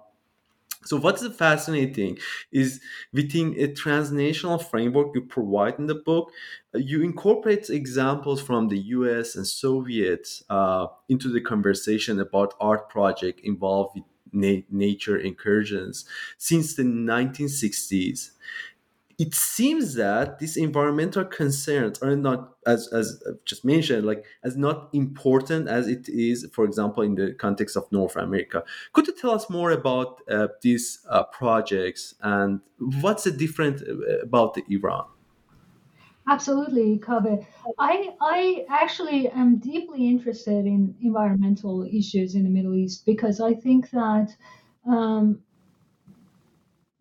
so 0.84 0.96
what's 0.98 1.26
fascinating 1.36 2.18
is 2.52 2.80
within 3.12 3.54
a 3.58 3.72
transnational 3.72 4.58
framework 4.58 5.14
you 5.14 5.22
provide 5.22 5.78
in 5.78 5.86
the 5.86 5.94
book, 5.94 6.30
uh, 6.74 6.78
you 6.78 7.02
incorporate 7.02 7.70
examples 7.70 8.40
from 8.42 8.68
the 8.68 8.78
U.S. 8.78 9.34
and 9.34 9.46
Soviet 9.46 10.28
uh, 10.50 10.86
into 11.08 11.28
the 11.30 11.40
conversation 11.40 12.20
about 12.20 12.54
art 12.60 12.88
project 12.90 13.40
involved 13.40 13.94
with 13.96 14.04
na- 14.32 14.62
nature 14.70 15.16
incursions 15.16 16.04
since 16.38 16.74
the 16.74 16.84
1960s 16.84 18.32
it 19.18 19.34
seems 19.34 19.94
that 19.94 20.38
these 20.38 20.56
environmental 20.56 21.24
concerns 21.24 21.98
are 22.00 22.16
not 22.16 22.54
as 22.66 22.88
as 22.92 23.22
just 23.44 23.64
mentioned 23.64 24.04
like 24.04 24.24
as 24.42 24.56
not 24.56 24.88
important 24.92 25.68
as 25.68 25.86
it 25.88 26.08
is 26.08 26.48
for 26.52 26.64
example 26.64 27.02
in 27.02 27.14
the 27.14 27.32
context 27.34 27.76
of 27.76 27.90
north 27.92 28.16
america 28.16 28.64
could 28.92 29.06
you 29.06 29.14
tell 29.14 29.30
us 29.30 29.48
more 29.48 29.70
about 29.70 30.20
uh, 30.30 30.48
these 30.62 31.00
uh, 31.10 31.22
projects 31.24 32.14
and 32.22 32.60
what's 33.00 33.24
the 33.24 33.30
different 33.30 33.82
uh, 33.82 34.18
about 34.22 34.54
the 34.54 34.64
iran 34.68 35.04
Absolutely, 36.26 36.98
Kaveh. 37.00 37.46
I 37.78 38.14
I 38.18 38.64
actually 38.70 39.28
am 39.28 39.58
deeply 39.58 40.08
interested 40.08 40.64
in 40.64 40.94
environmental 41.02 41.84
issues 41.84 42.34
in 42.34 42.44
the 42.44 42.48
Middle 42.48 42.74
East 42.74 43.04
because 43.04 43.42
I 43.42 43.52
think 43.52 43.90
that 43.90 44.30
um, 44.86 45.42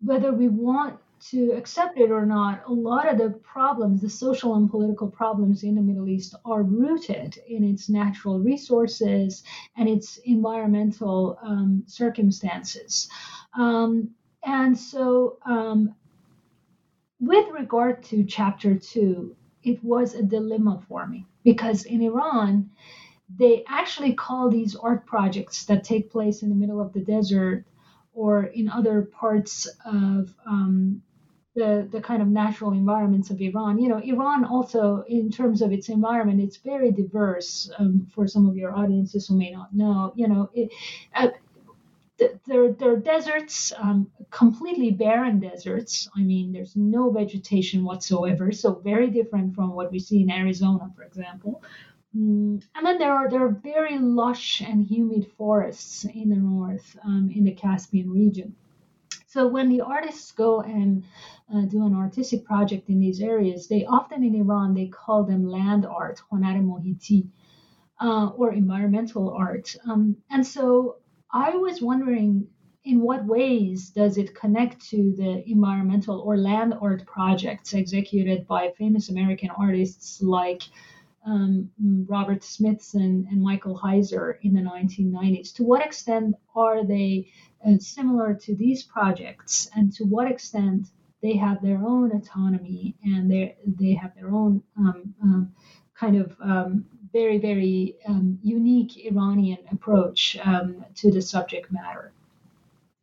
whether 0.02 0.30
we 0.30 0.48
want 0.48 0.98
to 1.30 1.52
accept 1.52 1.98
it 1.98 2.10
or 2.10 2.26
not, 2.26 2.62
a 2.66 2.72
lot 2.72 3.08
of 3.08 3.16
the 3.16 3.30
problems, 3.30 4.02
the 4.02 4.10
social 4.10 4.56
and 4.56 4.70
political 4.70 5.08
problems 5.08 5.62
in 5.62 5.74
the 5.74 5.80
Middle 5.80 6.08
East, 6.08 6.34
are 6.44 6.62
rooted 6.62 7.38
in 7.48 7.64
its 7.64 7.88
natural 7.88 8.38
resources 8.38 9.42
and 9.76 9.88
its 9.88 10.18
environmental 10.18 11.38
um, 11.42 11.82
circumstances. 11.86 13.08
Um, 13.56 14.10
and 14.44 14.78
so, 14.78 15.38
um, 15.46 15.94
with 17.20 17.48
regard 17.52 18.02
to 18.04 18.24
chapter 18.24 18.74
two, 18.74 19.34
it 19.62 19.82
was 19.82 20.14
a 20.14 20.22
dilemma 20.22 20.82
for 20.88 21.06
me 21.06 21.24
because 21.42 21.86
in 21.86 22.02
Iran, 22.02 22.70
they 23.34 23.64
actually 23.66 24.12
call 24.12 24.50
these 24.50 24.76
art 24.76 25.06
projects 25.06 25.64
that 25.64 25.84
take 25.84 26.12
place 26.12 26.42
in 26.42 26.50
the 26.50 26.54
middle 26.54 26.82
of 26.82 26.92
the 26.92 27.00
desert 27.00 27.64
or 28.12 28.44
in 28.44 28.68
other 28.68 29.02
parts 29.02 29.66
of 29.86 30.34
um, 30.46 31.02
the 31.54 31.88
the 31.90 32.00
kind 32.00 32.20
of 32.20 32.28
natural 32.28 32.72
environments 32.72 33.30
of 33.30 33.40
Iran. 33.40 33.78
You 33.78 33.88
know, 33.88 33.98
Iran 33.98 34.44
also, 34.44 35.04
in 35.08 35.30
terms 35.30 35.62
of 35.62 35.72
its 35.72 35.88
environment, 35.88 36.40
it's 36.40 36.56
very 36.56 36.90
diverse. 36.90 37.70
Um, 37.78 38.06
for 38.14 38.26
some 38.26 38.48
of 38.48 38.56
your 38.56 38.76
audiences 38.76 39.28
who 39.28 39.36
may 39.36 39.50
not 39.50 39.74
know, 39.74 40.12
you 40.16 40.28
know, 40.28 40.50
it, 40.54 40.72
uh, 41.14 41.28
there, 42.46 42.72
there 42.72 42.92
are 42.92 42.96
deserts, 42.96 43.72
um, 43.76 44.10
completely 44.30 44.90
barren 44.90 45.40
deserts. 45.40 46.08
I 46.16 46.20
mean, 46.20 46.52
there's 46.52 46.76
no 46.76 47.10
vegetation 47.10 47.84
whatsoever, 47.84 48.52
so 48.52 48.74
very 48.74 49.08
different 49.08 49.54
from 49.54 49.72
what 49.72 49.90
we 49.90 49.98
see 49.98 50.22
in 50.22 50.30
Arizona, 50.30 50.92
for 50.94 51.02
example. 51.02 51.62
Mm, 52.16 52.62
and 52.74 52.86
then 52.86 52.98
there 52.98 53.12
are 53.12 53.28
there 53.28 53.44
are 53.44 53.48
very 53.48 53.98
lush 53.98 54.60
and 54.60 54.84
humid 54.84 55.26
forests 55.36 56.04
in 56.04 56.28
the 56.28 56.36
north, 56.36 56.96
um, 57.04 57.30
in 57.34 57.44
the 57.44 57.52
Caspian 57.52 58.10
region. 58.10 58.54
So 59.34 59.48
when 59.48 59.68
the 59.68 59.80
artists 59.80 60.30
go 60.30 60.60
and 60.60 61.02
uh, 61.52 61.62
do 61.62 61.84
an 61.84 61.92
artistic 61.92 62.44
project 62.44 62.88
in 62.88 63.00
these 63.00 63.20
areas, 63.20 63.66
they 63.66 63.84
often 63.84 64.22
in 64.22 64.36
Iran 64.36 64.74
they 64.74 64.86
call 64.86 65.24
them 65.24 65.44
land 65.44 65.84
art, 65.84 66.22
honar 66.30 66.54
uh, 68.00 68.26
or 68.36 68.52
environmental 68.52 69.30
art. 69.30 69.74
Um, 69.90 70.16
and 70.30 70.46
so 70.46 70.98
I 71.32 71.56
was 71.56 71.82
wondering 71.82 72.46
in 72.84 73.00
what 73.00 73.26
ways 73.26 73.90
does 73.90 74.18
it 74.18 74.36
connect 74.36 74.88
to 74.90 75.12
the 75.16 75.42
environmental 75.50 76.20
or 76.20 76.36
land 76.38 76.72
art 76.80 77.04
projects 77.04 77.74
executed 77.74 78.46
by 78.46 78.70
famous 78.78 79.10
American 79.10 79.50
artists 79.58 80.22
like 80.22 80.62
um, 81.26 81.68
Robert 82.08 82.44
Smithson 82.44 83.26
and 83.28 83.42
Michael 83.42 83.80
Heizer 83.82 84.36
in 84.42 84.54
the 84.54 84.60
1990s? 84.60 85.52
To 85.54 85.64
what 85.64 85.84
extent 85.84 86.36
are 86.54 86.84
they 86.86 87.26
similar 87.78 88.34
to 88.34 88.54
these 88.54 88.82
projects, 88.82 89.68
and 89.74 89.92
to 89.94 90.04
what 90.04 90.30
extent 90.30 90.88
they 91.22 91.36
have 91.36 91.62
their 91.62 91.78
own 91.78 92.12
autonomy 92.12 92.94
and 93.02 93.30
they 93.30 93.56
they 93.66 93.94
have 93.94 94.14
their 94.14 94.28
own 94.28 94.62
um, 94.78 95.14
um, 95.22 95.54
kind 95.94 96.16
of 96.16 96.36
um, 96.40 96.84
very, 97.14 97.38
very 97.38 97.94
um, 98.06 98.38
unique 98.42 99.06
Iranian 99.06 99.58
approach 99.70 100.36
um, 100.44 100.84
to 100.96 101.12
the 101.12 101.22
subject 101.22 101.72
matter. 101.72 102.12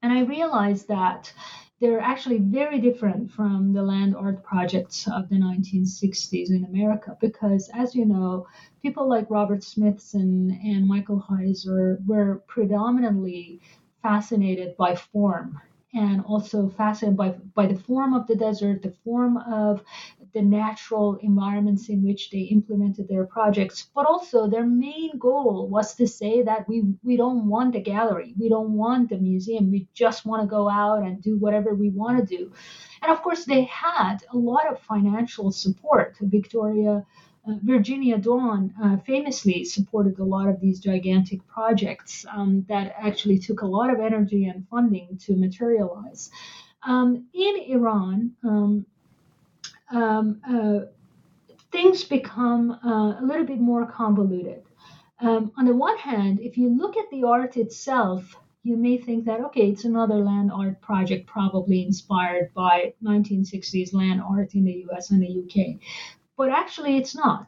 And 0.03 0.12
I 0.12 0.22
realized 0.24 0.89
that 0.89 1.34
they're 1.80 2.01
actually 2.01 2.38
very 2.38 2.80
different 2.80 3.32
from 3.32 3.74
the 3.74 3.82
land 3.82 4.16
art 4.16 4.43
projects 4.43 5.07
of 5.07 5.30
the 5.30 5.36
1960s 5.36 6.49
in 6.51 6.66
America 6.66 7.18
because, 7.22 7.72
as 7.74 7.95
you 7.95 8.05
know, 8.05 8.47
people 8.82 9.07
like 9.07 9.32
Robert 9.32 9.64
Smithson 9.64 10.59
and 10.64 10.88
Michael 10.88 11.26
Heizer 11.28 12.05
were 12.05 12.43
predominantly 12.47 13.62
fascinated 14.02 14.76
by 14.78 14.95
form 14.95 15.60
and 15.93 16.24
also 16.26 16.70
fascinated 16.70 17.18
by, 17.18 17.30
by 17.54 17.66
the 17.66 17.78
form 17.78 18.14
of 18.14 18.26
the 18.28 18.36
desert, 18.36 18.82
the 18.82 18.93
form 19.04 19.38
of 19.38 19.84
the 20.34 20.41
natural 20.41 21.18
environments 21.18 21.89
in 21.89 22.02
which 22.04 22.30
they 22.30 22.39
implemented 22.39 23.08
their 23.10 23.26
projects. 23.26 23.89
But 23.93 24.06
also, 24.06 24.47
their 24.47 24.66
main 24.66 25.18
goal 25.20 25.68
was 25.68 25.93
to 25.95 26.08
say 26.08 26.41
that 26.43 26.68
we, 26.70 26.84
we 27.04 27.18
don't 27.18 27.47
want 27.47 27.74
the 27.74 27.82
gallery, 27.82 28.34
we 28.39 28.47
don't 28.47 28.72
want 28.72 29.10
the 29.10 29.18
museum, 29.18 29.70
we 29.70 29.88
just 29.93 30.26
want 30.26 30.41
to 30.43 30.47
go 30.47 30.70
out 30.70 31.04
and 31.04 31.22
do 31.22 31.38
whatever 31.38 31.76
we 31.76 31.89
want 31.89 32.18
to 32.20 32.38
do. 32.38 32.52
And 33.02 33.12
of 33.12 33.22
course, 33.22 33.43
they 33.43 33.64
had 33.64 34.24
a 34.32 34.38
lot 34.38 34.72
of 34.72 34.80
financial 34.80 35.52
support. 35.52 36.16
Victoria 36.22 37.06
uh, 37.48 37.56
Virginia 37.64 38.18
Dwan 38.18 38.72
uh, 38.82 38.98
famously 38.98 39.64
supported 39.64 40.20
a 40.20 40.24
lot 40.24 40.48
of 40.48 40.60
these 40.60 40.80
gigantic 40.80 41.46
projects 41.48 42.26
um, 42.32 42.66
that 42.70 42.94
actually 42.98 43.39
took 43.39 43.62
a 43.62 43.66
lot 43.66 43.92
of 43.92 44.00
energy 44.00 44.46
and 44.46 44.68
funding 44.70 45.18
to 45.18 45.36
materialize. 45.36 46.30
Um, 46.84 47.26
in 47.34 47.64
Iran, 47.68 48.32
um, 48.44 48.86
um 49.92 50.42
uh, 50.48 50.86
things 51.72 52.04
become 52.04 52.72
uh, 52.72 53.22
a 53.22 53.24
little 53.24 53.46
bit 53.46 53.60
more 53.60 53.86
convoluted. 53.86 54.62
Um, 55.20 55.52
on 55.58 55.66
the 55.66 55.76
one 55.76 55.98
hand, 55.98 56.39
if 56.39 56.58
you 56.58 56.70
look 56.70 56.98
at 56.98 57.10
the 57.12 57.24
art 57.24 57.56
itself, 57.58 58.36
you 58.64 58.78
may 58.78 58.98
think 58.98 59.26
that 59.26 59.42
okay 59.42 59.70
it's 59.70 59.86
another 59.86 60.18
land 60.18 60.52
art 60.52 60.80
project 60.82 61.26
probably 61.26 61.84
inspired 61.84 62.54
by 62.54 62.94
1960s 63.04 63.94
land 63.94 64.22
art 64.22 64.54
in 64.54 64.66
the 64.66 64.86
us 64.96 65.10
and 65.10 65.22
the 65.22 65.39
uk 65.42 65.82
but 66.42 66.50
actually 66.50 66.98
it's 66.98 67.14
not. 67.14 67.46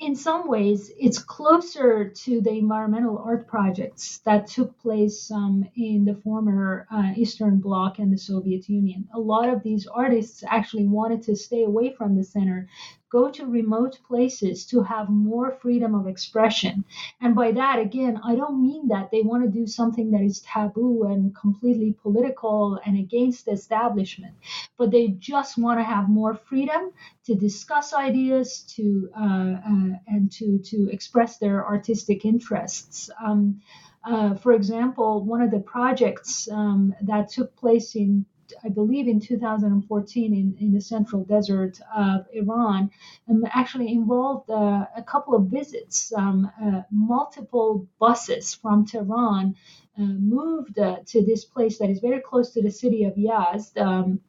In 0.00 0.14
some 0.14 0.48
ways, 0.48 0.92
it's 0.98 1.18
closer 1.18 2.10
to 2.24 2.42
the 2.42 2.50
environmental 2.50 3.16
art 3.24 3.46
projects 3.46 4.18
that 4.26 4.46
took 4.46 4.78
place 4.78 5.30
um, 5.30 5.66
in 5.76 6.04
the 6.04 6.14
former 6.14 6.86
uh, 6.92 7.12
Eastern 7.16 7.56
Bloc 7.58 7.98
and 7.98 8.12
the 8.12 8.18
Soviet 8.18 8.68
Union. 8.68 9.08
A 9.14 9.18
lot 9.18 9.48
of 9.48 9.62
these 9.62 9.86
artists 9.86 10.44
actually 10.46 10.86
wanted 10.86 11.22
to 11.22 11.34
stay 11.34 11.64
away 11.64 11.94
from 11.94 12.16
the 12.16 12.22
center 12.22 12.68
go 13.10 13.30
to 13.30 13.46
remote 13.46 13.98
places 14.06 14.66
to 14.66 14.82
have 14.82 15.08
more 15.08 15.52
freedom 15.62 15.94
of 15.94 16.06
expression. 16.06 16.84
And 17.20 17.34
by 17.34 17.52
that, 17.52 17.78
again, 17.78 18.20
I 18.24 18.34
don't 18.34 18.62
mean 18.62 18.88
that 18.88 19.10
they 19.10 19.22
want 19.22 19.44
to 19.44 19.50
do 19.50 19.66
something 19.66 20.10
that 20.10 20.22
is 20.22 20.40
taboo 20.40 21.04
and 21.04 21.34
completely 21.34 21.94
political 22.02 22.80
and 22.84 22.98
against 22.98 23.44
the 23.44 23.52
establishment, 23.52 24.34
but 24.76 24.90
they 24.90 25.08
just 25.08 25.58
want 25.58 25.80
to 25.80 25.84
have 25.84 26.08
more 26.08 26.34
freedom 26.34 26.92
to 27.24 27.34
discuss 27.34 27.92
ideas, 27.92 28.62
to 28.76 29.10
uh, 29.18 29.54
uh, 29.66 29.90
and 30.06 30.30
to 30.32 30.58
to 30.58 30.88
express 30.90 31.38
their 31.38 31.66
artistic 31.66 32.24
interests. 32.24 33.10
Um, 33.24 33.60
uh, 34.04 34.34
for 34.34 34.52
example, 34.52 35.24
one 35.24 35.42
of 35.42 35.50
the 35.50 35.60
projects 35.60 36.48
um, 36.50 36.94
that 37.02 37.28
took 37.28 37.54
place 37.56 37.94
in 37.94 38.24
I 38.64 38.68
believe 38.68 39.08
in 39.08 39.20
2014 39.20 40.34
in, 40.34 40.56
in 40.60 40.72
the 40.72 40.80
central 40.80 41.24
desert 41.24 41.80
of 41.94 42.26
Iran, 42.32 42.90
um, 43.28 43.44
actually 43.50 43.92
involved 43.92 44.50
uh, 44.50 44.86
a 44.96 45.02
couple 45.02 45.34
of 45.34 45.44
visits. 45.44 46.12
Um, 46.16 46.50
uh, 46.62 46.82
multiple 46.90 47.86
buses 47.98 48.54
from 48.54 48.86
Tehran 48.86 49.54
uh, 49.98 50.02
moved 50.02 50.78
uh, 50.78 50.98
to 51.06 51.24
this 51.24 51.44
place 51.44 51.78
that 51.78 51.90
is 51.90 52.00
very 52.00 52.20
close 52.20 52.50
to 52.50 52.62
the 52.62 52.70
city 52.70 53.04
of 53.04 53.14
Yazd 53.14 53.80
um, 53.80 54.20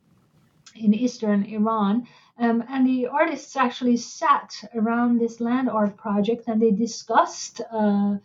in 0.75 0.93
eastern 0.93 1.43
Iran. 1.43 2.07
Um, 2.37 2.63
and 2.69 2.87
the 2.87 3.07
artists 3.07 3.55
actually 3.57 3.97
sat 3.97 4.53
around 4.73 5.19
this 5.19 5.41
land 5.41 5.69
art 5.69 5.97
project 5.97 6.47
and 6.47 6.61
they 6.61 6.71
discussed 6.71 7.61
uh, 7.71 8.15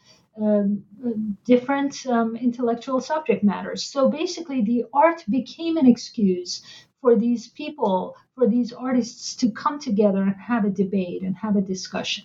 different 1.45 2.07
um, 2.07 2.37
intellectual 2.37 3.01
subject 3.01 3.45
matters. 3.45 3.85
So 3.85 4.11
basically, 4.11 4.62
the 4.62 4.85
art 4.93 5.24
became 5.28 5.76
an 5.76 5.87
excuse 5.87 6.62
for 7.01 7.16
these 7.16 7.49
people, 7.49 8.16
for 8.35 8.49
these 8.49 8.72
artists 8.72 9.37
to 9.37 9.51
come 9.51 9.78
together 9.78 10.22
and 10.22 10.35
have 10.37 10.64
a 10.64 10.70
debate 10.70 11.22
and 11.22 11.37
have 11.37 11.57
a 11.57 11.61
discussion. 11.61 12.24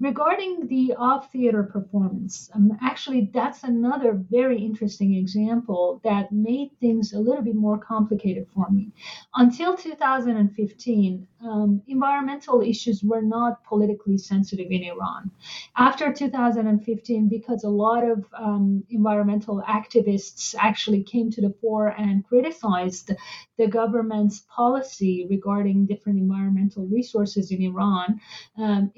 Regarding 0.00 0.66
the 0.66 0.94
off 0.98 1.32
theater 1.32 1.62
performance, 1.62 2.50
um, 2.54 2.76
actually, 2.82 3.30
that's 3.32 3.64
another 3.64 4.12
very 4.30 4.58
interesting 4.62 5.14
example 5.14 6.00
that 6.04 6.32
made 6.32 6.70
things 6.80 7.12
a 7.12 7.18
little 7.18 7.42
bit 7.42 7.54
more 7.54 7.78
complicated 7.78 8.46
for 8.54 8.68
me. 8.70 8.92
Until 9.34 9.76
2015, 9.76 11.26
um, 11.42 11.82
environmental 11.86 12.60
issues 12.60 13.02
were 13.02 13.22
not 13.22 13.62
politically 13.64 14.18
sensitive 14.18 14.70
in 14.70 14.82
Iran. 14.84 15.30
After 15.76 16.12
2015, 16.12 17.28
because 17.28 17.64
a 17.64 17.68
lot 17.68 18.02
of 18.04 18.24
um, 18.36 18.84
environmental 18.90 19.62
activists 19.68 20.54
actually 20.58 21.02
came 21.02 21.30
to 21.30 21.40
the 21.40 21.54
fore 21.60 21.88
and 21.88 22.26
criticized 22.26 23.12
the 23.58 23.66
government's 23.66 24.44
policy 24.54 25.26
regarding 25.28 25.86
different 25.86 26.18
environmental 26.18 26.86
resources 26.86 27.50
in 27.50 27.62
Iran, 27.62 28.20
um, 28.58 28.90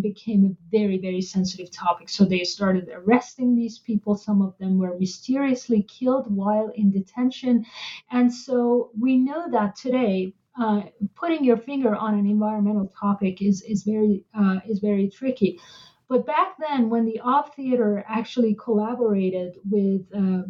became 0.00 0.44
a 0.44 0.56
very, 0.70 0.98
very 0.98 1.20
sensitive 1.20 1.70
topic. 1.70 2.08
So 2.08 2.24
they 2.24 2.44
started 2.44 2.88
arresting 2.92 3.54
these 3.54 3.78
people. 3.78 4.14
Some 4.14 4.42
of 4.42 4.56
them 4.58 4.78
were 4.78 4.98
mysteriously 4.98 5.82
killed 5.82 6.34
while 6.34 6.70
in 6.74 6.90
detention. 6.90 7.64
And 8.10 8.32
so 8.32 8.90
we 8.98 9.16
know 9.16 9.50
that 9.50 9.76
today, 9.76 10.34
uh, 10.60 10.82
putting 11.14 11.44
your 11.44 11.56
finger 11.56 11.94
on 11.94 12.18
an 12.18 12.26
environmental 12.26 12.92
topic 12.98 13.40
is 13.40 13.62
is 13.62 13.84
very 13.84 14.24
uh, 14.38 14.60
is 14.68 14.80
very 14.80 15.08
tricky. 15.08 15.58
But 16.08 16.26
back 16.26 16.56
then, 16.58 16.90
when 16.90 17.06
the 17.06 17.20
Off 17.20 17.56
Theater 17.56 18.04
actually 18.06 18.54
collaborated 18.54 19.54
with 19.70 20.02
uh, 20.14 20.42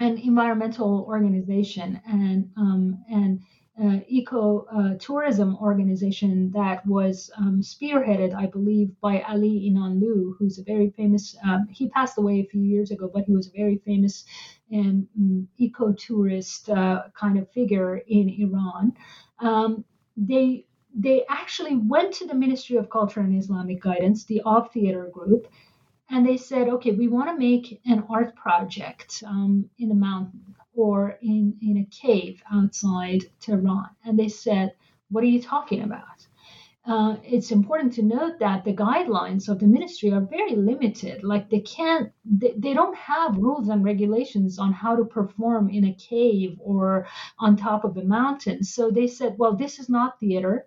an 0.00 0.18
environmental 0.18 1.04
organization 1.08 2.00
and 2.06 2.50
um, 2.56 3.04
and 3.08 3.40
uh, 3.82 3.98
eco 4.08 4.66
uh, 4.72 4.94
tourism 4.98 5.56
organization 5.56 6.50
that 6.52 6.84
was 6.86 7.30
um, 7.36 7.60
spearheaded, 7.60 8.34
I 8.34 8.46
believe, 8.46 8.98
by 9.00 9.20
Ali 9.22 9.70
Inanloo, 9.70 10.34
who's 10.38 10.58
a 10.58 10.62
very 10.62 10.90
famous. 10.96 11.36
Um, 11.44 11.68
he 11.70 11.88
passed 11.88 12.16
away 12.16 12.40
a 12.40 12.46
few 12.46 12.62
years 12.62 12.90
ago, 12.90 13.10
but 13.12 13.24
he 13.24 13.32
was 13.32 13.48
a 13.48 13.56
very 13.56 13.78
famous 13.84 14.24
and 14.70 15.06
um, 15.18 15.48
eco 15.58 15.92
tourist 15.92 16.70
uh, 16.70 17.02
kind 17.14 17.38
of 17.38 17.50
figure 17.52 17.98
in 18.08 18.30
Iran. 18.30 18.94
Um, 19.40 19.84
they 20.16 20.66
they 20.94 21.26
actually 21.28 21.76
went 21.76 22.14
to 22.14 22.26
the 22.26 22.34
Ministry 22.34 22.76
of 22.76 22.88
Culture 22.88 23.20
and 23.20 23.36
Islamic 23.36 23.82
Guidance, 23.82 24.24
the 24.24 24.40
Off 24.42 24.72
Theater 24.72 25.10
Group, 25.12 25.48
and 26.08 26.26
they 26.26 26.38
said, 26.38 26.68
okay, 26.68 26.92
we 26.92 27.08
want 27.08 27.28
to 27.28 27.36
make 27.36 27.80
an 27.84 28.04
art 28.08 28.34
project 28.34 29.22
um, 29.26 29.68
in 29.78 29.90
the 29.90 29.94
mountain 29.94 30.54
or 30.76 31.18
in, 31.22 31.56
in 31.62 31.78
a 31.78 31.96
cave 32.04 32.42
outside 32.52 33.24
Tehran. 33.40 33.88
And 34.04 34.18
they 34.18 34.28
said, 34.28 34.74
what 35.10 35.24
are 35.24 35.28
you 35.28 35.42
talking 35.42 35.82
about? 35.82 36.26
Uh, 36.86 37.16
it's 37.24 37.50
important 37.50 37.92
to 37.92 38.02
note 38.02 38.38
that 38.38 38.64
the 38.64 38.72
guidelines 38.72 39.48
of 39.48 39.58
the 39.58 39.66
ministry 39.66 40.12
are 40.12 40.20
very 40.20 40.54
limited. 40.54 41.24
Like 41.24 41.50
they 41.50 41.58
can't, 41.60 42.12
they, 42.24 42.54
they 42.56 42.74
don't 42.74 42.96
have 42.96 43.36
rules 43.36 43.68
and 43.68 43.82
regulations 43.82 44.60
on 44.60 44.72
how 44.72 44.94
to 44.94 45.04
perform 45.04 45.68
in 45.68 45.86
a 45.86 45.94
cave 45.94 46.56
or 46.60 47.08
on 47.40 47.56
top 47.56 47.82
of 47.84 47.96
a 47.96 48.04
mountain. 48.04 48.62
So 48.62 48.90
they 48.90 49.08
said, 49.08 49.34
well, 49.36 49.56
this 49.56 49.80
is 49.80 49.88
not 49.88 50.20
theater. 50.20 50.66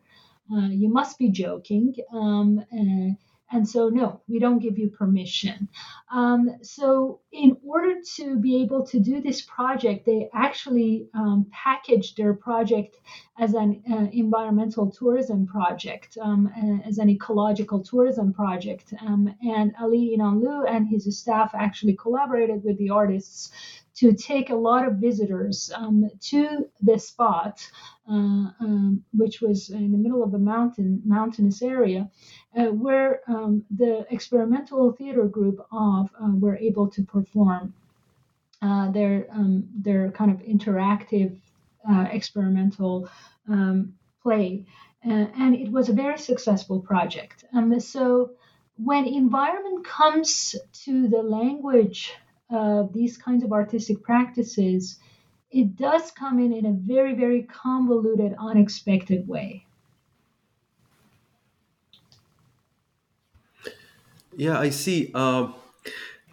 Uh, 0.52 0.68
you 0.68 0.90
must 0.90 1.18
be 1.18 1.30
joking. 1.30 1.96
Um, 2.12 2.66
uh, 2.74 3.14
and 3.52 3.68
so, 3.68 3.90
no, 3.90 4.22
we 4.28 4.38
don't 4.38 4.60
give 4.60 4.78
you 4.78 4.90
permission. 4.90 5.68
Um, 6.12 6.58
so, 6.62 7.22
in 7.32 7.58
order 7.66 7.96
to 8.16 8.38
be 8.38 8.62
able 8.62 8.86
to 8.88 9.00
do 9.00 9.22
this 9.22 9.42
project, 9.42 10.06
they 10.06 10.30
actually 10.34 11.08
um, 11.16 11.48
packaged 11.52 12.18
their 12.18 12.34
project 12.34 12.98
as 13.40 13.56
an 13.56 13.82
uh, 13.92 14.08
environmental 14.12 14.92
tourism 14.92 15.48
project, 15.48 16.18
um, 16.22 16.52
as 16.86 17.00
an 17.00 17.10
ecological 17.10 17.82
tourism 17.82 18.34
project. 18.34 18.94
Um, 19.02 19.34
and 19.42 19.74
Ali 19.82 20.16
Inanlu 20.16 20.70
and 20.70 20.88
his 20.88 21.18
staff 21.18 21.52
actually 21.56 21.96
collaborated 21.96 22.64
with 22.64 22.78
the 22.78 22.92
artists 22.92 23.52
to 24.00 24.14
take 24.14 24.50
a 24.50 24.56
lot 24.56 24.88
of 24.88 24.96
visitors 24.96 25.72
um, 25.76 26.10
to 26.22 26.66
the 26.82 26.98
spot, 26.98 27.60
uh, 28.10 28.48
um, 28.62 29.04
which 29.14 29.42
was 29.42 29.70
in 29.70 29.92
the 29.92 29.98
middle 29.98 30.24
of 30.24 30.34
a 30.34 30.40
mountain 30.40 31.02
mountainous 31.04 31.62
area, 31.62 32.10
uh, 32.58 32.66
where 32.66 33.22
um, 33.28 33.64
the 33.70 34.06
experimental 34.10 34.94
theater 34.94 35.26
group 35.26 35.60
of 35.72 36.10
uh, 36.24 36.32
were 36.34 36.58
able 36.58 36.88
to 36.88 37.04
perform 37.04 37.74
uh, 38.62 38.90
their 38.92 39.28
um, 39.32 39.68
their 39.76 40.12
kind 40.12 40.32
of 40.32 40.40
interactive 40.48 41.38
uh, 41.90 42.08
experimental 42.12 43.10
um, 43.50 43.94
play, 44.24 44.66
uh, 45.06 45.28
and 45.38 45.56
it 45.56 45.70
was 45.70 45.90
a 45.90 45.94
very 45.94 46.18
successful 46.18 46.80
project. 46.80 47.44
Um, 47.54 47.78
so 47.82 48.32
when 48.78 49.06
environment 49.06 49.86
comes 49.86 50.56
to 50.86 51.10
the 51.10 51.22
language 51.22 52.14
of 52.50 52.94
these 52.94 53.18
kinds 53.18 53.44
of 53.44 53.52
artistic 53.52 54.02
practices, 54.04 55.00
it 55.52 55.76
does 55.76 56.12
come 56.12 56.40
in 56.40 56.54
in 56.54 56.66
a 56.66 56.72
very, 56.72 57.14
very 57.16 57.44
convoluted, 57.44 58.36
unexpected 58.40 59.28
way. 59.28 59.66
Yeah, 64.36 64.58
I 64.60 64.70
see. 64.70 65.12
Um, 65.14 65.56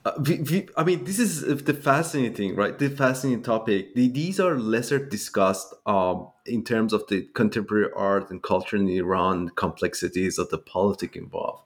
uh, 0.05 0.13
we, 0.25 0.39
we, 0.39 0.69
I 0.77 0.85
mean, 0.85 1.03
this 1.03 1.19
is 1.19 1.41
the 1.65 1.75
fascinating, 1.75 2.55
right? 2.55 2.79
The 2.79 2.89
fascinating 2.89 3.43
topic. 3.43 3.95
The, 3.97 4.09
these 4.09 4.39
are 4.39 4.57
lesser 4.57 5.05
discussed 5.05 5.75
um, 5.87 6.29
in 6.45 6.63
terms 6.63 6.93
of 6.93 7.09
the 7.09 7.23
contemporary 7.35 7.91
art 7.97 8.31
and 8.31 8.41
culture 8.41 8.77
in 8.77 8.89
Iran, 8.89 9.49
complexities 9.57 10.39
of 10.39 10.51
the 10.51 10.59
politic 10.59 11.17
involved. 11.17 11.65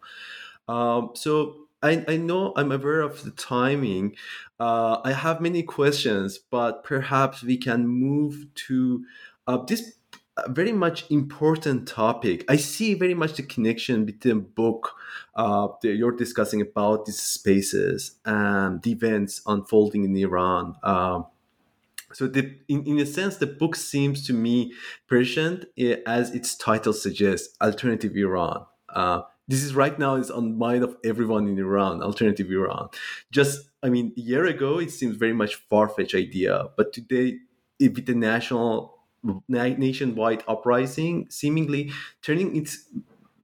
Um, 0.69 1.11
so 1.15 1.67
I, 1.83 2.05
I 2.09 2.17
know 2.17 2.53
I'm 2.57 2.73
aware 2.73 3.01
of 3.01 3.25
the 3.25 3.31
timing. 3.31 4.17
Uh, 4.59 5.01
I 5.05 5.13
have 5.13 5.41
many 5.41 5.63
questions, 5.63 6.39
but 6.39 6.85
perhaps 6.85 7.43
we 7.43 7.57
can 7.57 7.87
move 7.87 8.47
to 8.67 9.05
uh, 9.47 9.59
this 9.65 9.95
very 10.49 10.73
much 10.73 11.11
important 11.11 11.89
topic. 11.89 12.45
I 12.49 12.57
see 12.57 12.95
very 12.95 13.15
much 13.15 13.35
the 13.35 13.43
connection 13.43 14.05
between 14.05 14.41
book 14.41 14.93
uh, 15.35 15.69
that 15.83 15.95
you're 15.95 16.17
discussing 16.17 16.61
about 16.61 17.07
these 17.07 17.21
spaces 17.21 18.17
and 18.25 18.83
the 18.83 18.93
events 18.93 19.43
unfolding 19.47 20.05
in 20.05 20.17
Iran. 20.17 20.77
Uh, 20.83 21.23
so, 22.13 22.27
the, 22.27 22.57
in, 22.69 22.85
in 22.87 22.99
a 22.99 23.07
sense, 23.07 23.37
the 23.37 23.47
book 23.47 23.77
seems 23.77 24.27
to 24.27 24.33
me 24.33 24.73
prescient, 25.07 25.67
eh, 25.79 25.97
as 26.07 26.35
its 26.35 26.57
title 26.57 26.93
suggests, 26.93 27.57
alternative 27.61 28.17
Iran. 28.17 28.67
Uh, 28.89 29.23
this 29.51 29.65
is 29.65 29.75
right 29.75 29.99
now 29.99 30.15
is 30.15 30.31
on 30.31 30.57
mind 30.57 30.85
of 30.85 30.97
everyone 31.05 31.49
in 31.49 31.59
Iran, 31.59 32.03
alternative 32.03 32.49
Iran. 32.51 32.89
Just, 33.33 33.69
I 33.83 33.89
mean, 33.89 34.13
a 34.17 34.21
year 34.21 34.47
ago, 34.47 34.79
it 34.79 34.93
seems 34.93 35.17
very 35.17 35.33
much 35.33 35.57
far-fetched 35.57 36.15
idea, 36.15 36.67
but 36.77 36.93
today, 36.93 37.39
with 37.81 38.07
the 38.07 38.15
national, 38.15 38.97
nationwide 39.49 40.45
uprising, 40.47 41.27
seemingly 41.31 41.91
turning 42.23 42.55
its 42.55 42.87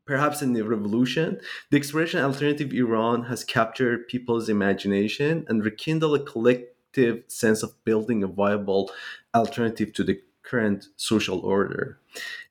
perhaps 0.04 0.42
in 0.42 0.52
the 0.52 0.62
revolution, 0.62 1.40
the 1.70 1.76
expression 1.76 2.20
alternative 2.20 2.72
Iran 2.72 3.24
has 3.24 3.42
captured 3.42 4.06
people's 4.06 4.48
imagination 4.48 5.44
and 5.48 5.64
rekindled 5.64 6.20
a 6.20 6.24
collective 6.24 7.24
sense 7.26 7.64
of 7.64 7.84
building 7.84 8.22
a 8.22 8.28
viable 8.28 8.92
alternative 9.34 9.92
to 9.94 10.04
the 10.04 10.20
current 10.44 10.86
social 10.94 11.40
order 11.40 11.98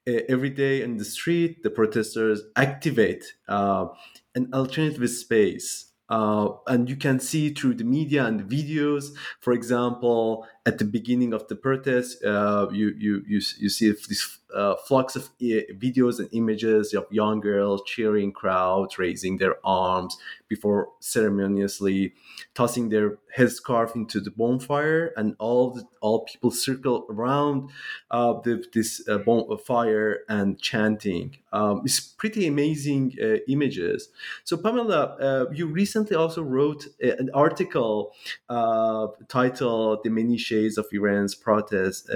every 0.08 0.50
day 0.50 0.82
in 0.82 0.98
the 0.98 1.06
street, 1.06 1.64
the 1.64 1.70
protesters 1.70 2.42
activate 2.56 3.36
uh, 3.48 3.88
an 4.36 4.50
alternative 4.54 5.10
space. 5.10 5.92
Uh, 6.08 6.50
and 6.68 6.88
you 6.88 6.96
can 6.96 7.20
see 7.20 7.52
through 7.52 7.74
the 7.74 7.84
media 7.84 8.26
and 8.26 8.40
the 8.40 8.44
videos, 8.44 9.06
for 9.40 9.54
example, 9.54 10.46
at 10.66 10.78
the 10.78 10.86
beginning 10.86 11.34
of 11.34 11.48
the 11.48 11.56
protest, 11.56 12.24
uh, 12.24 12.68
you, 12.72 12.94
you, 12.98 13.24
you, 13.28 13.42
you 13.58 13.70
see 13.70 13.90
this 13.90 14.38
uh, 14.56 14.76
flux 14.88 15.16
of 15.16 15.30
videos 15.40 16.20
and 16.20 16.30
images 16.32 16.94
of 16.94 17.06
young 17.12 17.40
girls 17.42 17.82
cheering 17.86 18.32
crowds, 18.32 18.98
raising 18.98 19.38
their 19.38 19.58
arms 19.64 20.18
before 20.48 20.90
ceremoniously 21.00 22.14
tossing 22.54 22.90
their 22.90 23.18
headscarf 23.38 23.96
into 23.96 24.20
the 24.20 24.32
bonfire, 24.32 25.14
and 25.18 25.36
all 25.40 25.72
the, 25.72 25.84
all 26.02 26.24
people 26.26 26.52
circle 26.52 27.06
around 27.10 27.70
uh, 28.12 28.34
the, 28.44 28.64
this 28.74 29.06
uh, 29.10 29.18
bonfire 29.20 30.20
and 30.30 30.60
chanting. 30.62 31.38
Um, 31.52 31.82
it's 31.84 32.00
pretty 32.00 32.48
amazing 32.48 33.16
uh, 33.22 33.38
images. 33.48 34.10
So, 34.44 34.58
Pamela, 34.58 35.18
uh, 35.20 35.46
you 35.52 35.68
recently 35.68 36.16
also 36.16 36.42
wrote 36.44 36.86
an 37.02 37.30
article 37.34 38.14
uh, 38.50 39.08
titled 39.28 40.04
"The 40.04 40.10
Many 40.10 40.38
Shades 40.38 40.78
of 40.78 40.88
Iran's 40.92 41.36
Protest 41.36 42.10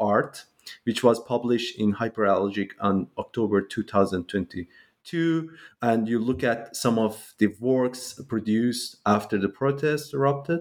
Art." 0.00 0.44
Which 0.84 1.02
was 1.02 1.20
published 1.20 1.78
in 1.78 1.94
Hyperallergic 1.94 2.70
on 2.80 3.08
October 3.18 3.62
2022. 3.62 5.50
And 5.82 6.08
you 6.08 6.18
look 6.18 6.42
at 6.42 6.76
some 6.76 6.98
of 6.98 7.34
the 7.38 7.48
works 7.60 8.20
produced 8.28 8.96
after 9.04 9.38
the 9.38 9.48
protests 9.48 10.14
erupted. 10.14 10.60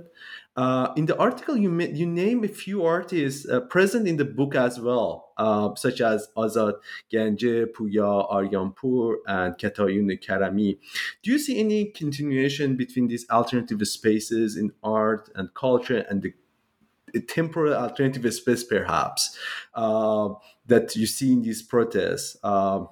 Uh, 0.56 0.94
in 0.96 1.08
the 1.08 1.18
article, 1.18 1.58
you 1.58 1.72
you 1.82 2.06
name 2.06 2.44
a 2.44 2.48
few 2.48 2.86
artists 2.86 3.50
uh, 3.50 3.62
present 3.62 4.08
in 4.08 4.18
the 4.18 4.26
book 4.26 4.54
as 4.54 4.80
well, 4.80 5.34
uh, 5.38 5.74
such 5.76 6.00
as 6.00 6.28
Azad 6.38 6.76
Ganje, 7.12 7.66
Puya 7.74 8.32
Aryanpur, 8.32 9.16
and 9.26 9.58
Ketayun 9.58 10.12
Karami. 10.24 10.78
Do 11.24 11.32
you 11.32 11.40
see 11.40 11.60
any 11.60 11.86
continuation 11.86 12.76
between 12.76 13.08
these 13.08 13.28
alternative 13.32 13.82
spaces 13.88 14.56
in 14.56 14.72
art 14.84 15.28
and 15.34 15.52
culture 15.56 16.06
and 16.08 16.22
the 16.22 16.36
temporary 17.22 17.74
alternative 17.74 18.34
space, 18.34 18.64
perhaps, 18.64 19.38
uh, 19.76 20.30
that 20.68 20.96
you 20.96 21.06
see 21.06 21.34
in 21.34 21.42
these 21.42 21.62
protests. 21.62 22.38
Uh, 22.44 22.86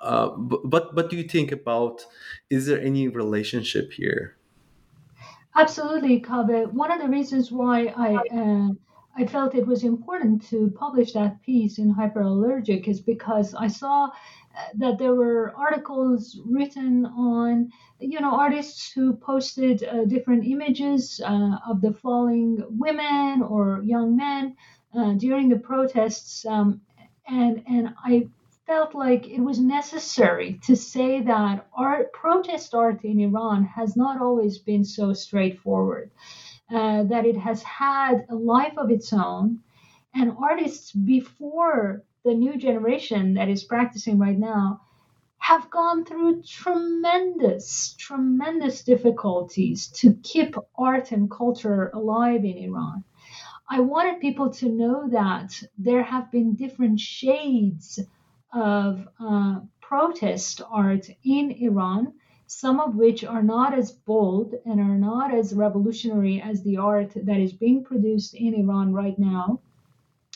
uh, 0.00 0.30
but 0.30 0.94
what 0.94 1.10
do 1.10 1.16
you 1.16 1.24
think 1.24 1.52
about? 1.52 2.06
Is 2.48 2.66
there 2.66 2.80
any 2.80 3.08
relationship 3.08 3.92
here? 3.92 4.36
Absolutely, 5.54 6.20
Kaveh. 6.20 6.72
One 6.72 6.90
of 6.90 7.00
the 7.00 7.08
reasons 7.08 7.50
why 7.50 7.92
I 7.96 8.14
uh, 8.14 8.68
I 9.16 9.26
felt 9.26 9.54
it 9.54 9.66
was 9.66 9.84
important 9.84 10.46
to 10.50 10.70
publish 10.70 11.12
that 11.12 11.42
piece 11.42 11.78
in 11.78 11.94
Hyperallergic 11.94 12.88
is 12.88 13.00
because 13.00 13.54
I 13.54 13.66
saw 13.66 14.10
that 14.74 14.98
there 14.98 15.14
were 15.14 15.52
articles 15.56 16.40
written 16.46 17.06
on 17.06 17.70
you 17.98 18.20
know 18.20 18.34
artists 18.34 18.92
who 18.92 19.12
posted 19.14 19.84
uh, 19.84 20.04
different 20.04 20.44
images 20.46 21.20
uh, 21.24 21.56
of 21.68 21.80
the 21.80 21.92
falling 21.92 22.62
women 22.70 23.42
or 23.42 23.82
young 23.84 24.16
men 24.16 24.56
uh, 24.94 25.12
during 25.14 25.48
the 25.48 25.58
protests 25.58 26.44
um, 26.46 26.80
and 27.28 27.62
and 27.66 27.94
I 28.04 28.28
felt 28.66 28.94
like 28.94 29.28
it 29.28 29.40
was 29.40 29.58
necessary 29.58 30.60
to 30.64 30.76
say 30.76 31.20
that 31.22 31.66
art 31.74 32.12
protest 32.12 32.74
art 32.74 33.04
in 33.04 33.20
Iran 33.20 33.64
has 33.64 33.96
not 33.96 34.20
always 34.20 34.58
been 34.58 34.84
so 34.84 35.12
straightforward 35.12 36.10
uh, 36.72 37.02
that 37.04 37.26
it 37.26 37.36
has 37.36 37.62
had 37.62 38.26
a 38.28 38.34
life 38.34 38.74
of 38.76 38.90
its 38.90 39.12
own 39.12 39.60
and 40.14 40.36
artists 40.38 40.92
before 40.92 42.02
the 42.24 42.34
new 42.34 42.56
generation 42.56 43.34
that 43.34 43.48
is 43.48 43.64
practicing 43.64 44.18
right 44.18 44.38
now 44.38 44.80
have 45.38 45.70
gone 45.70 46.04
through 46.04 46.42
tremendous, 46.42 47.94
tremendous 47.98 48.84
difficulties 48.84 49.88
to 49.88 50.14
keep 50.22 50.54
art 50.76 51.12
and 51.12 51.30
culture 51.30 51.90
alive 51.94 52.44
in 52.44 52.58
Iran. 52.58 53.02
I 53.68 53.80
wanted 53.80 54.20
people 54.20 54.50
to 54.50 54.68
know 54.68 55.08
that 55.08 55.62
there 55.78 56.02
have 56.02 56.30
been 56.30 56.56
different 56.56 57.00
shades 57.00 58.00
of 58.52 59.08
uh, 59.18 59.60
protest 59.80 60.60
art 60.70 61.08
in 61.24 61.52
Iran, 61.52 62.12
some 62.52 62.80
of 62.80 62.96
which 62.96 63.22
are 63.22 63.44
not 63.44 63.78
as 63.78 63.92
bold 63.92 64.56
and 64.66 64.80
are 64.80 64.98
not 64.98 65.32
as 65.32 65.54
revolutionary 65.54 66.42
as 66.42 66.64
the 66.64 66.76
art 66.76 67.12
that 67.14 67.38
is 67.38 67.52
being 67.52 67.84
produced 67.84 68.34
in 68.34 68.54
Iran 68.54 68.92
right 68.92 69.16
now. 69.20 69.60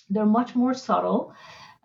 They're 0.09 0.25
much 0.25 0.55
more 0.55 0.75
subtle. 0.75 1.35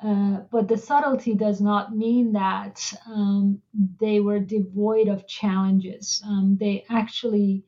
Uh, 0.03 0.41
but 0.51 0.67
the 0.67 0.77
subtlety 0.77 1.33
does 1.33 1.59
not 1.59 1.95
mean 1.97 2.31
that 2.33 2.93
um, 3.07 3.59
they 3.99 4.19
were 4.19 4.39
devoid 4.39 5.07
of 5.07 5.27
challenges. 5.27 6.21
Um, 6.23 6.57
they 6.59 6.85
actually 6.91 7.63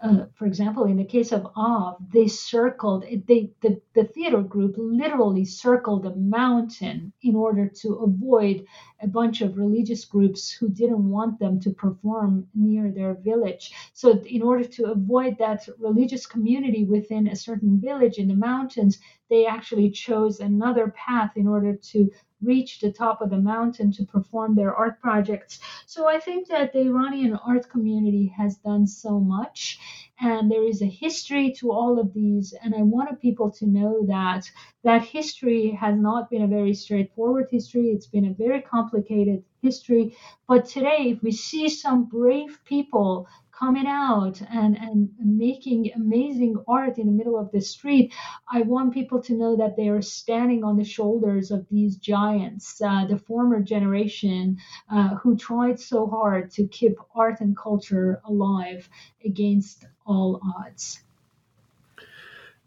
uh, 0.00 0.26
for 0.34 0.46
example, 0.46 0.84
in 0.84 0.96
the 0.96 1.04
case 1.04 1.32
of 1.32 1.48
Av, 1.56 1.96
they 2.12 2.28
circled 2.28 3.04
they 3.26 3.50
the, 3.62 3.80
the 3.94 4.04
theater 4.04 4.42
group 4.42 4.74
literally 4.78 5.44
circled 5.44 6.06
a 6.06 6.14
mountain 6.14 7.12
in 7.22 7.34
order 7.34 7.68
to 7.68 7.94
avoid 7.94 8.64
a 9.00 9.08
bunch 9.08 9.40
of 9.40 9.56
religious 9.56 10.04
groups 10.04 10.50
who 10.52 10.68
didn't 10.68 11.10
want 11.10 11.40
them 11.40 11.58
to 11.60 11.70
perform 11.70 12.46
near 12.54 12.92
their 12.92 13.14
village. 13.14 13.72
So, 13.92 14.20
in 14.22 14.42
order 14.42 14.64
to 14.64 14.92
avoid 14.92 15.36
that 15.38 15.68
religious 15.78 16.26
community 16.26 16.84
within 16.84 17.26
a 17.26 17.34
certain 17.36 17.80
village 17.80 18.18
in 18.18 18.28
the 18.28 18.36
mountains, 18.36 18.98
they 19.28 19.46
actually 19.46 19.90
chose 19.90 20.40
another 20.40 20.88
path 20.96 21.32
in 21.36 21.46
order 21.46 21.74
to 21.74 22.10
reach 22.40 22.80
the 22.80 22.92
top 22.92 23.20
of 23.20 23.30
the 23.30 23.38
mountain 23.38 23.90
to 23.92 24.04
perform 24.04 24.54
their 24.54 24.74
art 24.74 25.00
projects. 25.00 25.58
So 25.86 26.08
I 26.08 26.20
think 26.20 26.48
that 26.48 26.72
the 26.72 26.82
Iranian 26.82 27.34
art 27.34 27.68
community 27.68 28.32
has 28.36 28.58
done 28.58 28.86
so 28.86 29.18
much 29.18 29.78
and 30.20 30.50
there 30.50 30.62
is 30.62 30.82
a 30.82 30.86
history 30.86 31.52
to 31.58 31.72
all 31.72 31.98
of 31.98 32.14
these 32.14 32.54
and 32.62 32.74
I 32.74 32.82
wanted 32.82 33.20
people 33.20 33.50
to 33.52 33.66
know 33.66 34.04
that 34.06 34.50
that 34.84 35.02
history 35.02 35.70
has 35.70 35.98
not 35.98 36.30
been 36.30 36.42
a 36.42 36.46
very 36.46 36.74
straightforward 36.74 37.48
history. 37.50 37.88
It's 37.88 38.06
been 38.06 38.26
a 38.26 38.34
very 38.34 38.62
complicated 38.62 39.42
history, 39.60 40.16
but 40.46 40.66
today 40.66 41.10
if 41.10 41.22
we 41.22 41.32
see 41.32 41.68
some 41.68 42.04
brave 42.04 42.58
people 42.64 43.26
coming 43.58 43.86
out 43.86 44.40
and, 44.50 44.76
and 44.76 45.10
making 45.18 45.90
amazing 45.94 46.56
art 46.68 46.98
in 46.98 47.06
the 47.06 47.12
middle 47.12 47.38
of 47.38 47.50
the 47.50 47.60
street, 47.60 48.12
I 48.50 48.62
want 48.62 48.94
people 48.94 49.20
to 49.22 49.34
know 49.34 49.56
that 49.56 49.76
they 49.76 49.88
are 49.88 50.02
standing 50.02 50.62
on 50.62 50.76
the 50.76 50.84
shoulders 50.84 51.50
of 51.50 51.66
these 51.70 51.96
giants, 51.96 52.80
uh, 52.80 53.06
the 53.06 53.18
former 53.18 53.60
generation 53.60 54.58
uh, 54.90 55.16
who 55.16 55.36
tried 55.36 55.80
so 55.80 56.06
hard 56.06 56.50
to 56.52 56.66
keep 56.68 56.96
art 57.14 57.40
and 57.40 57.56
culture 57.56 58.20
alive 58.24 58.88
against 59.24 59.86
all 60.06 60.40
odds. 60.56 61.02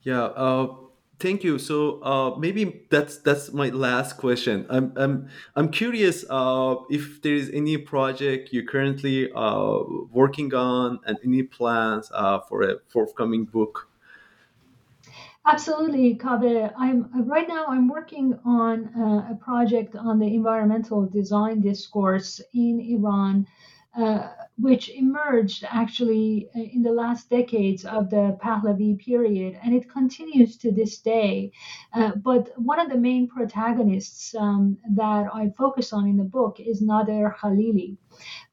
Yeah. 0.04 0.24
Uh 0.24 0.91
Thank 1.22 1.44
you. 1.44 1.60
So 1.60 2.02
uh, 2.02 2.36
maybe 2.40 2.82
that's 2.90 3.18
that's 3.18 3.54
my 3.54 3.70
last 3.70 4.18
question. 4.18 4.66
I'm 4.70 4.92
I'm 4.96 5.30
I'm 5.56 5.70
curious 5.70 6.26
uh, 6.28 6.78
if 6.90 7.22
there 7.22 7.36
is 7.36 7.52
any 7.54 7.78
project 7.78 8.50
you're 8.52 8.66
currently 8.66 9.32
uh, 9.32 9.84
working 10.12 10.52
on 10.56 11.00
and 11.06 11.20
any 11.24 11.44
plans 11.44 12.12
uh, 12.12 12.40
for 12.40 12.64
a 12.64 12.80
forthcoming 12.90 13.46
book. 13.46 13.88
Absolutely, 15.46 16.16
Kaveh. 16.16 16.74
I'm 16.76 17.08
right 17.30 17.48
now. 17.48 17.66
I'm 17.68 17.88
working 17.88 18.40
on 18.44 18.90
uh, 18.98 19.34
a 19.34 19.36
project 19.36 19.96
on 19.96 20.18
the 20.18 20.26
environmental 20.26 21.06
design 21.06 21.62
discourse 21.62 22.42
in 22.56 22.80
Iran. 22.80 23.46
Uh, 23.94 24.30
which 24.58 24.90
emerged 24.90 25.66
actually 25.68 26.48
uh, 26.56 26.60
in 26.60 26.82
the 26.82 26.94
last 26.94 27.30
decades 27.30 27.84
of 27.84 28.10
the 28.10 28.38
Pahlavi 28.42 28.98
period, 28.98 29.60
and 29.62 29.76
it 29.76 29.90
continues 29.90 30.56
to 30.56 30.72
this 30.72 31.00
day. 31.00 31.52
Uh, 31.92 32.12
but 32.16 32.58
one 32.58 32.80
of 32.80 32.90
the 32.90 32.98
main 32.98 33.28
protagonists 33.28 34.34
um, 34.36 34.78
that 34.92 35.28
I 35.34 35.50
focus 35.58 35.92
on 35.92 36.08
in 36.08 36.16
the 36.16 36.24
book 36.24 36.62
is 36.62 36.82
Nader 36.82 37.36
Khalili. 37.36 37.98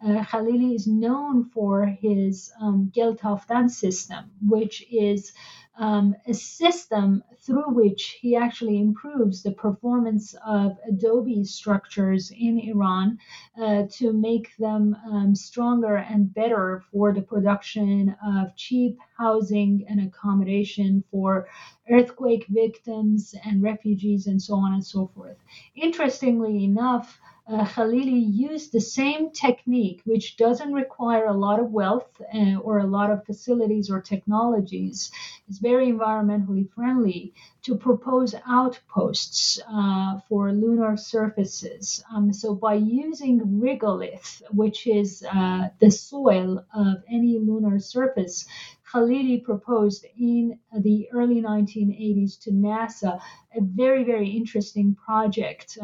Uh, 0.03 0.25
Khalili 0.25 0.75
is 0.75 0.89
known 0.89 1.45
for 1.45 1.87
his 1.87 2.53
um, 2.61 2.91
Geltaftan 2.93 3.71
system, 3.71 4.31
which 4.41 4.85
is 4.91 5.33
um, 5.79 6.15
a 6.27 6.35
system 6.35 7.23
through 7.41 7.71
which 7.71 8.19
he 8.21 8.37
actually 8.37 8.81
improves 8.81 9.43
the 9.43 9.53
performance 9.53 10.35
of 10.45 10.77
Adobe 10.89 11.45
structures 11.45 12.33
in 12.37 12.59
Iran 12.59 13.19
uh, 13.61 13.85
to 13.93 14.13
make 14.13 14.57
them 14.57 14.97
um, 15.11 15.35
stronger 15.35 15.97
and 15.97 16.35
better 16.35 16.83
for 16.93 17.13
the 17.13 17.23
production 17.23 18.15
of 18.27 18.55
cheap 18.57 18.99
housing 19.17 19.85
and 19.89 20.01
accommodation 20.01 21.05
for 21.11 21.47
earthquake 21.91 22.47
victims 22.49 23.35
and 23.45 23.63
refugees 23.63 24.27
and 24.27 24.43
so 24.43 24.55
on 24.55 24.75
and 24.75 24.85
so 24.85 25.11
forth. 25.15 25.37
Interestingly 25.77 26.65
enough, 26.65 27.21
uh, 27.49 27.65
Khalili 27.65 28.21
used 28.31 28.73
the 28.73 28.81
same 28.81 29.31
technique, 29.31 30.03
which 30.05 30.37
doesn't 30.37 30.73
require 30.73 31.27
a 31.27 31.33
lot 31.33 31.59
of 31.59 31.73
wealth 31.73 32.21
uh, 32.35 32.57
or 32.57 32.79
a 32.79 32.87
lot 32.87 33.11
of 33.11 33.25
facilities 33.25 33.91
or 33.91 34.03
technologies. 34.03 35.11
It's 35.49 35.59
very 35.59 35.87
environmentally 35.91 36.71
friendly 36.71 37.33
to 37.63 37.75
propose 37.75 38.35
outposts 38.47 39.61
uh, 39.67 40.21
for 40.29 40.53
lunar 40.53 40.99
surfaces. 40.99 42.05
Um, 42.15 42.35
so, 42.35 42.55
by 42.55 42.75
using 42.75 43.41
regolith, 43.41 44.43
which 44.51 44.87
is 44.87 45.25
uh, 45.33 45.69
the 45.81 45.91
soil 45.91 46.65
of 46.75 46.97
any 47.11 47.39
lunar 47.39 47.79
surface, 47.79 48.47
Khalili 48.93 49.43
proposed 49.43 50.07
in 50.19 50.59
the 50.75 51.09
early 51.13 51.43
1980s 51.43 52.41
to 52.41 52.51
NASA 52.51 53.21
a 53.57 53.61
very, 53.61 54.05
very 54.05 54.31
interesting 54.31 54.95
project. 54.95 55.79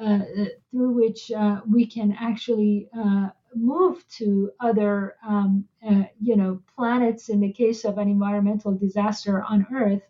Uh, 0.00 0.04
uh, 0.04 0.44
through 0.70 0.90
which 0.90 1.30
uh, 1.32 1.60
we 1.70 1.84
can 1.86 2.16
actually 2.18 2.88
uh, 2.98 3.28
move 3.54 4.02
to 4.08 4.50
other, 4.58 5.16
um, 5.26 5.64
you 6.18 6.34
know, 6.34 6.60
planets 6.74 7.28
in 7.28 7.40
the 7.40 7.52
case 7.52 7.84
of 7.84 7.98
an 7.98 8.08
environmental 8.08 8.72
disaster 8.72 9.42
on 9.42 9.66
Earth, 9.72 10.02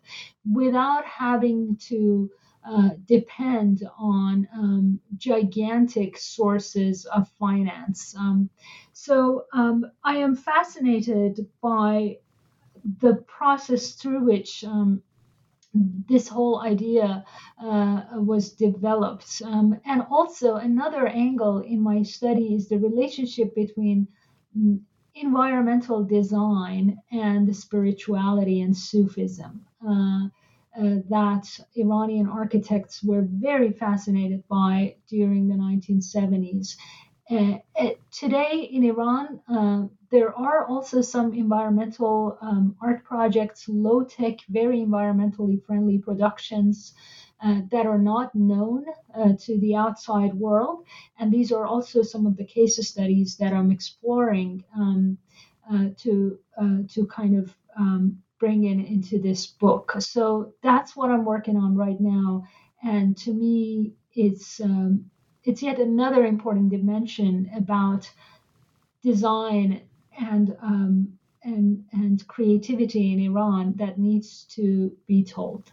without 0.49 1.03
having 1.05 1.75
to 1.75 2.31
uh, 2.65 2.91
depend 3.05 3.85
on 3.99 4.47
um, 4.53 4.99
gigantic 5.17 6.17
sources 6.17 7.05
of 7.05 7.27
finance. 7.37 8.15
Um, 8.17 8.49
so 8.93 9.45
um, 9.51 9.85
I 10.03 10.15
am 10.15 10.33
fascinated 10.33 11.45
by 11.61 12.19
the 13.01 13.15
process 13.27 13.91
through 13.91 14.23
which 14.23 14.63
um, 14.63 15.03
this 15.73 16.27
whole 16.27 16.61
idea 16.61 17.25
uh, 17.61 18.01
was 18.13 18.51
developed. 18.51 19.41
Um, 19.43 19.79
and 19.85 20.03
also, 20.11 20.55
another 20.55 21.07
angle 21.07 21.59
in 21.59 21.81
my 21.81 22.03
study 22.03 22.53
is 22.53 22.69
the 22.69 22.77
relationship 22.77 23.55
between 23.55 24.07
mm, 24.57 24.79
environmental 25.15 26.03
design 26.03 26.97
and 27.11 27.55
spirituality 27.55 28.61
and 28.61 28.75
Sufism. 28.75 29.65
Uh, 29.87 30.27
uh, 30.75 30.95
that 31.07 31.47
Iranian 31.75 32.27
architects 32.27 33.03
were 33.03 33.27
very 33.29 33.71
fascinated 33.71 34.43
by 34.47 34.95
during 35.07 35.47
the 35.47 35.55
1970s. 35.55 36.75
Uh, 37.29 37.57
uh, 37.79 37.89
today 38.11 38.69
in 38.71 38.83
Iran, 38.83 39.39
uh, 39.47 39.83
there 40.13 40.31
are 40.37 40.67
also 40.67 41.01
some 41.01 41.33
environmental 41.33 42.37
um, 42.39 42.75
art 42.79 43.03
projects, 43.03 43.67
low 43.67 44.03
tech, 44.03 44.37
very 44.47 44.77
environmentally 44.77 45.57
friendly 45.65 45.97
productions 45.97 46.93
uh, 47.43 47.61
that 47.71 47.87
are 47.87 47.97
not 47.97 48.35
known 48.35 48.85
uh, 49.15 49.33
to 49.39 49.59
the 49.59 49.75
outside 49.75 50.31
world. 50.35 50.85
And 51.17 51.31
these 51.31 51.51
are 51.51 51.65
also 51.65 52.03
some 52.03 52.27
of 52.27 52.37
the 52.37 52.45
case 52.45 52.77
studies 52.87 53.37
that 53.37 53.53
I'm 53.53 53.71
exploring 53.71 54.63
um, 54.75 55.17
uh, 55.73 55.87
to, 56.03 56.37
to 56.93 57.07
kind 57.07 57.35
of 57.39 57.55
um, 57.75 58.21
bring 58.39 58.65
in 58.65 58.85
into 58.85 59.17
this 59.17 59.47
book. 59.47 59.95
So 59.97 60.53
that's 60.61 60.95
what 60.95 61.09
I'm 61.09 61.25
working 61.25 61.57
on 61.57 61.75
right 61.75 61.99
now. 61.99 62.45
And 62.83 63.17
to 63.17 63.33
me, 63.33 63.93
it's 64.13 64.61
um, 64.61 65.09
it's 65.43 65.63
yet 65.63 65.79
another 65.79 66.23
important 66.23 66.69
dimension 66.69 67.49
about 67.55 68.11
design 69.03 69.81
and 70.19 70.55
um, 70.61 71.17
and 71.43 71.85
and 71.91 72.25
creativity 72.27 73.13
in 73.13 73.19
Iran 73.19 73.73
that 73.77 73.97
needs 73.97 74.43
to 74.55 74.95
be 75.07 75.23
told. 75.23 75.71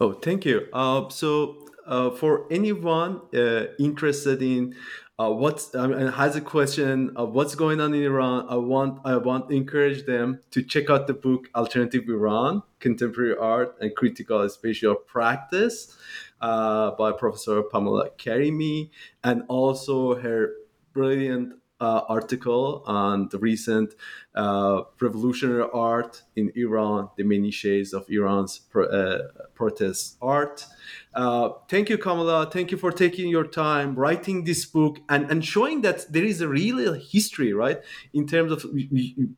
Oh, 0.00 0.12
thank 0.12 0.44
you. 0.44 0.66
Uh, 0.72 1.08
so, 1.10 1.68
uh, 1.86 2.10
for 2.10 2.46
anyone 2.50 3.20
uh, 3.34 3.66
interested 3.78 4.42
in 4.42 4.74
uh, 5.18 5.30
what's 5.30 5.74
mean, 5.74 6.08
has 6.08 6.34
a 6.36 6.40
question 6.40 7.12
of 7.16 7.34
what's 7.34 7.54
going 7.54 7.80
on 7.80 7.94
in 7.94 8.02
Iran, 8.02 8.46
I 8.48 8.56
want 8.56 9.00
I 9.04 9.16
want 9.16 9.52
encourage 9.52 10.04
them 10.06 10.40
to 10.50 10.62
check 10.62 10.90
out 10.90 11.06
the 11.06 11.14
book 11.14 11.48
Alternative 11.54 12.02
Iran: 12.08 12.62
Contemporary 12.80 13.36
Art 13.36 13.76
and 13.80 13.94
Critical 13.94 14.48
Spatial 14.48 14.94
Practice 14.94 15.96
uh, 16.40 16.92
by 16.92 17.12
Professor 17.12 17.62
Pamela 17.62 18.10
Karimi, 18.18 18.90
and 19.22 19.44
also 19.48 20.16
her 20.16 20.54
brilliant 20.92 21.54
uh, 21.82 22.04
article 22.08 22.84
on 22.86 23.28
the 23.30 23.38
recent 23.38 23.94
uh, 24.36 24.82
revolutionary 25.00 25.66
art 25.74 26.22
in 26.36 26.52
Iran, 26.54 27.10
the 27.16 27.24
many 27.24 27.50
shades 27.50 27.92
of 27.92 28.06
Iran's 28.08 28.60
pro- 28.60 28.86
uh, 28.86 29.22
protest 29.54 30.16
art. 30.22 30.64
Uh, 31.12 31.50
thank 31.68 31.90
you, 31.90 31.98
Pamela. 31.98 32.48
Thank 32.50 32.70
you 32.70 32.78
for 32.78 32.92
taking 32.92 33.28
your 33.28 33.46
time 33.46 33.96
writing 33.96 34.44
this 34.44 34.64
book 34.64 35.00
and, 35.08 35.28
and 35.28 35.44
showing 35.44 35.80
that 35.82 36.12
there 36.12 36.24
is 36.24 36.40
a 36.40 36.48
real 36.48 36.94
history, 36.94 37.52
right, 37.52 37.80
in 38.14 38.28
terms 38.28 38.52
of 38.52 38.64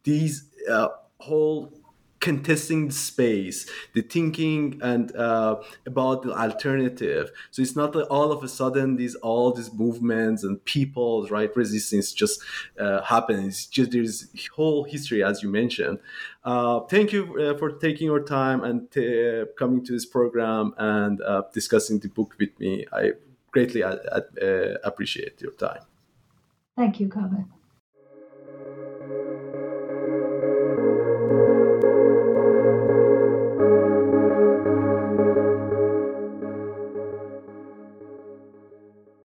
these 0.02 0.50
uh, 0.70 0.88
whole 1.20 1.72
contesting 2.24 2.88
the 2.88 2.94
space, 2.94 3.66
the 3.92 4.00
thinking 4.00 4.80
and 4.82 5.14
uh, 5.14 5.56
about 5.84 6.22
the 6.22 6.32
alternative. 6.32 7.30
So 7.50 7.60
it's 7.60 7.76
not 7.76 7.92
that 7.92 8.06
all 8.06 8.32
of 8.32 8.42
a 8.42 8.48
sudden 8.48 8.96
these 8.96 9.14
all 9.16 9.52
these 9.52 9.70
movements 9.72 10.42
and 10.42 10.64
people, 10.64 11.26
right, 11.28 11.54
resistance 11.54 12.12
just 12.12 12.40
uh. 12.80 13.00
It's 13.46 13.66
just 13.66 13.90
there's 13.92 14.28
whole 14.56 14.84
history, 14.84 15.22
as 15.22 15.42
you 15.42 15.50
mentioned. 15.50 15.98
Uh, 16.44 16.80
thank 16.80 17.12
you 17.12 17.22
uh, 17.38 17.58
for 17.58 17.70
taking 17.72 18.06
your 18.06 18.22
time 18.22 18.64
and 18.64 18.90
t- 18.90 19.44
coming 19.58 19.84
to 19.84 19.92
this 19.92 20.06
program 20.06 20.74
and 20.78 21.20
uh, 21.20 21.42
discussing 21.52 21.98
the 21.98 22.08
book 22.08 22.34
with 22.38 22.58
me. 22.58 22.86
I 22.90 23.12
greatly 23.50 23.82
uh, 23.82 23.94
appreciate 24.90 25.40
your 25.42 25.52
time. 25.52 25.82
Thank 26.76 27.00
you, 27.00 27.08
Kaveh. 27.08 27.44